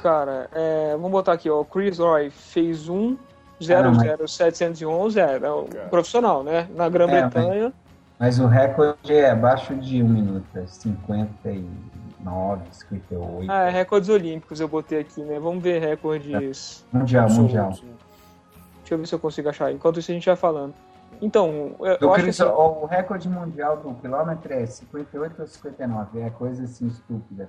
Cara, 0.03 0.49
é, 0.53 0.93
vamos 0.93 1.11
botar 1.11 1.33
aqui, 1.33 1.51
ó. 1.51 1.65
Chris 1.65 1.99
Roy 1.99 2.31
fez 2.31 2.89
um 2.89 3.17
00711, 3.61 5.19
é, 5.19 5.37
é 5.43 5.53
um 5.53 5.67
profissional, 5.91 6.45
né? 6.45 6.69
Na 6.75 6.89
Grã-Bretanha. 6.89 7.73
Mas, 8.19 8.39
mas, 8.39 8.41
o 8.41 8.47
recorde 8.47 9.13
é 9.13 9.31
abaixo 9.31 9.75
de 9.75 10.03
um 10.03 10.09
minuto, 10.09 10.47
é 10.55 10.67
59, 10.67 12.63
58. 12.71 13.51
Ah, 13.51 13.63
é 13.65 13.71
recordes 13.71 14.09
olímpicos 14.09 14.61
eu 14.61 14.69
botei 14.69 15.01
aqui, 15.01 15.21
né? 15.23 15.39
Vamos 15.41 15.63
ver 15.63 15.81
recordes. 15.81 16.85
É. 16.93 16.97
Mundial, 16.97 17.29
mundial. 17.31 17.71
Deixa 17.71 18.95
eu 18.95 18.99
ver 18.99 19.07
se 19.07 19.15
eu 19.15 19.19
consigo 19.19 19.49
achar. 19.49 19.73
Enquanto 19.73 19.99
isso 19.99 20.11
a 20.11 20.15
gente 20.15 20.27
vai 20.27 20.37
falando. 20.37 20.75
Então, 21.21 21.75
eu, 21.81 21.99
eu 22.01 22.13
acho 22.13 22.25
que 22.25 22.31
assim... 22.31 22.43
o 22.45 22.87
recorde 22.87 23.29
mundial 23.29 23.77
do 23.77 23.95
quilômetro 23.95 24.53
é 24.53 24.67
58 24.67 25.41
ou 25.41 25.47
59, 25.47 26.21
é 26.21 26.31
coisa 26.31 26.65
assim 26.65 26.87
estúpida. 26.87 27.49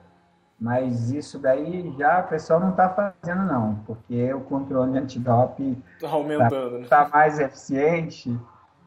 Mas 0.60 1.10
isso 1.12 1.40
daí 1.40 1.94
já 1.98 2.20
o 2.20 2.28
pessoal 2.28 2.60
não 2.60 2.72
está 2.72 2.90
fazendo, 2.90 3.44
não, 3.44 3.76
porque 3.86 4.34
o 4.34 4.42
controle 4.42 4.98
antidoping 4.98 5.82
está 5.96 6.10
aumentando, 6.10 6.88
tá, 6.88 7.06
tá 7.06 7.10
mais 7.10 7.40
eficiente 7.40 8.38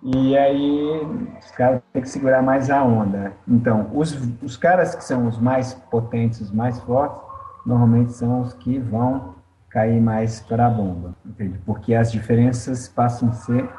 e 0.03 0.37
aí 0.37 1.01
os 1.39 1.51
caras 1.53 1.81
têm 1.93 2.03
que 2.03 2.09
segurar 2.09 2.43
mais 2.43 2.69
a 2.69 2.83
onda. 2.83 3.33
Então, 3.49 3.91
os, 3.95 4.19
os 4.43 4.57
caras 4.57 4.95
que 4.95 5.05
são 5.05 5.27
os 5.27 5.39
mais 5.39 5.75
potentes, 5.75 6.41
os 6.41 6.51
mais 6.51 6.79
fortes, 6.81 7.23
normalmente 7.65 8.13
são 8.13 8.41
os 8.41 8.53
que 8.53 8.79
vão 8.79 9.37
cair 9.71 10.01
mais 10.01 10.41
para 10.41 10.67
a 10.67 10.71
bomba, 10.71 11.15
entende? 11.25 11.59
Porque 11.65 11.95
as 11.95 12.13
diferenças 12.13 12.89
passam 12.89 13.31
a 13.31 13.33
ser 13.33 13.71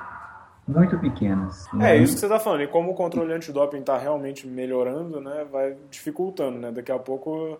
muito 0.67 0.97
pequenas. 0.97 1.67
Né? 1.73 1.95
É 1.95 1.97
isso 1.97 2.13
que 2.13 2.19
você 2.19 2.25
está 2.25 2.39
falando. 2.39 2.61
E 2.61 2.67
como 2.67 2.91
o 2.91 2.95
controle 2.95 3.33
antidoping 3.33 3.79
está 3.79 3.97
realmente 3.97 4.47
melhorando, 4.47 5.19
né, 5.19 5.45
vai 5.51 5.75
dificultando, 5.89 6.57
né? 6.57 6.71
Daqui 6.71 6.91
a 6.91 6.99
pouco 6.99 7.59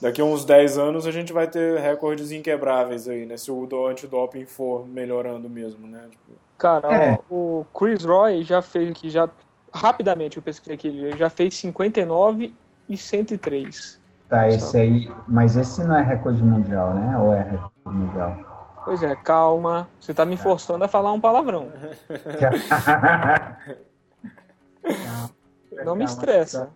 daqui 0.00 0.20
a 0.20 0.24
uns 0.24 0.44
10 0.44 0.78
anos 0.78 1.06
a 1.06 1.12
gente 1.12 1.32
vai 1.32 1.46
ter 1.46 1.78
recordes 1.78 2.32
inquebráveis 2.32 3.06
aí, 3.08 3.26
né? 3.26 3.36
Se 3.36 3.50
o 3.50 3.86
antidoping 3.86 4.46
for 4.46 4.86
melhorando 4.86 5.48
mesmo, 5.48 5.86
né? 5.86 6.06
Tipo... 6.10 6.38
Cara, 6.58 6.94
é. 6.94 7.18
o 7.30 7.64
Chris 7.72 8.04
Roy 8.04 8.42
já 8.42 8.60
fez 8.60 8.90
aqui, 8.90 9.08
já 9.10 9.28
rapidamente 9.72 10.36
eu 10.36 10.42
pesquisei 10.42 10.74
aqui, 10.74 10.88
ele 10.88 11.16
já 11.16 11.30
fez 11.30 11.54
59 11.54 12.54
e 12.88 12.96
103. 12.96 14.00
Tá, 14.28 14.48
esse 14.48 14.76
aí, 14.76 15.10
mas 15.26 15.56
esse 15.56 15.82
não 15.84 15.96
é 15.96 16.02
recorde 16.02 16.42
mundial, 16.42 16.94
né? 16.94 17.18
Ou 17.18 17.32
é 17.32 17.42
recorde 17.42 17.72
mundial? 17.86 18.49
Pois 18.84 19.02
é, 19.02 19.16
calma. 19.16 19.88
Você 20.00 20.14
tá 20.14 20.24
me 20.24 20.36
forçando 20.36 20.84
a 20.84 20.88
falar 20.88 21.12
um 21.12 21.20
palavrão. 21.20 21.72
não 25.84 25.94
me 25.94 26.04
estressa. 26.04 26.70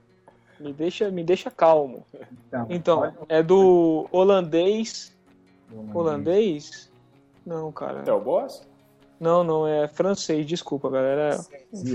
Me 0.61 0.73
deixa, 0.73 1.11
me 1.11 1.25
deixa 1.25 1.51
calmo. 1.51 2.05
Então, 2.69 2.71
então 2.71 3.13
é 3.29 3.43
do 3.43 4.07
holandês. 4.13 5.13
Holandês? 5.93 6.91
Não, 7.45 7.73
cara. 7.73 8.05
É 8.07 8.13
o 8.13 8.21
boss? 8.21 8.63
Não, 9.19 9.43
não, 9.43 9.67
é 9.67 9.89
francês, 9.89 10.47
desculpa, 10.47 10.91
galera. 10.91 11.41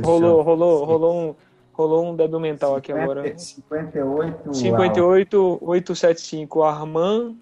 Rolou, 0.04 0.42
rolou, 0.42 0.86
rolou 0.86 1.16
um, 1.16 1.36
rolou 1.74 2.06
um 2.06 2.16
débil 2.16 2.40
mental 2.40 2.76
50, 2.76 2.78
aqui 2.78 2.92
agora. 2.92 3.38
58. 3.38 4.54
58, 4.54 5.60
875, 5.62 6.64
Armand. 6.64 7.36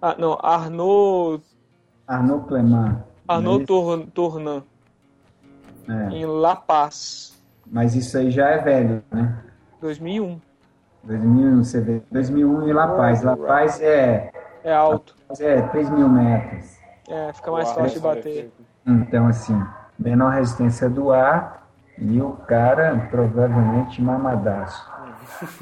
Ah, 0.00 0.14
não, 0.18 0.38
Arnaud. 0.40 1.42
Arnaud 2.06 2.46
Clement. 2.46 2.96
Arnaud 3.26 3.62
é 3.62 4.06
Tournan. 4.12 4.62
É. 5.88 6.08
Em 6.14 6.26
La 6.26 6.56
Paz. 6.56 7.34
Mas 7.66 7.94
isso 7.94 8.16
aí 8.16 8.30
já 8.30 8.48
é 8.50 8.58
velho, 8.58 9.02
né? 9.10 9.38
2001. 9.80 10.40
2001, 11.02 11.64
você 11.64 11.80
vê. 11.80 12.02
2001 12.10 12.68
em 12.68 12.72
La 12.72 12.88
Paz. 12.88 13.22
La 13.22 13.36
Paz 13.36 13.80
é. 13.80 14.32
É 14.62 14.74
alto. 14.74 15.14
É 15.38 15.60
3 15.60 15.90
mil 15.90 16.08
metros. 16.08 16.78
É, 17.08 17.32
fica 17.32 17.50
mais 17.50 17.66
Uau, 17.68 17.76
fácil 17.76 17.94
de 17.94 18.00
bater. 18.00 18.52
Então, 18.86 19.26
assim, 19.26 19.62
menor 19.98 20.32
resistência 20.32 20.88
do 20.88 21.12
ar 21.12 21.68
e 21.98 22.20
o 22.20 22.32
cara 22.32 23.08
provavelmente 23.10 24.00
mamadaço. 24.00 24.90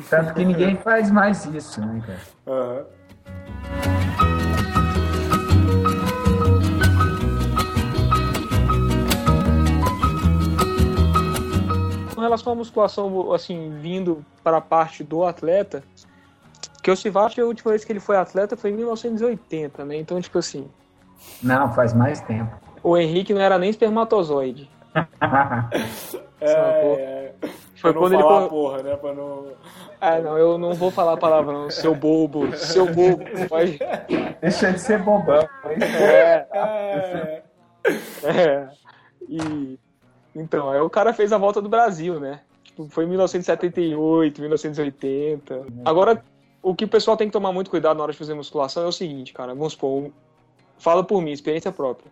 Tanto 0.09 0.35
que 0.35 0.45
ninguém 0.45 0.77
faz 0.77 1.11
mais 1.11 1.45
isso, 1.47 1.81
né, 1.81 2.03
cara? 2.07 2.21
Uhum. 2.47 2.85
Relação 12.33 12.53
à 12.53 12.57
musculação, 12.57 13.33
assim, 13.33 13.71
vindo 13.81 14.25
para 14.43 14.57
a 14.57 14.61
parte 14.61 15.05
do 15.05 15.25
atleta, 15.25 15.83
que 16.83 16.91
o 16.91 16.97
Sivac, 16.97 17.39
a 17.41 17.45
última 17.45 17.71
vez 17.71 17.85
que 17.85 17.93
ele 17.93 18.01
foi 18.01 18.17
atleta 18.17 18.57
foi 18.57 18.71
em 18.71 18.75
1980, 18.75 19.85
né? 19.85 19.97
Então, 19.97 20.21
tipo 20.21 20.39
assim. 20.39 20.69
Não, 21.43 21.73
faz 21.75 21.93
mais 21.93 22.21
tempo. 22.23 22.51
O 22.83 22.97
Henrique 22.97 23.33
não 23.33 23.41
era 23.41 23.59
nem 23.59 23.71
espermatozoide. 23.71 24.69
é, 26.41 26.51
é, 26.51 27.35
foi 27.77 27.95
quando 27.95 28.15
ele 28.15 28.23
falar 28.23 28.49
porra, 28.49 28.83
né? 28.83 28.97
Pra 28.97 29.15
não... 29.15 29.53
Ah, 30.01 30.19
não, 30.19 30.37
eu 30.37 30.59
não 30.59 30.75
vou 30.75 30.91
falar 30.91 31.13
a 31.13 31.17
palavra, 31.17 31.53
não. 31.53 31.71
Seu 31.71 31.95
bobo, 31.95 32.55
seu 32.57 32.87
bobo. 32.93 33.25
Pode... 33.49 33.79
Deixa 34.41 34.73
de 34.73 34.81
ser 34.81 34.99
bobão. 34.99 35.49
É. 35.81 36.47
é. 36.53 37.43
é. 38.25 38.69
E 39.29 39.79
então, 40.35 40.71
aí 40.71 40.81
o 40.81 40.91
cara 40.91 41.13
fez 41.13 41.33
a 41.33 41.39
volta 41.39 41.61
do 41.61 41.69
Brasil, 41.69 42.19
né? 42.19 42.41
Tipo, 42.65 42.89
foi 42.89 43.05
em 43.05 43.09
1978, 43.09 44.41
1980. 44.41 45.67
Agora, 45.85 46.25
o 46.63 46.75
que 46.75 46.85
o 46.85 46.89
pessoal 46.89 47.17
tem 47.17 47.27
que 47.27 47.33
tomar 47.33 47.53
muito 47.53 47.71
cuidado 47.71 47.97
na 47.97 48.03
hora 48.05 48.13
de 48.13 48.19
fazer 48.19 48.35
musculação 48.35 48.85
é 48.85 48.87
o 48.87 48.93
seguinte, 48.93 49.33
cara. 49.33 49.55
Vamos 49.55 49.75
supor, 49.75 50.11
fala 50.79 51.05
por 51.05 51.21
mim, 51.21 51.33
experiência 51.33 51.71
própria. 51.71 52.11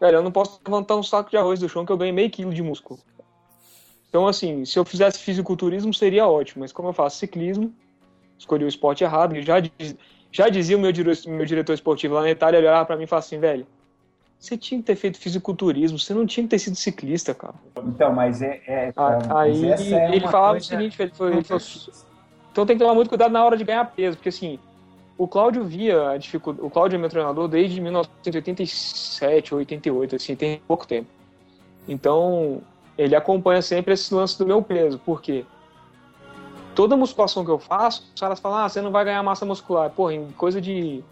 Velho, 0.00 0.16
eu 0.16 0.22
não 0.22 0.32
posso 0.32 0.60
levantar 0.66 0.96
um 0.96 1.02
saco 1.02 1.30
de 1.30 1.36
arroz 1.36 1.60
do 1.60 1.68
chão 1.68 1.86
que 1.86 1.92
eu 1.92 1.96
ganho 1.96 2.12
meio 2.12 2.30
quilo 2.30 2.52
de 2.52 2.62
músculo. 2.62 2.98
Então, 4.08 4.26
assim, 4.26 4.64
se 4.64 4.78
eu 4.78 4.84
fizesse 4.84 5.18
fisiculturismo 5.20 5.94
seria 5.94 6.26
ótimo, 6.26 6.62
mas 6.62 6.72
como 6.72 6.88
eu 6.88 6.92
faço 6.92 7.18
ciclismo, 7.18 7.72
escolhi 8.36 8.64
o 8.64 8.68
esporte 8.68 9.04
errado, 9.04 9.36
e 9.36 9.42
já, 9.42 9.54
já 10.30 10.48
dizia 10.48 10.76
o 10.76 10.80
meu, 10.80 10.92
meu 11.28 11.46
diretor 11.46 11.72
esportivo 11.72 12.14
lá 12.14 12.22
na 12.22 12.30
Itália, 12.30 12.58
ele 12.58 12.66
olhava 12.66 12.84
pra 12.84 12.96
mim 12.96 13.04
e 13.04 13.06
falava 13.06 13.24
assim, 13.24 13.38
velho, 13.38 13.66
você 14.42 14.58
tinha 14.58 14.80
que 14.80 14.86
ter 14.86 14.96
feito 14.96 15.18
fisiculturismo, 15.18 15.96
você 15.96 16.12
não 16.12 16.26
tinha 16.26 16.42
que 16.42 16.50
ter 16.50 16.58
sido 16.58 16.74
ciclista, 16.74 17.32
cara. 17.32 17.54
Então, 17.76 18.12
mas 18.12 18.42
é. 18.42 18.60
é 18.66 18.92
ah, 18.96 19.38
aí 19.38 19.70
é 19.70 20.16
ele 20.16 20.26
falava 20.26 20.54
coisa... 20.54 20.66
o 20.66 20.68
seguinte: 20.68 21.00
ele 21.00 21.12
foi, 21.14 21.32
ele 21.32 21.44
falou, 21.44 21.62
então 22.50 22.66
tem 22.66 22.76
que 22.76 22.82
tomar 22.82 22.94
muito 22.94 23.08
cuidado 23.08 23.30
na 23.30 23.44
hora 23.44 23.56
de 23.56 23.62
ganhar 23.62 23.84
peso, 23.84 24.16
porque 24.16 24.30
assim, 24.30 24.58
o 25.16 25.28
Cláudio 25.28 25.62
via 25.62 26.10
a 26.10 26.18
dificuldade. 26.18 26.66
O 26.66 26.68
Cláudio 26.68 26.96
é 26.96 26.98
meu 26.98 27.08
treinador 27.08 27.46
desde 27.46 27.80
1987 27.80 29.54
ou 29.54 29.58
88, 29.60 30.16
assim, 30.16 30.34
tem 30.34 30.60
pouco 30.66 30.88
tempo. 30.88 31.06
Então, 31.86 32.62
ele 32.98 33.14
acompanha 33.14 33.62
sempre 33.62 33.94
esse 33.94 34.12
lance 34.12 34.36
do 34.36 34.44
meu 34.44 34.60
peso, 34.60 35.00
porque 35.06 35.46
toda 36.74 36.96
musculação 36.96 37.44
que 37.44 37.50
eu 37.52 37.60
faço, 37.60 38.10
os 38.12 38.20
caras 38.20 38.40
falam, 38.40 38.58
ah, 38.58 38.68
você 38.68 38.80
não 38.80 38.90
vai 38.90 39.04
ganhar 39.04 39.22
massa 39.22 39.46
muscular. 39.46 39.88
Porra, 39.90 40.14
em 40.14 40.32
coisa 40.32 40.60
de. 40.60 41.04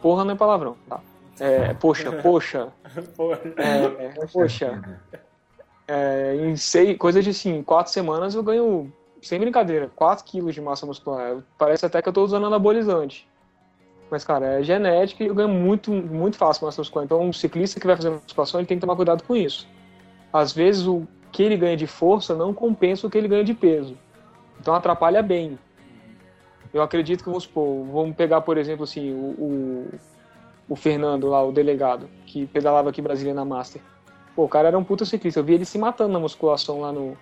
Porra 0.00 0.24
não 0.24 0.34
é 0.34 0.36
palavrão, 0.36 0.76
tá? 0.88 1.00
É, 1.40 1.74
poxa, 1.74 2.12
poxa. 2.12 2.68
é, 3.56 4.26
poxa. 4.32 4.82
É, 5.88 6.36
em 6.36 6.56
seis, 6.56 6.96
coisa 6.96 7.22
de 7.22 7.30
assim, 7.30 7.62
quatro 7.62 7.92
semanas 7.92 8.34
eu 8.34 8.42
ganho, 8.42 8.92
sem 9.20 9.38
brincadeira, 9.38 9.90
4 9.94 10.24
quilos 10.24 10.54
de 10.54 10.60
massa 10.60 10.86
muscular. 10.86 11.42
Parece 11.58 11.86
até 11.86 12.00
que 12.00 12.08
eu 12.08 12.12
tô 12.12 12.22
usando 12.22 12.46
anabolizante. 12.46 13.28
Mas, 14.10 14.24
cara, 14.24 14.60
é 14.60 14.62
genética 14.62 15.24
e 15.24 15.26
eu 15.26 15.34
ganho 15.34 15.48
muito, 15.48 15.90
muito 15.90 16.36
fácil 16.36 16.66
massa 16.66 16.80
muscular. 16.80 17.04
Então, 17.04 17.20
um 17.20 17.32
ciclista 17.32 17.80
que 17.80 17.86
vai 17.86 17.96
fazer 17.96 18.10
musculação, 18.10 18.60
ele 18.60 18.66
tem 18.66 18.76
que 18.76 18.82
tomar 18.82 18.94
cuidado 18.94 19.22
com 19.24 19.34
isso. 19.34 19.66
Às 20.32 20.52
vezes, 20.52 20.86
o 20.86 21.06
que 21.30 21.42
ele 21.42 21.56
ganha 21.56 21.76
de 21.76 21.86
força 21.86 22.34
não 22.34 22.52
compensa 22.52 23.06
o 23.06 23.10
que 23.10 23.16
ele 23.16 23.28
ganha 23.28 23.42
de 23.42 23.54
peso. 23.54 23.96
Então, 24.60 24.74
atrapalha 24.74 25.22
bem. 25.22 25.58
Eu 26.74 26.82
acredito 26.82 27.20
que, 27.20 27.28
vamos 27.28 27.44
supor, 27.44 27.86
vamos 27.86 28.14
pegar, 28.14 28.42
por 28.42 28.58
exemplo, 28.58 28.84
assim, 28.84 29.12
o, 29.12 29.34
o 29.38 29.88
o 30.68 30.76
Fernando 30.76 31.28
lá, 31.28 31.42
o 31.42 31.52
delegado, 31.52 32.08
que 32.26 32.46
pedalava 32.46 32.90
aqui 32.90 33.00
em 33.00 33.04
Brasília 33.04 33.34
na 33.34 33.44
Master. 33.44 33.82
Pô, 34.34 34.44
o 34.44 34.48
cara 34.48 34.68
era 34.68 34.78
um 34.78 34.84
puta 34.84 35.04
ciclista. 35.04 35.40
Eu 35.40 35.44
vi 35.44 35.54
ele 35.54 35.64
se 35.64 35.78
matando 35.78 36.12
na 36.12 36.18
musculação 36.18 36.80
lá 36.80 36.92
no, 36.92 37.16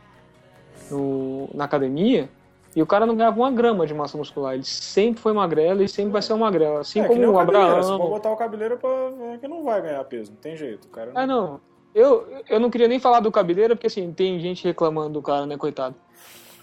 no, 0.90 1.50
na 1.52 1.64
academia. 1.64 2.28
E 2.74 2.80
o 2.80 2.86
cara 2.86 3.04
não 3.04 3.16
ganhava 3.16 3.36
uma 3.36 3.50
grama 3.50 3.84
de 3.84 3.92
massa 3.92 4.16
muscular. 4.16 4.54
Ele 4.54 4.64
sempre 4.64 5.20
foi 5.20 5.32
magrelo 5.32 5.82
e 5.82 5.88
sempre 5.88 6.12
vai 6.12 6.22
ser 6.22 6.34
um 6.34 6.38
magrelo. 6.38 6.78
Assim 6.78 7.00
é, 7.00 7.04
como 7.04 7.20
o 7.32 7.38
Abraão. 7.38 7.82
Se 7.82 7.88
for 7.88 8.10
botar 8.10 8.30
o 8.30 8.36
cabeleiro 8.36 8.76
pra 8.76 9.38
que 9.40 9.48
não 9.48 9.64
vai 9.64 9.82
ganhar 9.82 10.04
peso. 10.04 10.30
Não 10.30 10.38
tem 10.38 10.56
jeito. 10.56 10.84
O 10.84 10.88
cara 10.88 11.12
não... 11.12 11.20
É, 11.20 11.26
não. 11.26 11.60
Eu, 11.92 12.28
eu 12.48 12.60
não 12.60 12.70
queria 12.70 12.86
nem 12.86 13.00
falar 13.00 13.18
do 13.18 13.32
cabeleiro, 13.32 13.74
porque 13.74 13.88
assim, 13.88 14.12
tem 14.12 14.38
gente 14.38 14.64
reclamando 14.64 15.14
do 15.14 15.22
cara, 15.22 15.44
né, 15.46 15.56
coitado. 15.56 15.96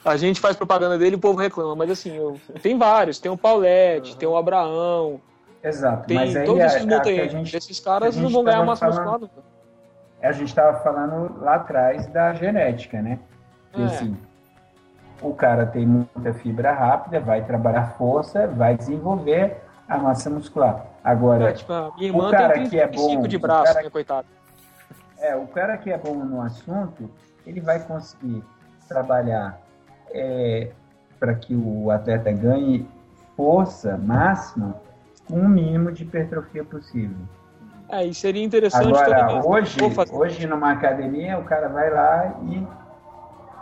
A 0.06 0.16
gente 0.16 0.40
faz 0.40 0.56
propaganda 0.56 0.98
dele 0.98 1.16
e 1.16 1.18
o 1.18 1.20
povo 1.20 1.38
reclama, 1.38 1.76
mas 1.76 1.92
assim, 1.92 2.16
eu, 2.16 2.40
tem 2.62 2.78
vários. 2.78 3.20
Tem 3.20 3.30
o 3.30 3.38
Paulette, 3.38 4.12
uhum. 4.12 4.18
tem 4.18 4.30
o 4.30 4.38
Abraão, 4.38 5.20
Exato. 5.68 6.08
Tem 6.08 6.18
mas 6.18 6.36
aí 6.36 6.46
todos 6.46 6.64
esses 6.64 6.86
montanhas. 6.86 7.54
Esses 7.54 7.80
caras 7.80 8.16
não 8.16 8.30
vão 8.30 8.44
ganhar 8.44 8.64
massa 8.64 8.88
muscular 8.88 9.20
A 10.22 10.32
gente 10.32 10.48
estava 10.50 10.80
falando 10.80 11.40
lá 11.42 11.56
atrás 11.56 12.08
da 12.08 12.34
genética, 12.34 13.02
né? 13.02 13.20
É. 13.74 13.84
assim, 13.84 14.18
o 15.22 15.34
cara 15.34 15.66
tem 15.66 15.86
muita 15.86 16.34
fibra 16.34 16.72
rápida, 16.72 17.20
vai 17.20 17.44
trabalhar 17.46 17.96
força, 17.98 18.48
vai 18.48 18.76
desenvolver 18.76 19.58
a 19.88 19.98
massa 19.98 20.30
muscular. 20.30 20.86
Agora, 21.04 21.50
É, 21.50 21.54
tipo, 21.54 21.72
o 21.74 22.32
cara 22.32 22.54
tem 22.54 22.70
que 22.70 22.80
é 22.80 22.88
35 22.88 23.22
bom, 23.22 23.28
de 23.28 23.38
braço, 23.38 23.74
cara- 23.74 23.84
né, 23.84 23.90
coitado. 23.90 24.28
é, 25.20 25.36
o 25.36 25.48
cara 25.48 25.78
que 25.78 25.92
é 25.92 25.98
bom 25.98 26.16
no 26.16 26.42
assunto, 26.42 27.10
ele 27.46 27.62
vai 27.62 27.80
conseguir 27.80 28.44
trabalhar 28.88 29.60
para 31.20 31.36
que 31.36 31.54
o 31.56 31.92
atleta 31.92 32.32
ganhe 32.32 32.88
força 33.36 33.98
máxima 33.98 34.76
com 35.28 35.40
o 35.40 35.50
mínimo 35.50 35.92
de 35.92 36.04
hipertrofia 36.04 36.64
possível. 36.64 37.18
É, 37.90 38.06
e 38.06 38.14
seria 38.14 38.44
interessante 38.44 38.88
Agora, 38.88 39.46
hoje, 39.46 39.78
hoje 40.12 40.48
numa 40.48 40.72
academia, 40.72 41.38
o 41.38 41.44
cara 41.44 41.70
vai 41.70 41.90
lá 41.90 42.38
e, 42.44 42.68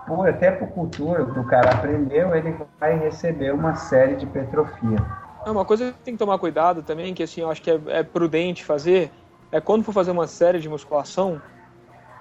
por, 0.07 0.27
até 0.27 0.51
por 0.51 0.67
cultura, 0.69 1.25
que 1.25 1.39
o 1.39 1.45
cara 1.45 1.71
aprendeu, 1.71 2.35
ele 2.35 2.55
vai 2.79 2.97
receber 2.97 3.53
uma 3.53 3.75
série 3.75 4.15
de 4.15 4.25
hipertrofia. 4.25 4.97
É 5.45 5.51
uma 5.51 5.63
coisa 5.63 5.91
que 5.91 5.99
tem 5.99 6.15
que 6.15 6.19
tomar 6.19 6.39
cuidado 6.39 6.81
também, 6.81 7.13
que 7.13 7.21
assim, 7.21 7.41
eu 7.41 7.51
acho 7.51 7.61
que 7.61 7.69
é, 7.69 7.79
é 7.87 8.03
prudente 8.03 8.65
fazer, 8.65 9.11
é 9.51 9.61
quando 9.61 9.83
for 9.83 9.93
fazer 9.93 10.09
uma 10.09 10.25
série 10.25 10.59
de 10.59 10.67
musculação, 10.67 11.39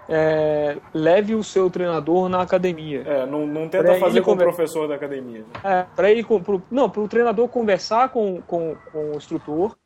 é, 0.08 0.76
leve 0.92 1.34
o 1.34 1.42
seu 1.42 1.70
treinador 1.70 2.28
na 2.28 2.42
academia. 2.42 3.02
É, 3.06 3.26
não, 3.26 3.46
não 3.46 3.68
tenta 3.68 3.84
Pra 3.84 3.98
fazer 3.98 4.20
com 4.22 4.32
o 4.32 4.36
professor 4.36 4.88
da 4.88 4.94
academia. 4.94 5.40
né? 5.40 5.46
É, 5.62 5.86
para 5.94 6.10
ele, 6.10 6.24
pro, 6.24 6.62
não, 6.70 6.88
para 6.90 7.00
o 7.00 7.08
treinador 7.08 7.48
conversar 7.48 8.08
com, 8.10 8.40
com, 8.46 8.76
com 8.92 9.12
o 9.12 9.16
instrutor, 9.16 9.76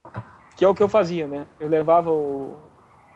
que 0.57 0.64
é 0.64 0.69
o 0.69 0.75
que 0.75 0.83
eu 0.83 0.89
fazia, 0.89 1.27
né? 1.27 1.47
Eu 1.61 1.69
levava 1.69 2.11
o. 2.11 2.57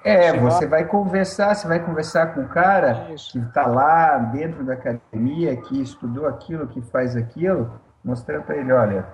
É, 0.05 0.37
você 0.37 0.67
vai 0.67 0.85
conversar, 0.85 1.55
você 1.55 1.69
vai 1.69 1.79
conversar 1.79 2.35
com 2.35 2.41
o 2.41 2.49
cara 2.49 3.07
Isso. 3.15 3.33
que 3.33 3.39
está 3.39 3.67
lá 3.67 4.19
dentro 4.19 4.65
da 4.65 4.73
academia, 4.73 5.57
que 5.57 5.81
estudou 5.81 6.27
aquilo, 6.27 6.67
que 6.67 6.83
faz 6.83 7.15
aquilo, 7.17 7.71
mostrando 8.05 8.43
para 8.43 8.57
ele, 8.57 8.73
olha, 8.73 9.07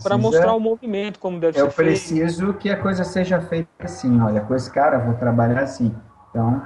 Para 0.00 0.16
mostrar 0.16 0.54
o 0.54 0.60
movimento, 0.60 1.18
como 1.18 1.40
deve 1.40 1.58
eu 1.58 1.64
ser 1.64 1.70
feito. 1.72 1.88
preciso 1.88 2.54
que 2.54 2.70
a 2.70 2.76
coisa 2.80 3.02
seja 3.02 3.40
feita 3.40 3.68
assim, 3.80 4.20
olha, 4.20 4.40
com 4.40 4.54
esse 4.54 4.70
cara 4.70 4.98
eu 4.98 5.06
vou 5.06 5.14
trabalhar 5.14 5.60
assim. 5.60 5.92
Então, 6.30 6.62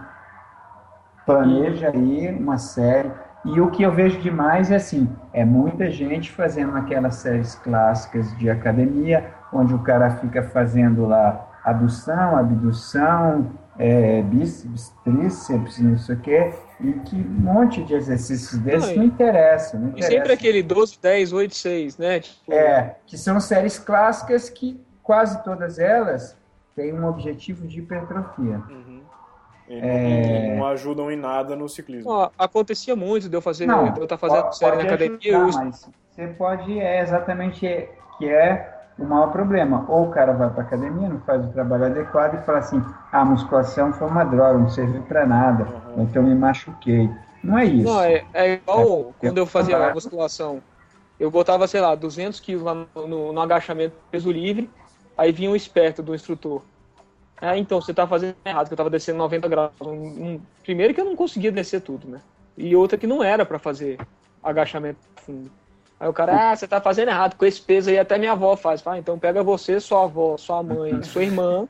planeja 1.26 1.90
aí 1.90 2.34
uma 2.34 2.58
série. 2.58 3.10
E 3.44 3.60
o 3.60 3.70
que 3.70 3.82
eu 3.82 3.90
vejo 3.92 4.20
demais 4.20 4.70
é 4.70 4.76
assim, 4.76 5.08
é 5.32 5.44
muita 5.44 5.90
gente 5.90 6.30
fazendo 6.30 6.76
aquelas 6.76 7.16
séries 7.16 7.56
clássicas 7.56 8.36
de 8.38 8.48
academia, 8.48 9.30
onde 9.52 9.74
o 9.74 9.80
cara 9.80 10.10
fica 10.18 10.42
fazendo 10.44 11.06
lá 11.06 11.48
adução, 11.64 12.36
abdução, 12.36 13.50
é, 13.78 14.22
bíceps, 14.22 14.92
tríceps, 15.04 15.78
não 15.80 15.98
sei 15.98 16.14
o 16.14 16.20
quê, 16.20 16.52
e 16.80 16.92
que 16.92 17.16
um 17.16 17.40
monte 17.40 17.82
de 17.82 17.94
exercícios 17.94 18.60
desses 18.60 18.88
Não, 18.90 18.96
não, 18.96 19.02
e- 19.02 19.06
interessa, 19.06 19.78
não 19.78 19.86
E 19.86 19.90
interessa. 19.90 20.10
sempre 20.12 20.32
aquele 20.32 20.62
12, 20.62 20.98
10, 21.00 21.32
8, 21.32 21.54
6, 21.56 21.98
né? 21.98 22.20
Tipo, 22.20 22.52
É, 22.52 22.96
que 23.06 23.16
são 23.18 23.40
séries 23.40 23.78
clássicas 23.78 24.48
que 24.50 24.80
quase 25.02 25.42
todas 25.42 25.78
elas 25.78 26.36
têm 26.76 26.92
um 26.92 27.06
objetivo 27.06 27.66
de 27.66 27.80
hipertrofia. 27.80 28.60
E 29.72 29.78
É. 29.80 30.54
não, 30.56 30.66
ajudam 30.66 31.10
em 31.10 31.16
nada 31.16 31.56
no 31.56 31.66
ciclismo. 31.68 32.10
ó, 32.10 32.30
acontecia 32.38 32.94
muito 32.94 33.28
de 33.28 33.34
eu 33.36 33.40
fazer, 33.40 33.64
Não, 33.66 33.90
de 33.90 33.98
eu 34.00 34.04
estar 34.04 34.18
fazendo 34.18 34.42
pode- 34.42 34.58
série 34.58 34.76
na 34.76 34.82
pode 34.82 34.94
academia. 34.94 35.38
ajudar, 35.38 35.38
eu- 35.62 35.64
mas 35.64 35.90
você 36.10 36.26
pode, 36.28 36.78
é 36.78 37.00
exatamente 37.00 37.88
que 38.18 38.28
é 38.28 38.70
o 38.98 39.04
maior 39.04 39.32
problema. 39.32 39.86
Ou 39.88 40.08
o 40.08 40.10
cara 40.10 40.32
vai 40.34 40.50
para 40.50 40.62
academia, 40.62 41.08
não 41.08 41.20
faz 41.20 41.42
o 41.44 41.48
trabalho 41.48 41.86
adequado 41.86 42.34
e 42.34 42.44
fala 42.44 42.58
assim: 42.58 42.82
"Ah, 43.10 43.22
a 43.22 43.24
musculação 43.24 43.92
foi 43.94 44.08
uma 44.08 44.24
droga, 44.24 44.58
não 44.58 44.68
serviu 44.68 45.00
para 45.02 45.24
nada, 45.24 45.66
ou 45.96 46.02
então 46.02 46.22
me 46.22 46.34
machuquei. 46.34 47.08
Não 47.42 47.58
é 47.58 47.64
isso. 47.64 47.88
Não, 47.90 48.00
é, 48.02 48.24
é 48.34 48.52
igual 48.52 48.80
É, 49.18 49.26
quando 49.26 49.38
eu 49.38 49.46
fazia 49.46 49.76
a 49.78 49.94
musculação. 49.94 50.62
Eu 51.18 51.30
botava, 51.30 51.66
sei 51.66 51.80
lá, 51.80 51.94
200 51.94 52.38
quilos 52.40 52.62
lá 52.62 52.74
no, 52.74 53.06
no- 53.08 53.32
no 53.32 53.40
agachamento 53.40 53.94
peso 54.10 54.30
livre, 54.30 54.68
aí 55.16 55.32
vinha 55.32 55.50
um 55.50 55.56
esperto 55.56 56.02
do 56.02 56.14
instrutor. 56.14 56.62
Ah, 57.42 57.58
então, 57.58 57.80
você 57.80 57.92
tá 57.92 58.06
fazendo 58.06 58.36
errado, 58.46 58.68
que 58.68 58.72
eu 58.72 58.76
tava 58.76 58.88
descendo 58.88 59.18
90 59.18 59.48
graus. 59.48 59.72
Um- 59.82 59.90
um- 60.34 60.40
primeiro 60.62 60.94
que 60.94 61.00
eu 61.00 61.04
não 61.04 61.16
conseguia 61.16 61.50
descer 61.50 61.80
tudo, 61.80 62.06
né? 62.08 62.20
E 62.56 62.76
outra 62.76 62.96
que 62.96 63.06
não 63.06 63.22
era 63.22 63.44
para 63.44 63.58
fazer 63.58 63.98
agachamento 64.42 65.00
fundo. 65.16 65.50
Aí 65.98 66.08
o 66.08 66.12
cara, 66.12 66.50
ah, 66.52 66.56
você 66.56 66.66
tá 66.68 66.80
fazendo 66.80 67.08
errado, 67.08 67.36
com 67.36 67.44
esse 67.44 67.60
peso 67.60 67.90
aí 67.90 67.98
até 67.98 68.16
minha 68.18 68.32
avó 68.32 68.56
faz. 68.56 68.84
Ah, 68.86 68.98
então 68.98 69.18
pega 69.18 69.42
você, 69.42 69.80
sua 69.80 70.04
avó, 70.04 70.36
sua 70.36 70.62
mãe, 70.62 71.02
sua 71.02 71.22
irmã, 71.22 71.68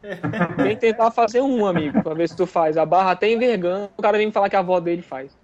vem 0.58 0.76
tentar 0.76 1.10
fazer 1.10 1.40
um, 1.40 1.66
amigo, 1.66 2.02
pra 2.02 2.14
ver 2.14 2.28
se 2.28 2.36
tu 2.36 2.46
faz. 2.46 2.76
A 2.76 2.84
barra 2.84 3.12
até 3.12 3.30
envergando, 3.30 3.90
o 3.96 4.02
cara 4.02 4.18
vem 4.18 4.26
me 4.26 4.32
falar 4.32 4.48
que 4.50 4.56
a 4.56 4.60
avó 4.60 4.78
dele 4.80 5.02
faz. 5.02 5.36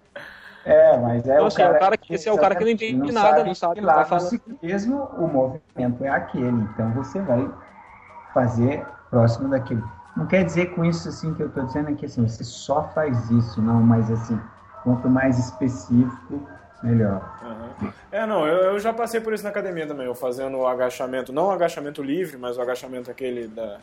É, 0.65 0.97
mas 0.97 1.27
é 1.27 1.33
Então, 1.33 1.43
o 1.43 1.47
assim, 1.47 1.57
cara, 1.57 1.75
o 1.75 1.79
cara 1.79 1.97
que- 1.97 2.13
esse 2.13 2.29
é 2.29 2.33
o 2.33 2.37
cara 2.37 2.55
que 2.55 2.63
não 2.63 2.71
entende 2.71 3.11
nada, 3.11 3.43
não 3.43 3.55
sabe 3.55 3.71
o 3.71 3.75
que 3.75 3.81
que 3.81 3.85
lá 3.85 4.03
tá 4.05 4.19
ciclismo 4.19 5.03
o 5.17 5.27
movimento 5.27 6.03
é 6.03 6.09
aquele, 6.09 6.61
então 6.73 6.91
você 6.93 7.19
vai 7.21 7.49
fazer 8.33 8.85
próximo 9.09 9.49
daquele. 9.49 9.83
Não 10.19 10.27
quer 10.27 10.43
dizer 10.43 10.75
com 10.75 10.83
isso 10.83 11.07
assim 11.07 11.33
que 11.33 11.41
eu 11.41 11.47
estou 11.47 11.63
dizendo 11.63 11.91
é 11.91 11.93
que 11.93 12.05
assim, 12.05 12.27
você 12.27 12.43
só 12.43 12.83
faz 12.89 13.31
isso, 13.31 13.61
não, 13.61 13.81
mas 13.81 14.11
assim, 14.11 14.37
quanto 14.83 15.09
mais 15.09 15.39
específico, 15.39 16.45
melhor. 16.83 17.39
Aham. 17.41 17.93
É, 18.11 18.25
não, 18.25 18.45
eu, 18.45 18.73
eu 18.73 18.79
já 18.81 18.91
passei 18.91 19.21
por 19.21 19.33
isso 19.33 19.45
na 19.45 19.49
academia 19.49 19.87
também, 19.87 20.05
eu 20.05 20.13
fazendo 20.13 20.57
o 20.57 20.67
agachamento, 20.67 21.31
não 21.31 21.47
o 21.47 21.51
agachamento 21.51 22.03
livre, 22.03 22.37
mas 22.37 22.57
o 22.57 22.61
agachamento 22.61 23.09
aquele 23.09 23.47
da. 23.47 23.77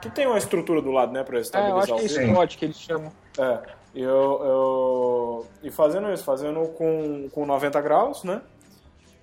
Que 0.00 0.08
tem 0.08 0.28
uma 0.28 0.38
estrutura 0.38 0.80
do 0.80 0.92
lado, 0.92 1.12
né, 1.12 1.24
pra 1.24 1.34
É, 1.34 1.38
eu 1.38 1.42
estabilizar 1.42 1.96
acho 1.96 2.08
que 2.08 2.18
é. 2.18 2.32
Scott 2.32 2.58
que 2.58 2.64
eles 2.66 2.78
chamam. 2.78 3.12
É, 3.36 3.58
e 3.96 4.02
eu, 4.02 4.10
eu. 4.44 5.46
E 5.60 5.72
fazendo 5.72 6.12
isso, 6.12 6.22
fazendo 6.22 6.68
com, 6.68 7.28
com 7.32 7.44
90 7.44 7.80
graus, 7.80 8.22
né? 8.22 8.40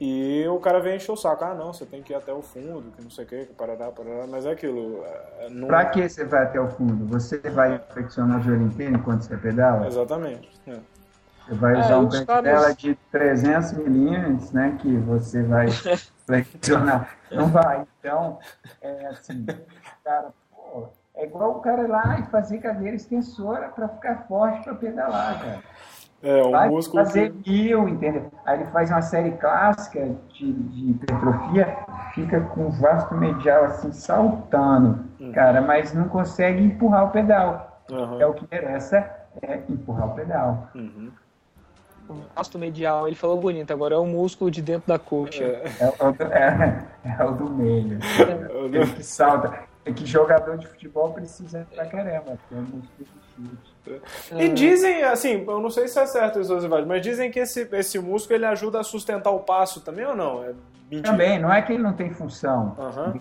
E 0.04 0.48
o 0.48 0.60
cara 0.60 0.80
vem 0.80 0.96
encher 0.96 1.12
o 1.12 1.16
saco. 1.16 1.44
Ah, 1.46 1.54
não, 1.54 1.72
você 1.72 1.86
tem 1.86 2.02
que 2.02 2.12
ir 2.12 2.16
até 2.16 2.34
o 2.34 2.42
fundo, 2.42 2.92
que 2.92 3.04
não 3.04 3.12
sei 3.12 3.24
o 3.24 3.28
que, 3.28 3.46
que 3.46 3.54
parará, 3.54 3.92
parará. 3.92 4.26
Mas 4.28 4.48
é 4.48 4.52
aquilo. 4.52 5.04
é, 5.06 5.48
não... 5.52 5.68
Para 5.68 5.86
que 5.92 6.10
você 6.10 6.26
vai 6.26 6.42
até 6.44 6.60
o 6.60 6.68
fundo? 6.70 7.06
Você 7.06 7.38
vai 7.38 7.78
flexionar 7.94 8.40
o 8.40 8.42
joelho 8.42 8.64
inteiro 8.64 8.96
enquanto 8.96 9.22
você 9.22 9.38
pedala? 9.38 9.86
Exatamente. 9.86 10.50
é. 10.68 10.80
Você 11.48 11.54
vai 11.56 11.76
É, 11.76 11.80
usar 11.80 12.00
um 12.00 12.08
os 12.08 12.20
cantilena 12.20 12.42
caras- 12.62 12.78
de 12.78 12.96
300 13.12 13.74
milímetros, 13.74 14.52
né? 14.52 14.76
Que 14.82 14.98
você 14.98 15.44
vai 15.44 15.68
flexionar. 16.26 17.16
Não 17.32 17.48
vai. 17.48 17.86
Então, 18.00 18.40
é 18.82 19.06
assim, 19.08 19.46
cara, 20.04 20.30
pô, 20.52 20.88
é 21.14 21.26
igual 21.26 21.52
o 21.58 21.62
cara 21.62 21.84
ir 21.84 21.88
lá 21.88 22.20
e 22.20 22.24
fazer 22.32 22.58
cadeira 22.58 22.96
extensora 22.96 23.70
para 23.70 23.88
ficar 23.88 24.26
forte 24.28 24.64
para 24.64 24.74
pedalar, 24.76 25.40
cara. 25.40 25.64
É, 26.24 26.44
um 26.44 26.52
Vai 26.52 26.70
músculo. 26.70 27.04
fazer 27.06 27.32
que- 27.32 27.50
mil, 27.50 27.88
entendeu? 27.90 28.32
Aí 28.46 28.60
ele 28.62 28.70
faz 28.72 28.90
uma 28.92 29.02
série 29.02 29.32
clássica 29.32 30.08
de, 30.34 30.54
de 30.54 30.92
hipertrofia, 30.92 31.78
fica 32.14 32.42
com 32.42 32.68
o 32.68 32.72
vasto 32.72 33.16
medial 33.16 33.64
assim 33.66 33.92
saltando, 33.92 35.04
Uhum. 35.20 35.32
cara, 35.32 35.62
mas 35.62 35.94
não 35.94 36.08
consegue 36.08 36.64
empurrar 36.64 37.06
o 37.06 37.10
pedal. 37.10 37.82
Aham. 37.92 38.22
É 38.22 38.26
o 38.28 38.34
que 38.34 38.44
interessa 38.46 39.10
é 39.42 39.60
empurrar 39.68 40.10
o 40.10 40.14
pedal. 40.14 40.68
Uhum. 40.76 41.12
O 42.10 42.16
vasto 42.36 42.60
medial, 42.60 43.08
ele 43.08 43.16
falou 43.16 43.40
bonito, 43.40 43.72
agora 43.72 43.96
é 43.96 43.98
o 43.98 44.06
músculo 44.06 44.52
de 44.52 44.62
dentro 44.62 44.88
da 44.88 45.00
coxa. 45.00 45.44
É, 45.44 45.94
o 46.06 46.12
do- 46.12 46.24
é- 46.24 46.84
é 47.20 47.24
o 47.24 47.32
do 47.32 47.50
meio. 47.50 47.98
Eu 48.50 48.66
Aquele 48.68 48.88
que 48.94 49.04
salta. 49.04 49.54
É 49.84 49.92
que 49.92 50.06
jogador 50.06 50.58
de 50.58 50.68
futebol 50.68 51.12
precisa 51.12 51.68
pra 51.74 51.86
caramba. 51.88 52.38
Músculo 52.52 52.82
de 53.00 53.06
chute. 53.06 54.02
E 54.38 54.50
dizem, 54.50 55.04
assim, 55.04 55.44
eu 55.48 55.60
não 55.60 55.70
sei 55.70 55.88
se 55.88 56.00
é 56.00 56.06
certo 56.06 56.40
isso, 56.40 56.54
Osvaldo, 56.54 56.88
mas 56.88 57.02
dizem 57.02 57.32
que 57.32 57.40
esse, 57.40 57.68
esse 57.72 57.98
músculo 57.98 58.38
ele 58.38 58.46
ajuda 58.46 58.80
a 58.80 58.84
sustentar 58.84 59.32
o 59.32 59.40
passo 59.40 59.82
também 59.82 60.06
ou 60.06 60.16
não? 60.16 60.44
É 60.44 60.54
mentira. 60.90 61.12
Também, 61.12 61.40
não 61.40 61.52
é 61.52 61.62
que 61.62 61.74
ele 61.74 61.82
não 61.82 61.94
tem 61.94 62.12
função. 62.12 62.76
Aham. 62.78 63.14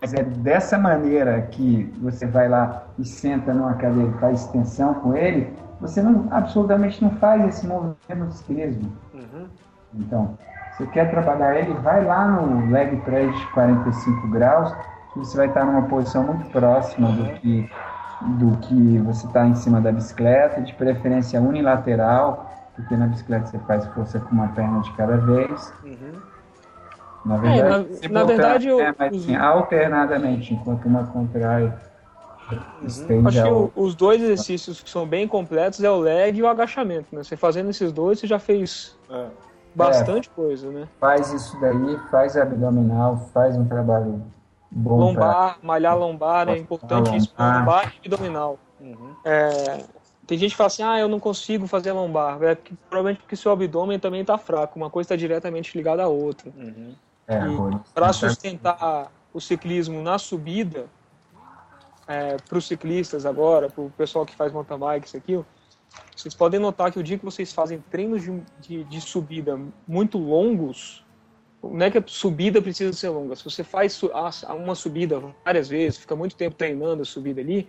Mas 0.00 0.12
é 0.12 0.22
dessa 0.22 0.76
maneira 0.76 1.40
que 1.50 1.90
você 1.98 2.26
vai 2.26 2.48
lá 2.48 2.86
e 2.98 3.04
senta 3.04 3.54
numa 3.54 3.74
cadeira 3.74 4.10
e 4.10 4.20
faz 4.20 4.42
extensão 4.42 4.94
com 4.94 5.16
ele, 5.16 5.50
você 5.80 6.02
não, 6.02 6.28
absolutamente 6.30 7.02
não 7.02 7.10
faz 7.12 7.44
esse 7.48 7.66
movimento 7.66 8.32
ciclismo. 8.32 8.92
Uhum. 9.14 9.48
Então, 9.94 10.38
você 10.76 10.86
quer 10.88 11.10
trabalhar 11.10 11.58
ele, 11.58 11.72
vai 11.74 12.04
lá 12.04 12.28
no 12.28 12.70
leg 12.70 12.96
press 13.02 13.34
de 13.34 13.46
45 13.52 14.28
graus, 14.28 14.74
você 15.16 15.36
vai 15.36 15.46
estar 15.46 15.64
numa 15.64 15.82
posição 15.82 16.24
muito 16.24 16.44
próxima 16.50 17.08
do 17.12 17.24
que, 17.40 17.68
do 18.22 18.56
que 18.58 18.98
você 18.98 19.26
está 19.26 19.46
em 19.46 19.54
cima 19.54 19.80
da 19.80 19.92
bicicleta, 19.92 20.60
de 20.60 20.72
preferência 20.74 21.40
unilateral, 21.40 22.50
porque 22.74 22.96
na 22.96 23.06
bicicleta 23.06 23.46
você 23.46 23.58
faz 23.60 23.86
força 23.88 24.18
com 24.18 24.30
uma 24.34 24.48
perna 24.48 24.80
de 24.80 24.90
cada 24.92 25.16
vez. 25.18 25.72
Uhum. 25.84 26.12
Na 27.24 27.36
É, 27.36 27.38
verdade, 27.40 27.88
na- 27.90 27.96
se 27.96 28.08
na 28.08 28.20
botar- 28.20 28.32
verdade, 28.34 28.68
eu- 28.68 28.80
é, 28.80 28.94
mas, 28.98 29.14
assim, 29.16 29.34
alternadamente, 29.36 30.52
enquanto 30.54 30.84
uma 30.86 31.04
contrai, 31.04 31.72
estende 32.82 33.26
Acho 33.28 33.42
que 33.42 33.48
o- 33.48 33.72
os 33.74 33.94
dois 33.94 34.20
exercícios 34.22 34.82
que 34.82 34.90
são 34.90 35.06
bem 35.06 35.26
completos 35.26 35.82
é 35.82 35.90
o 35.90 35.96
leg 35.98 36.36
e 36.38 36.42
o 36.42 36.46
agachamento, 36.48 37.06
né? 37.14 37.22
Você 37.22 37.36
fazendo 37.36 37.70
esses 37.70 37.90
dois, 37.92 38.18
você 38.20 38.26
já 38.26 38.38
fez 38.38 38.94
É. 39.10 39.26
bastante 39.74 40.28
coisa, 40.30 40.70
né? 40.70 40.86
faz 41.00 41.32
isso 41.32 41.58
daí, 41.60 41.98
faz 42.10 42.36
abdominal, 42.36 43.28
faz 43.32 43.56
um 43.56 43.64
trabalho 43.66 44.22
bom 44.74 45.14
pra- 45.14 45.24
Lombar, 45.26 45.58
malhar 45.62 45.98
lombar 45.98 46.48
é 46.48 46.58
importantíssimo. 46.58 47.32
Lombar. 47.38 47.58
Lombar 47.58 47.94
e 48.02 48.06
abdominal. 48.08 48.58
Uhum. 48.80 49.14
É, 49.24 49.84
tem 50.26 50.36
gente 50.38 50.50
que 50.50 50.56
fala 50.56 50.66
assim, 50.66 50.82
ah, 50.82 50.98
eu 50.98 51.08
não 51.08 51.20
consigo 51.20 51.66
fazer 51.66 51.92
lombar. 51.92 52.42
É 52.42 52.54
que, 52.54 52.74
provavelmente 52.88 53.20
porque 53.20 53.36
seu 53.36 53.52
abdômen 53.52 53.98
também 53.98 54.22
está 54.22 54.36
fraco. 54.36 54.78
Uma 54.78 54.90
coisa 54.90 55.06
está 55.06 55.16
diretamente 55.16 55.76
ligada 55.76 56.02
à 56.02 56.08
outra. 56.08 56.50
Uhum. 56.56 56.94
É, 57.26 57.40
para 57.94 58.12
sustentar 58.12 59.10
o 59.32 59.40
ciclismo 59.40 60.02
na 60.02 60.18
subida, 60.18 60.86
é, 62.06 62.36
para 62.36 62.58
os 62.58 62.66
ciclistas 62.66 63.24
agora, 63.24 63.68
para 63.70 63.82
o 63.82 63.90
pessoal 63.90 64.26
que 64.26 64.34
faz 64.34 64.52
mountain 64.52 64.78
bike, 64.78 65.06
isso 65.06 65.16
aqui, 65.16 65.42
vocês 66.14 66.34
podem 66.34 66.60
notar 66.60 66.90
que 66.92 66.98
o 66.98 67.02
dia 67.02 67.18
que 67.18 67.24
vocês 67.24 67.52
fazem 67.52 67.82
treinos 67.90 68.22
de, 68.22 68.42
de, 68.60 68.84
de 68.84 69.00
subida 69.00 69.58
muito 69.86 70.18
longos, 70.18 71.03
não 71.72 71.86
é 71.86 71.90
que 71.90 71.98
a 71.98 72.04
subida 72.06 72.60
precisa 72.60 72.92
ser 72.92 73.08
longa. 73.08 73.36
Se 73.36 73.44
você 73.44 73.62
faz 73.62 74.00
uma 74.48 74.74
subida 74.74 75.20
várias 75.44 75.68
vezes, 75.68 75.98
fica 75.98 76.16
muito 76.16 76.36
tempo 76.36 76.56
treinando 76.56 77.02
a 77.02 77.04
subida 77.04 77.40
ali, 77.40 77.68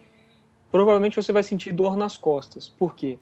provavelmente 0.72 1.16
você 1.16 1.32
vai 1.32 1.44
sentir 1.44 1.72
dor 1.72 1.96
nas 1.96 2.18
costas. 2.18 2.68
Por 2.68 2.96
quê? 2.96 3.18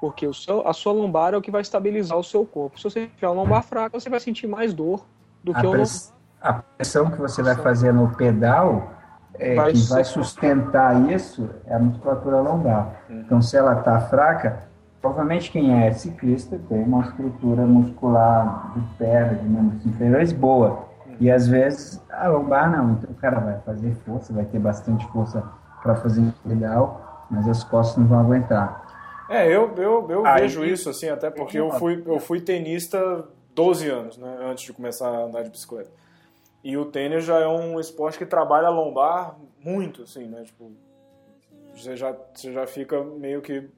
Porque 0.00 0.26
o 0.26 0.34
seu, 0.34 0.66
a 0.66 0.72
sua 0.72 0.92
lombar 0.92 1.34
é 1.34 1.36
o 1.36 1.42
que 1.42 1.50
vai 1.50 1.62
estabilizar 1.62 2.18
o 2.18 2.24
seu 2.24 2.44
corpo. 2.44 2.78
Se 2.78 2.84
você 2.84 3.06
tiver 3.06 3.28
uma 3.28 3.42
lombar 3.42 3.62
fraca, 3.62 3.98
você 3.98 4.10
vai 4.10 4.20
sentir 4.20 4.46
mais 4.46 4.74
dor 4.74 5.04
do 5.42 5.52
a 5.56 5.60
que 5.60 5.66
o 5.66 5.70
press, 5.70 6.12
A 6.40 6.54
pressão 6.54 7.10
que 7.10 7.18
você 7.18 7.42
vai 7.42 7.54
fazer 7.56 7.92
no 7.92 8.14
pedal 8.14 8.92
é, 9.34 9.54
vai 9.54 9.72
que 9.72 9.82
vai 9.88 10.04
sustentar 10.04 11.10
isso 11.10 11.48
é 11.66 11.74
a 11.74 11.78
musculatura 11.78 12.40
lombar. 12.40 13.02
Uhum. 13.08 13.20
Então, 13.20 13.42
se 13.42 13.56
ela 13.56 13.78
está 13.78 14.00
fraca, 14.00 14.68
provavelmente 15.02 15.50
quem 15.50 15.84
é 15.84 15.92
ciclista 15.92 16.58
tem 16.68 16.80
uma 16.84 17.02
estrutura 17.02 17.66
muscular 17.66 18.72
de 18.74 18.96
perna, 18.96 19.34
de 19.34 19.48
membros 19.48 19.84
inferiores 19.84 20.32
boa. 20.32 20.88
E 21.20 21.30
às 21.30 21.46
vezes 21.48 22.00
a 22.08 22.28
lombar 22.28 22.70
não, 22.70 22.92
então 22.92 23.10
o 23.10 23.14
cara 23.14 23.40
vai 23.40 23.60
fazer 23.60 23.94
força, 24.06 24.32
vai 24.32 24.44
ter 24.44 24.60
bastante 24.60 25.06
força 25.08 25.42
para 25.82 25.96
fazer 25.96 26.22
pedal, 26.46 27.26
mas 27.28 27.48
as 27.48 27.64
costas 27.64 27.98
não 27.98 28.06
vão 28.06 28.20
aguentar. 28.20 29.26
É, 29.28 29.46
eu, 29.46 29.74
eu, 29.76 30.06
eu 30.08 30.26
Aí, 30.26 30.42
vejo 30.42 30.64
isso, 30.64 30.88
assim, 30.88 31.08
até 31.08 31.30
porque 31.30 31.58
eu 31.58 31.70
fui, 31.72 32.02
eu 32.06 32.20
fui 32.20 32.40
tenista 32.40 33.24
12 33.54 33.88
anos, 33.88 34.16
né, 34.16 34.38
antes 34.42 34.64
de 34.64 34.72
começar 34.72 35.08
a 35.08 35.24
andar 35.24 35.42
de 35.42 35.50
bicicleta. 35.50 35.90
E 36.62 36.76
o 36.76 36.84
tênis 36.84 37.24
já 37.24 37.40
é 37.40 37.48
um 37.48 37.80
esporte 37.80 38.18
que 38.18 38.26
trabalha 38.26 38.68
a 38.68 38.70
lombar 38.70 39.36
muito, 39.58 40.02
assim, 40.02 40.26
né, 40.26 40.42
tipo, 40.44 40.70
você 41.74 41.96
já, 41.96 42.14
você 42.34 42.52
já 42.52 42.66
fica 42.66 43.02
meio 43.02 43.40
que 43.40 43.68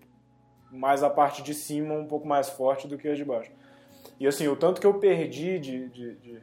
mais 0.75 1.03
a 1.03 1.11
parte 1.11 1.43
de 1.43 1.55
cima 1.55 1.95
um 1.95 2.07
pouco 2.07 2.27
mais 2.27 2.49
forte 2.49 2.89
do 2.89 2.99
que 2.99 3.09
a 3.09 3.14
de 3.14 3.25
baixo. 3.25 3.51
E 4.18 4.27
assim, 4.27 4.49
o 4.49 4.57
tanto 4.57 4.81
que 4.81 4.87
eu 4.87 4.95
perdi 4.95 5.59
de, 5.59 5.89
de, 5.89 6.14
de, 6.16 6.39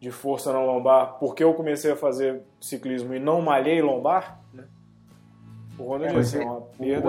de 0.00 0.10
força 0.10 0.52
na 0.52 0.62
lombar 0.62 1.18
porque 1.18 1.42
eu 1.42 1.52
comecei 1.54 1.92
a 1.92 1.96
fazer 1.96 2.42
ciclismo 2.60 3.14
e 3.14 3.18
não 3.18 3.40
malhei 3.42 3.82
lombar, 3.82 4.40
né, 4.52 4.64
o 5.78 5.84
Ronald 5.84 6.14
disse, 6.14 6.38
é, 6.38 6.44
uma 6.44 6.60
perda... 6.60 7.08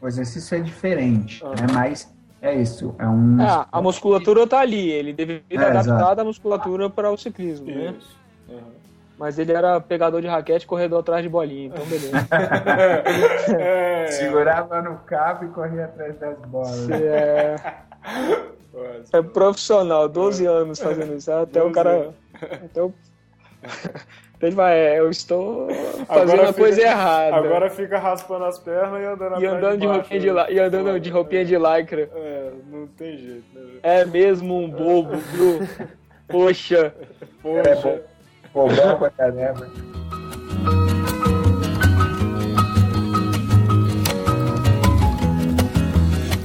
o, 0.00 0.06
exercício 0.08 0.56
é 0.56 0.60
diferente, 0.60 1.42
né? 1.44 1.66
mas 1.72 2.12
é 2.40 2.54
isso, 2.54 2.94
é 2.98 3.08
um... 3.08 3.40
É, 3.40 3.66
a 3.70 3.82
musculatura 3.82 4.46
tá 4.46 4.60
ali, 4.60 4.90
ele 4.90 5.12
deveria 5.12 5.44
é, 5.50 5.78
adaptar 5.78 6.20
a 6.20 6.24
musculatura 6.24 6.90
para 6.90 7.10
o 7.10 7.16
ciclismo, 7.16 7.66
né? 7.66 7.94
isso. 7.98 8.16
né? 8.48 8.54
Uhum. 8.54 8.83
Mas 9.18 9.38
ele 9.38 9.52
era 9.52 9.80
pegador 9.80 10.20
de 10.20 10.26
raquete 10.26 10.64
e 10.64 10.68
corredor 10.68 11.00
atrás 11.00 11.22
de 11.22 11.28
bolinha, 11.28 11.66
então 11.66 11.84
beleza. 11.86 12.16
é, 13.58 14.06
Segurava 14.08 14.82
no 14.82 14.96
cabo 15.00 15.44
e 15.44 15.48
corria 15.48 15.84
atrás 15.84 16.18
das 16.18 16.38
bolas. 16.40 16.90
É, 16.90 17.56
é 19.12 19.22
profissional, 19.22 20.08
12 20.08 20.46
anos 20.46 20.80
fazendo 20.80 21.14
isso, 21.14 21.30
até 21.30 21.62
o 21.62 21.70
cara... 21.70 22.12
Até 22.64 22.82
o... 22.82 22.92
Ele 24.42 24.54
vai, 24.54 24.76
é, 24.76 24.98
eu 24.98 25.08
estou 25.08 25.68
fazendo 26.06 26.42
a 26.42 26.52
coisa 26.52 26.82
errada. 26.82 27.36
Agora 27.36 27.70
fica 27.70 27.98
raspando 27.98 28.44
as 28.44 28.58
pernas 28.58 29.00
e 29.00 29.06
andando 29.06 29.40
e 29.40 29.46
andando 29.46 29.72
de, 29.72 29.78
de 29.78 29.86
roupinha 29.86 30.20
de, 30.20 30.32
né? 30.32 30.46
e 30.50 30.60
andando 30.60 31.00
de 31.00 31.10
roupinha 31.10 31.44
de 31.46 31.56
lycra. 31.56 32.10
É, 32.14 32.50
não 32.70 32.86
tem 32.88 33.16
jeito, 33.16 33.44
né? 33.54 33.78
É 33.82 34.04
mesmo 34.04 34.58
um 34.58 34.68
bobo, 34.68 35.16
viu? 35.16 35.60
Poxa. 36.28 36.94
Poxa. 37.42 37.88
É 37.88 38.02
Bobão 38.54 38.98
pra 38.98 39.10
caramba. 39.10 39.66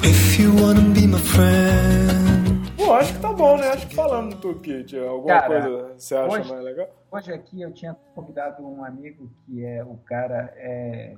If 0.04 0.40
you 0.40 0.56
wanna 0.56 0.82
be 0.94 1.06
my 1.06 1.20
friend 1.20 2.74
Pô, 2.76 2.94
acho 2.96 3.14
que 3.14 3.20
tá 3.20 3.32
bom, 3.32 3.58
né? 3.58 3.68
Acho 3.70 3.88
que 3.88 3.96
falando 3.96 4.32
do 4.32 4.42
toolkit, 4.42 4.98
alguma 4.98 5.40
Cara, 5.40 5.62
coisa 5.62 5.94
você 5.96 6.16
acha 6.16 6.40
hoje, 6.40 6.50
mais 6.50 6.64
legal? 6.64 6.88
Hoje 7.12 7.32
aqui 7.32 7.62
eu 7.62 7.72
tinha 7.72 7.96
convidado 8.16 8.66
um 8.66 8.84
amigo 8.84 9.30
que 9.46 9.64
é 9.64 9.84
o 9.84 9.96
cara 10.06 10.52
é 10.58 11.16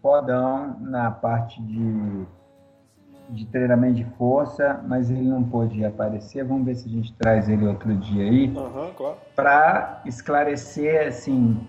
fodão 0.00 0.78
na 0.80 1.10
parte 1.10 1.60
de, 1.62 2.24
de 3.30 3.44
treinamento 3.46 3.94
de 3.94 4.04
força, 4.16 4.80
mas 4.86 5.10
ele 5.10 5.22
não 5.22 5.42
pôde 5.42 5.84
aparecer. 5.84 6.44
Vamos 6.44 6.64
ver 6.64 6.76
se 6.76 6.88
a 6.88 6.90
gente 6.90 7.12
traz 7.14 7.48
ele 7.48 7.66
outro 7.66 7.94
dia 7.94 8.24
aí. 8.24 8.46
Uhum, 8.48 8.92
claro. 8.96 9.16
Para 9.34 10.00
esclarecer, 10.04 11.08
assim, 11.08 11.60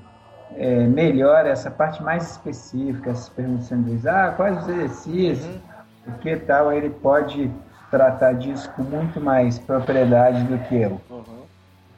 é, 0.56 0.86
melhor 0.88 1.46
essa 1.46 1.70
parte 1.70 2.02
mais 2.02 2.32
específica, 2.32 3.12
essas 3.12 3.30
perguntas 3.30 3.68
que 3.68 4.08
ah, 4.08 4.34
quais 4.36 4.58
os 4.62 4.70
exercícios, 4.70 5.46
uhum. 5.46 6.14
o 6.14 6.18
que 6.20 6.36
tal, 6.38 6.72
ele 6.72 6.90
pode 6.90 7.52
tratar 7.90 8.34
disso 8.34 8.70
com 8.76 8.84
muito 8.84 9.20
mais 9.20 9.58
propriedade 9.60 10.44
do 10.44 10.58
que 10.68 10.76
eu. 10.76 11.02
Uhum. 11.10 11.24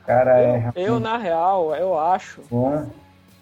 Cara, 0.06 0.42
eu, 0.42 0.50
é. 0.50 0.72
Eu, 0.76 1.00
na 1.00 1.18
real, 1.18 1.76
eu 1.76 1.98
acho. 1.98 2.42
Bom. 2.50 2.88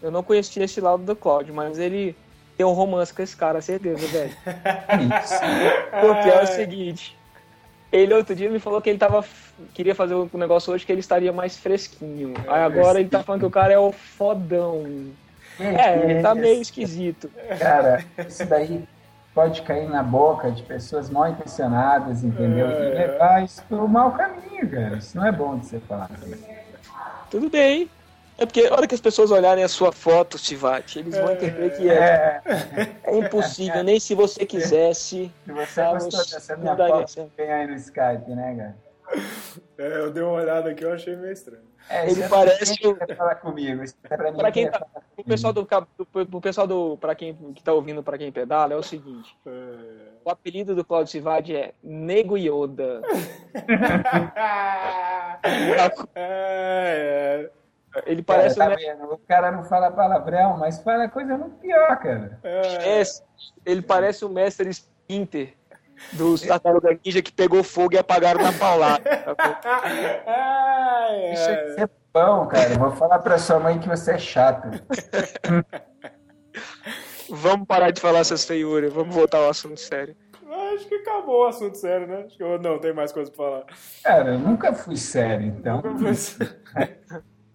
Eu 0.02 0.12
não 0.12 0.22
conhecia 0.22 0.64
esse 0.64 0.80
lado 0.80 1.04
do 1.04 1.16
Claudio, 1.16 1.54
mas 1.54 1.80
ele 1.80 2.16
tem 2.58 2.66
um 2.66 2.72
romance 2.72 3.14
com 3.14 3.22
esse 3.22 3.38
cara, 3.38 3.62
certeza, 3.62 4.06
velho. 4.08 4.32
Isso. 5.24 5.40
Porque 6.02 6.30
é 6.30 6.42
o 6.42 6.48
seguinte. 6.48 7.16
Ele 7.92 8.14
outro 8.14 8.36
dia 8.36 8.50
me 8.50 8.60
falou 8.60 8.82
que 8.82 8.90
ele 8.90 8.98
tava. 8.98 9.24
Queria 9.74 9.96
fazer 9.96 10.16
um 10.16 10.30
negócio 10.34 10.74
hoje 10.74 10.86
que 10.86 10.92
ele 10.92 11.00
estaria 11.00 11.32
mais 11.32 11.56
fresquinho. 11.56 12.34
Aí 12.48 12.62
agora 12.62 13.00
ele 13.00 13.10
tá 13.10 13.24
falando 13.24 13.42
que 13.42 13.48
o 13.48 13.52
cara 13.52 13.72
é 13.72 13.80
o 13.80 13.92
fodão. 13.92 15.08
É, 15.60 16.12
é 16.12 16.22
tá 16.22 16.36
meio 16.36 16.62
esquisito. 16.62 17.32
Cara, 17.60 18.04
isso 18.28 18.46
daí 18.46 18.84
pode 19.34 19.62
cair 19.62 19.88
na 19.88 20.04
boca 20.04 20.52
de 20.52 20.64
pessoas 20.64 21.10
mal 21.10 21.30
intencionadas, 21.30 22.24
entendeu? 22.24 22.68
É. 22.68 22.90
E 22.90 22.94
levar 22.94 23.44
isso 23.44 23.64
pro 23.70 23.88
mau 23.88 24.12
caminho, 24.12 24.70
cara. 24.70 24.98
Isso 24.98 25.16
não 25.16 25.26
é 25.26 25.32
bom 25.32 25.58
de 25.58 25.68
ser 25.68 25.80
falado. 25.82 26.12
Tudo 27.30 27.50
bem. 27.50 27.90
É 28.38 28.46
porque 28.46 28.68
a 28.68 28.74
hora 28.74 28.88
que 28.88 28.94
as 28.94 29.02
pessoas 29.02 29.32
olharem 29.32 29.64
a 29.64 29.68
sua 29.68 29.92
foto, 29.92 30.38
Tivati, 30.38 31.00
eles 31.00 31.18
vão 31.18 31.32
entender 31.32 31.76
que 31.76 31.90
é, 31.90 32.40
é, 32.46 32.96
é 33.04 33.18
impossível, 33.18 33.84
nem 33.84 34.00
se 34.00 34.14
você 34.14 34.46
quisesse. 34.46 35.32
Se 35.46 35.52
você 35.52 35.84
gostou 35.84 36.20
dessa 36.20 36.56
minha 36.56 36.76
foto, 36.76 37.32
vem 37.36 37.52
aí 37.52 37.66
no 37.66 37.74
Skype, 37.74 38.30
né, 38.30 38.56
cara? 38.56 38.78
É, 39.78 40.00
eu 40.00 40.12
dei 40.12 40.22
uma 40.22 40.34
olhada 40.34 40.70
aqui, 40.70 40.84
eu 40.84 40.94
achei 40.94 41.16
meio 41.16 41.34
estranho. 41.34 41.66
É, 41.90 42.12
ele 42.12 42.28
parece 42.28 42.76
o. 42.86 42.98
Falar 43.16 43.36
comigo. 43.36 43.82
É 44.04 44.18
pra, 44.18 44.34
pra 44.34 44.52
quem 44.52 44.70
tá, 44.70 44.86
o 45.16 45.24
pessoal 45.24 45.54
do, 45.54 45.66
do, 46.26 46.42
pessoal 46.42 46.68
do 46.68 46.98
para 46.98 47.16
quem 47.16 47.34
que 47.56 47.64
tá 47.64 47.72
ouvindo 47.72 48.04
para 48.04 48.18
quem 48.18 48.30
pedala 48.32 48.74
é 48.74 48.76
o 48.76 48.84
seguinte. 48.84 49.34
É... 49.46 49.52
O 50.26 50.30
apelido 50.30 50.76
do 50.76 50.84
Claudio 50.84 51.10
Civade 51.10 51.56
é 51.56 51.74
Nego 51.82 52.38
Yoda. 52.38 53.02
é, 56.14 57.50
Ele 58.06 58.22
parece 58.22 58.58
cara, 58.58 58.76
tá 58.76 59.06
um... 59.06 59.14
O 59.14 59.18
cara 59.18 59.52
não 59.52 59.64
fala 59.64 59.92
palavrão, 59.92 60.58
mas 60.58 60.82
fala 60.82 61.08
coisa 61.10 61.38
muito 61.38 61.56
pior, 61.58 61.98
cara. 61.98 62.40
É. 62.44 63.02
Ele 63.66 63.82
parece 63.82 64.26
o 64.26 64.30
mestre 64.30 64.70
Splinter 64.70 65.54
dos 66.14 66.42
Tartaruga 66.48 66.98
Ninja 67.04 67.22
que 67.22 67.32
pegou 67.32 67.64
fogo 67.64 67.96
e 67.96 67.98
apagaram 67.98 68.42
na 68.42 68.54
paulada. 68.54 69.04
Isso 71.34 71.50
é 71.82 71.90
bom, 72.14 72.48
cara. 72.48 72.78
Vou 72.78 72.92
falar 72.92 73.20
pra 73.20 73.38
sua 73.38 73.60
mãe 73.60 73.80
que 73.80 73.88
você 73.88 74.14
é 74.14 74.18
chato. 74.18 74.68
Vamos 77.30 77.68
parar 77.68 77.92
de 77.92 78.00
falar 78.00 78.20
essas 78.20 78.46
feiuras, 78.46 78.94
vamos 78.94 79.14
voltar 79.14 79.40
ao 79.40 79.50
assunto 79.50 79.78
sério. 79.78 80.16
Acho 80.74 80.88
que 80.88 80.96
acabou 80.96 81.44
o 81.44 81.48
assunto 81.48 81.76
sério, 81.76 82.08
né? 82.08 82.24
Acho 82.26 82.38
que 82.38 82.44
eu, 82.44 82.58
não, 82.58 82.80
tem 82.80 82.94
mais 82.94 83.12
coisa 83.12 83.30
pra 83.30 83.46
falar. 83.46 83.66
Cara, 84.02 84.30
eu 84.32 84.40
nunca 84.40 84.74
fui 84.74 84.96
sério, 84.96 85.48
então. 85.48 85.82
Nunca 85.82 86.14
fui... 86.14 86.48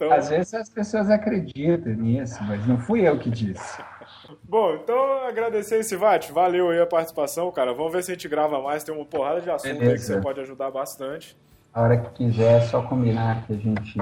então... 0.07 0.19
Às 0.19 0.29
vezes 0.29 0.55
as 0.55 0.69
pessoas 0.69 1.11
acreditam 1.11 1.93
nisso, 1.95 2.43
mas 2.45 2.67
não 2.67 2.79
fui 2.79 3.07
eu 3.07 3.19
que 3.19 3.31
disse. 3.31 3.83
Bom, 4.43 4.75
então 4.75 5.27
agradecer 5.27 5.79
esse 5.79 5.97
Vate, 5.97 6.33
valeu 6.33 6.71
aí 6.71 6.81
a 6.81 6.87
participação, 6.87 7.51
cara. 7.51 7.73
Vamos 7.73 7.93
ver 7.93 8.03
se 8.03 8.11
a 8.11 8.15
gente 8.15 8.29
grava 8.29 8.61
mais, 8.61 8.85
tem 8.85 8.95
uma 8.95 9.05
porrada 9.05 9.41
de 9.41 9.51
assunto 9.51 9.73
Beleza. 9.73 9.91
aí 9.91 9.99
que 9.99 10.05
você 10.05 10.21
pode 10.21 10.41
ajudar 10.41 10.71
bastante. 10.71 11.37
A 11.73 11.83
hora 11.83 11.97
que 11.97 12.11
quiser, 12.11 12.59
é 12.59 12.61
só 12.61 12.83
combinar 12.83 13.47
que 13.47 13.55
a 13.55 13.57
gente. 13.57 13.99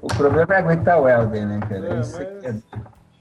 O 0.00 0.08
problema 0.08 0.54
é 0.54 0.58
aguentar 0.58 1.00
o 1.00 1.08
Helder, 1.08 1.46
né, 1.46 1.60
cara? 1.60 1.94
É, 1.94 2.00
Isso 2.00 2.16
mas... 2.16 2.44
é... 2.44 2.54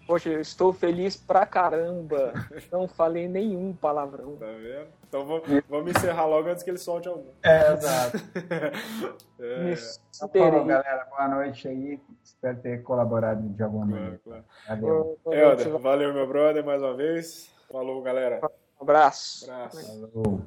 Poxa, 0.05 0.29
eu 0.29 0.41
estou 0.41 0.73
feliz 0.73 1.15
pra 1.15 1.45
caramba. 1.45 2.33
Não 2.71 2.87
falei 2.87 3.27
nenhum 3.27 3.73
palavrão. 3.73 4.35
Tá 4.35 4.47
vendo? 4.47 4.87
Então 5.07 5.25
vamos, 5.25 5.63
vamos 5.69 5.91
encerrar 5.91 6.25
logo 6.25 6.49
antes 6.49 6.63
que 6.63 6.69
ele 6.69 6.77
solte 6.77 7.07
algum. 7.07 7.29
É, 7.41 7.73
exato. 7.73 8.17
é. 9.39 9.75
Tá 10.19 10.27
bom, 10.27 10.65
galera. 10.65 11.07
Boa 11.09 11.27
noite 11.27 11.67
aí. 11.67 11.99
Espero 12.23 12.57
ter 12.57 12.83
colaborado 12.83 13.47
de 13.49 13.63
alguma 13.63 13.85
maneira. 13.85 14.19
Claro, 14.23 14.43
claro. 14.65 14.81
Valeu. 14.81 15.19
Valeu, 15.23 15.79
valeu, 15.79 16.13
meu 16.13 16.27
brother, 16.27 16.65
mais 16.65 16.81
uma 16.81 16.95
vez. 16.95 17.49
Falou, 17.71 18.01
galera. 18.01 18.41
abraço. 18.79 19.49
Abraço. 19.49 20.11
Falou. 20.11 20.41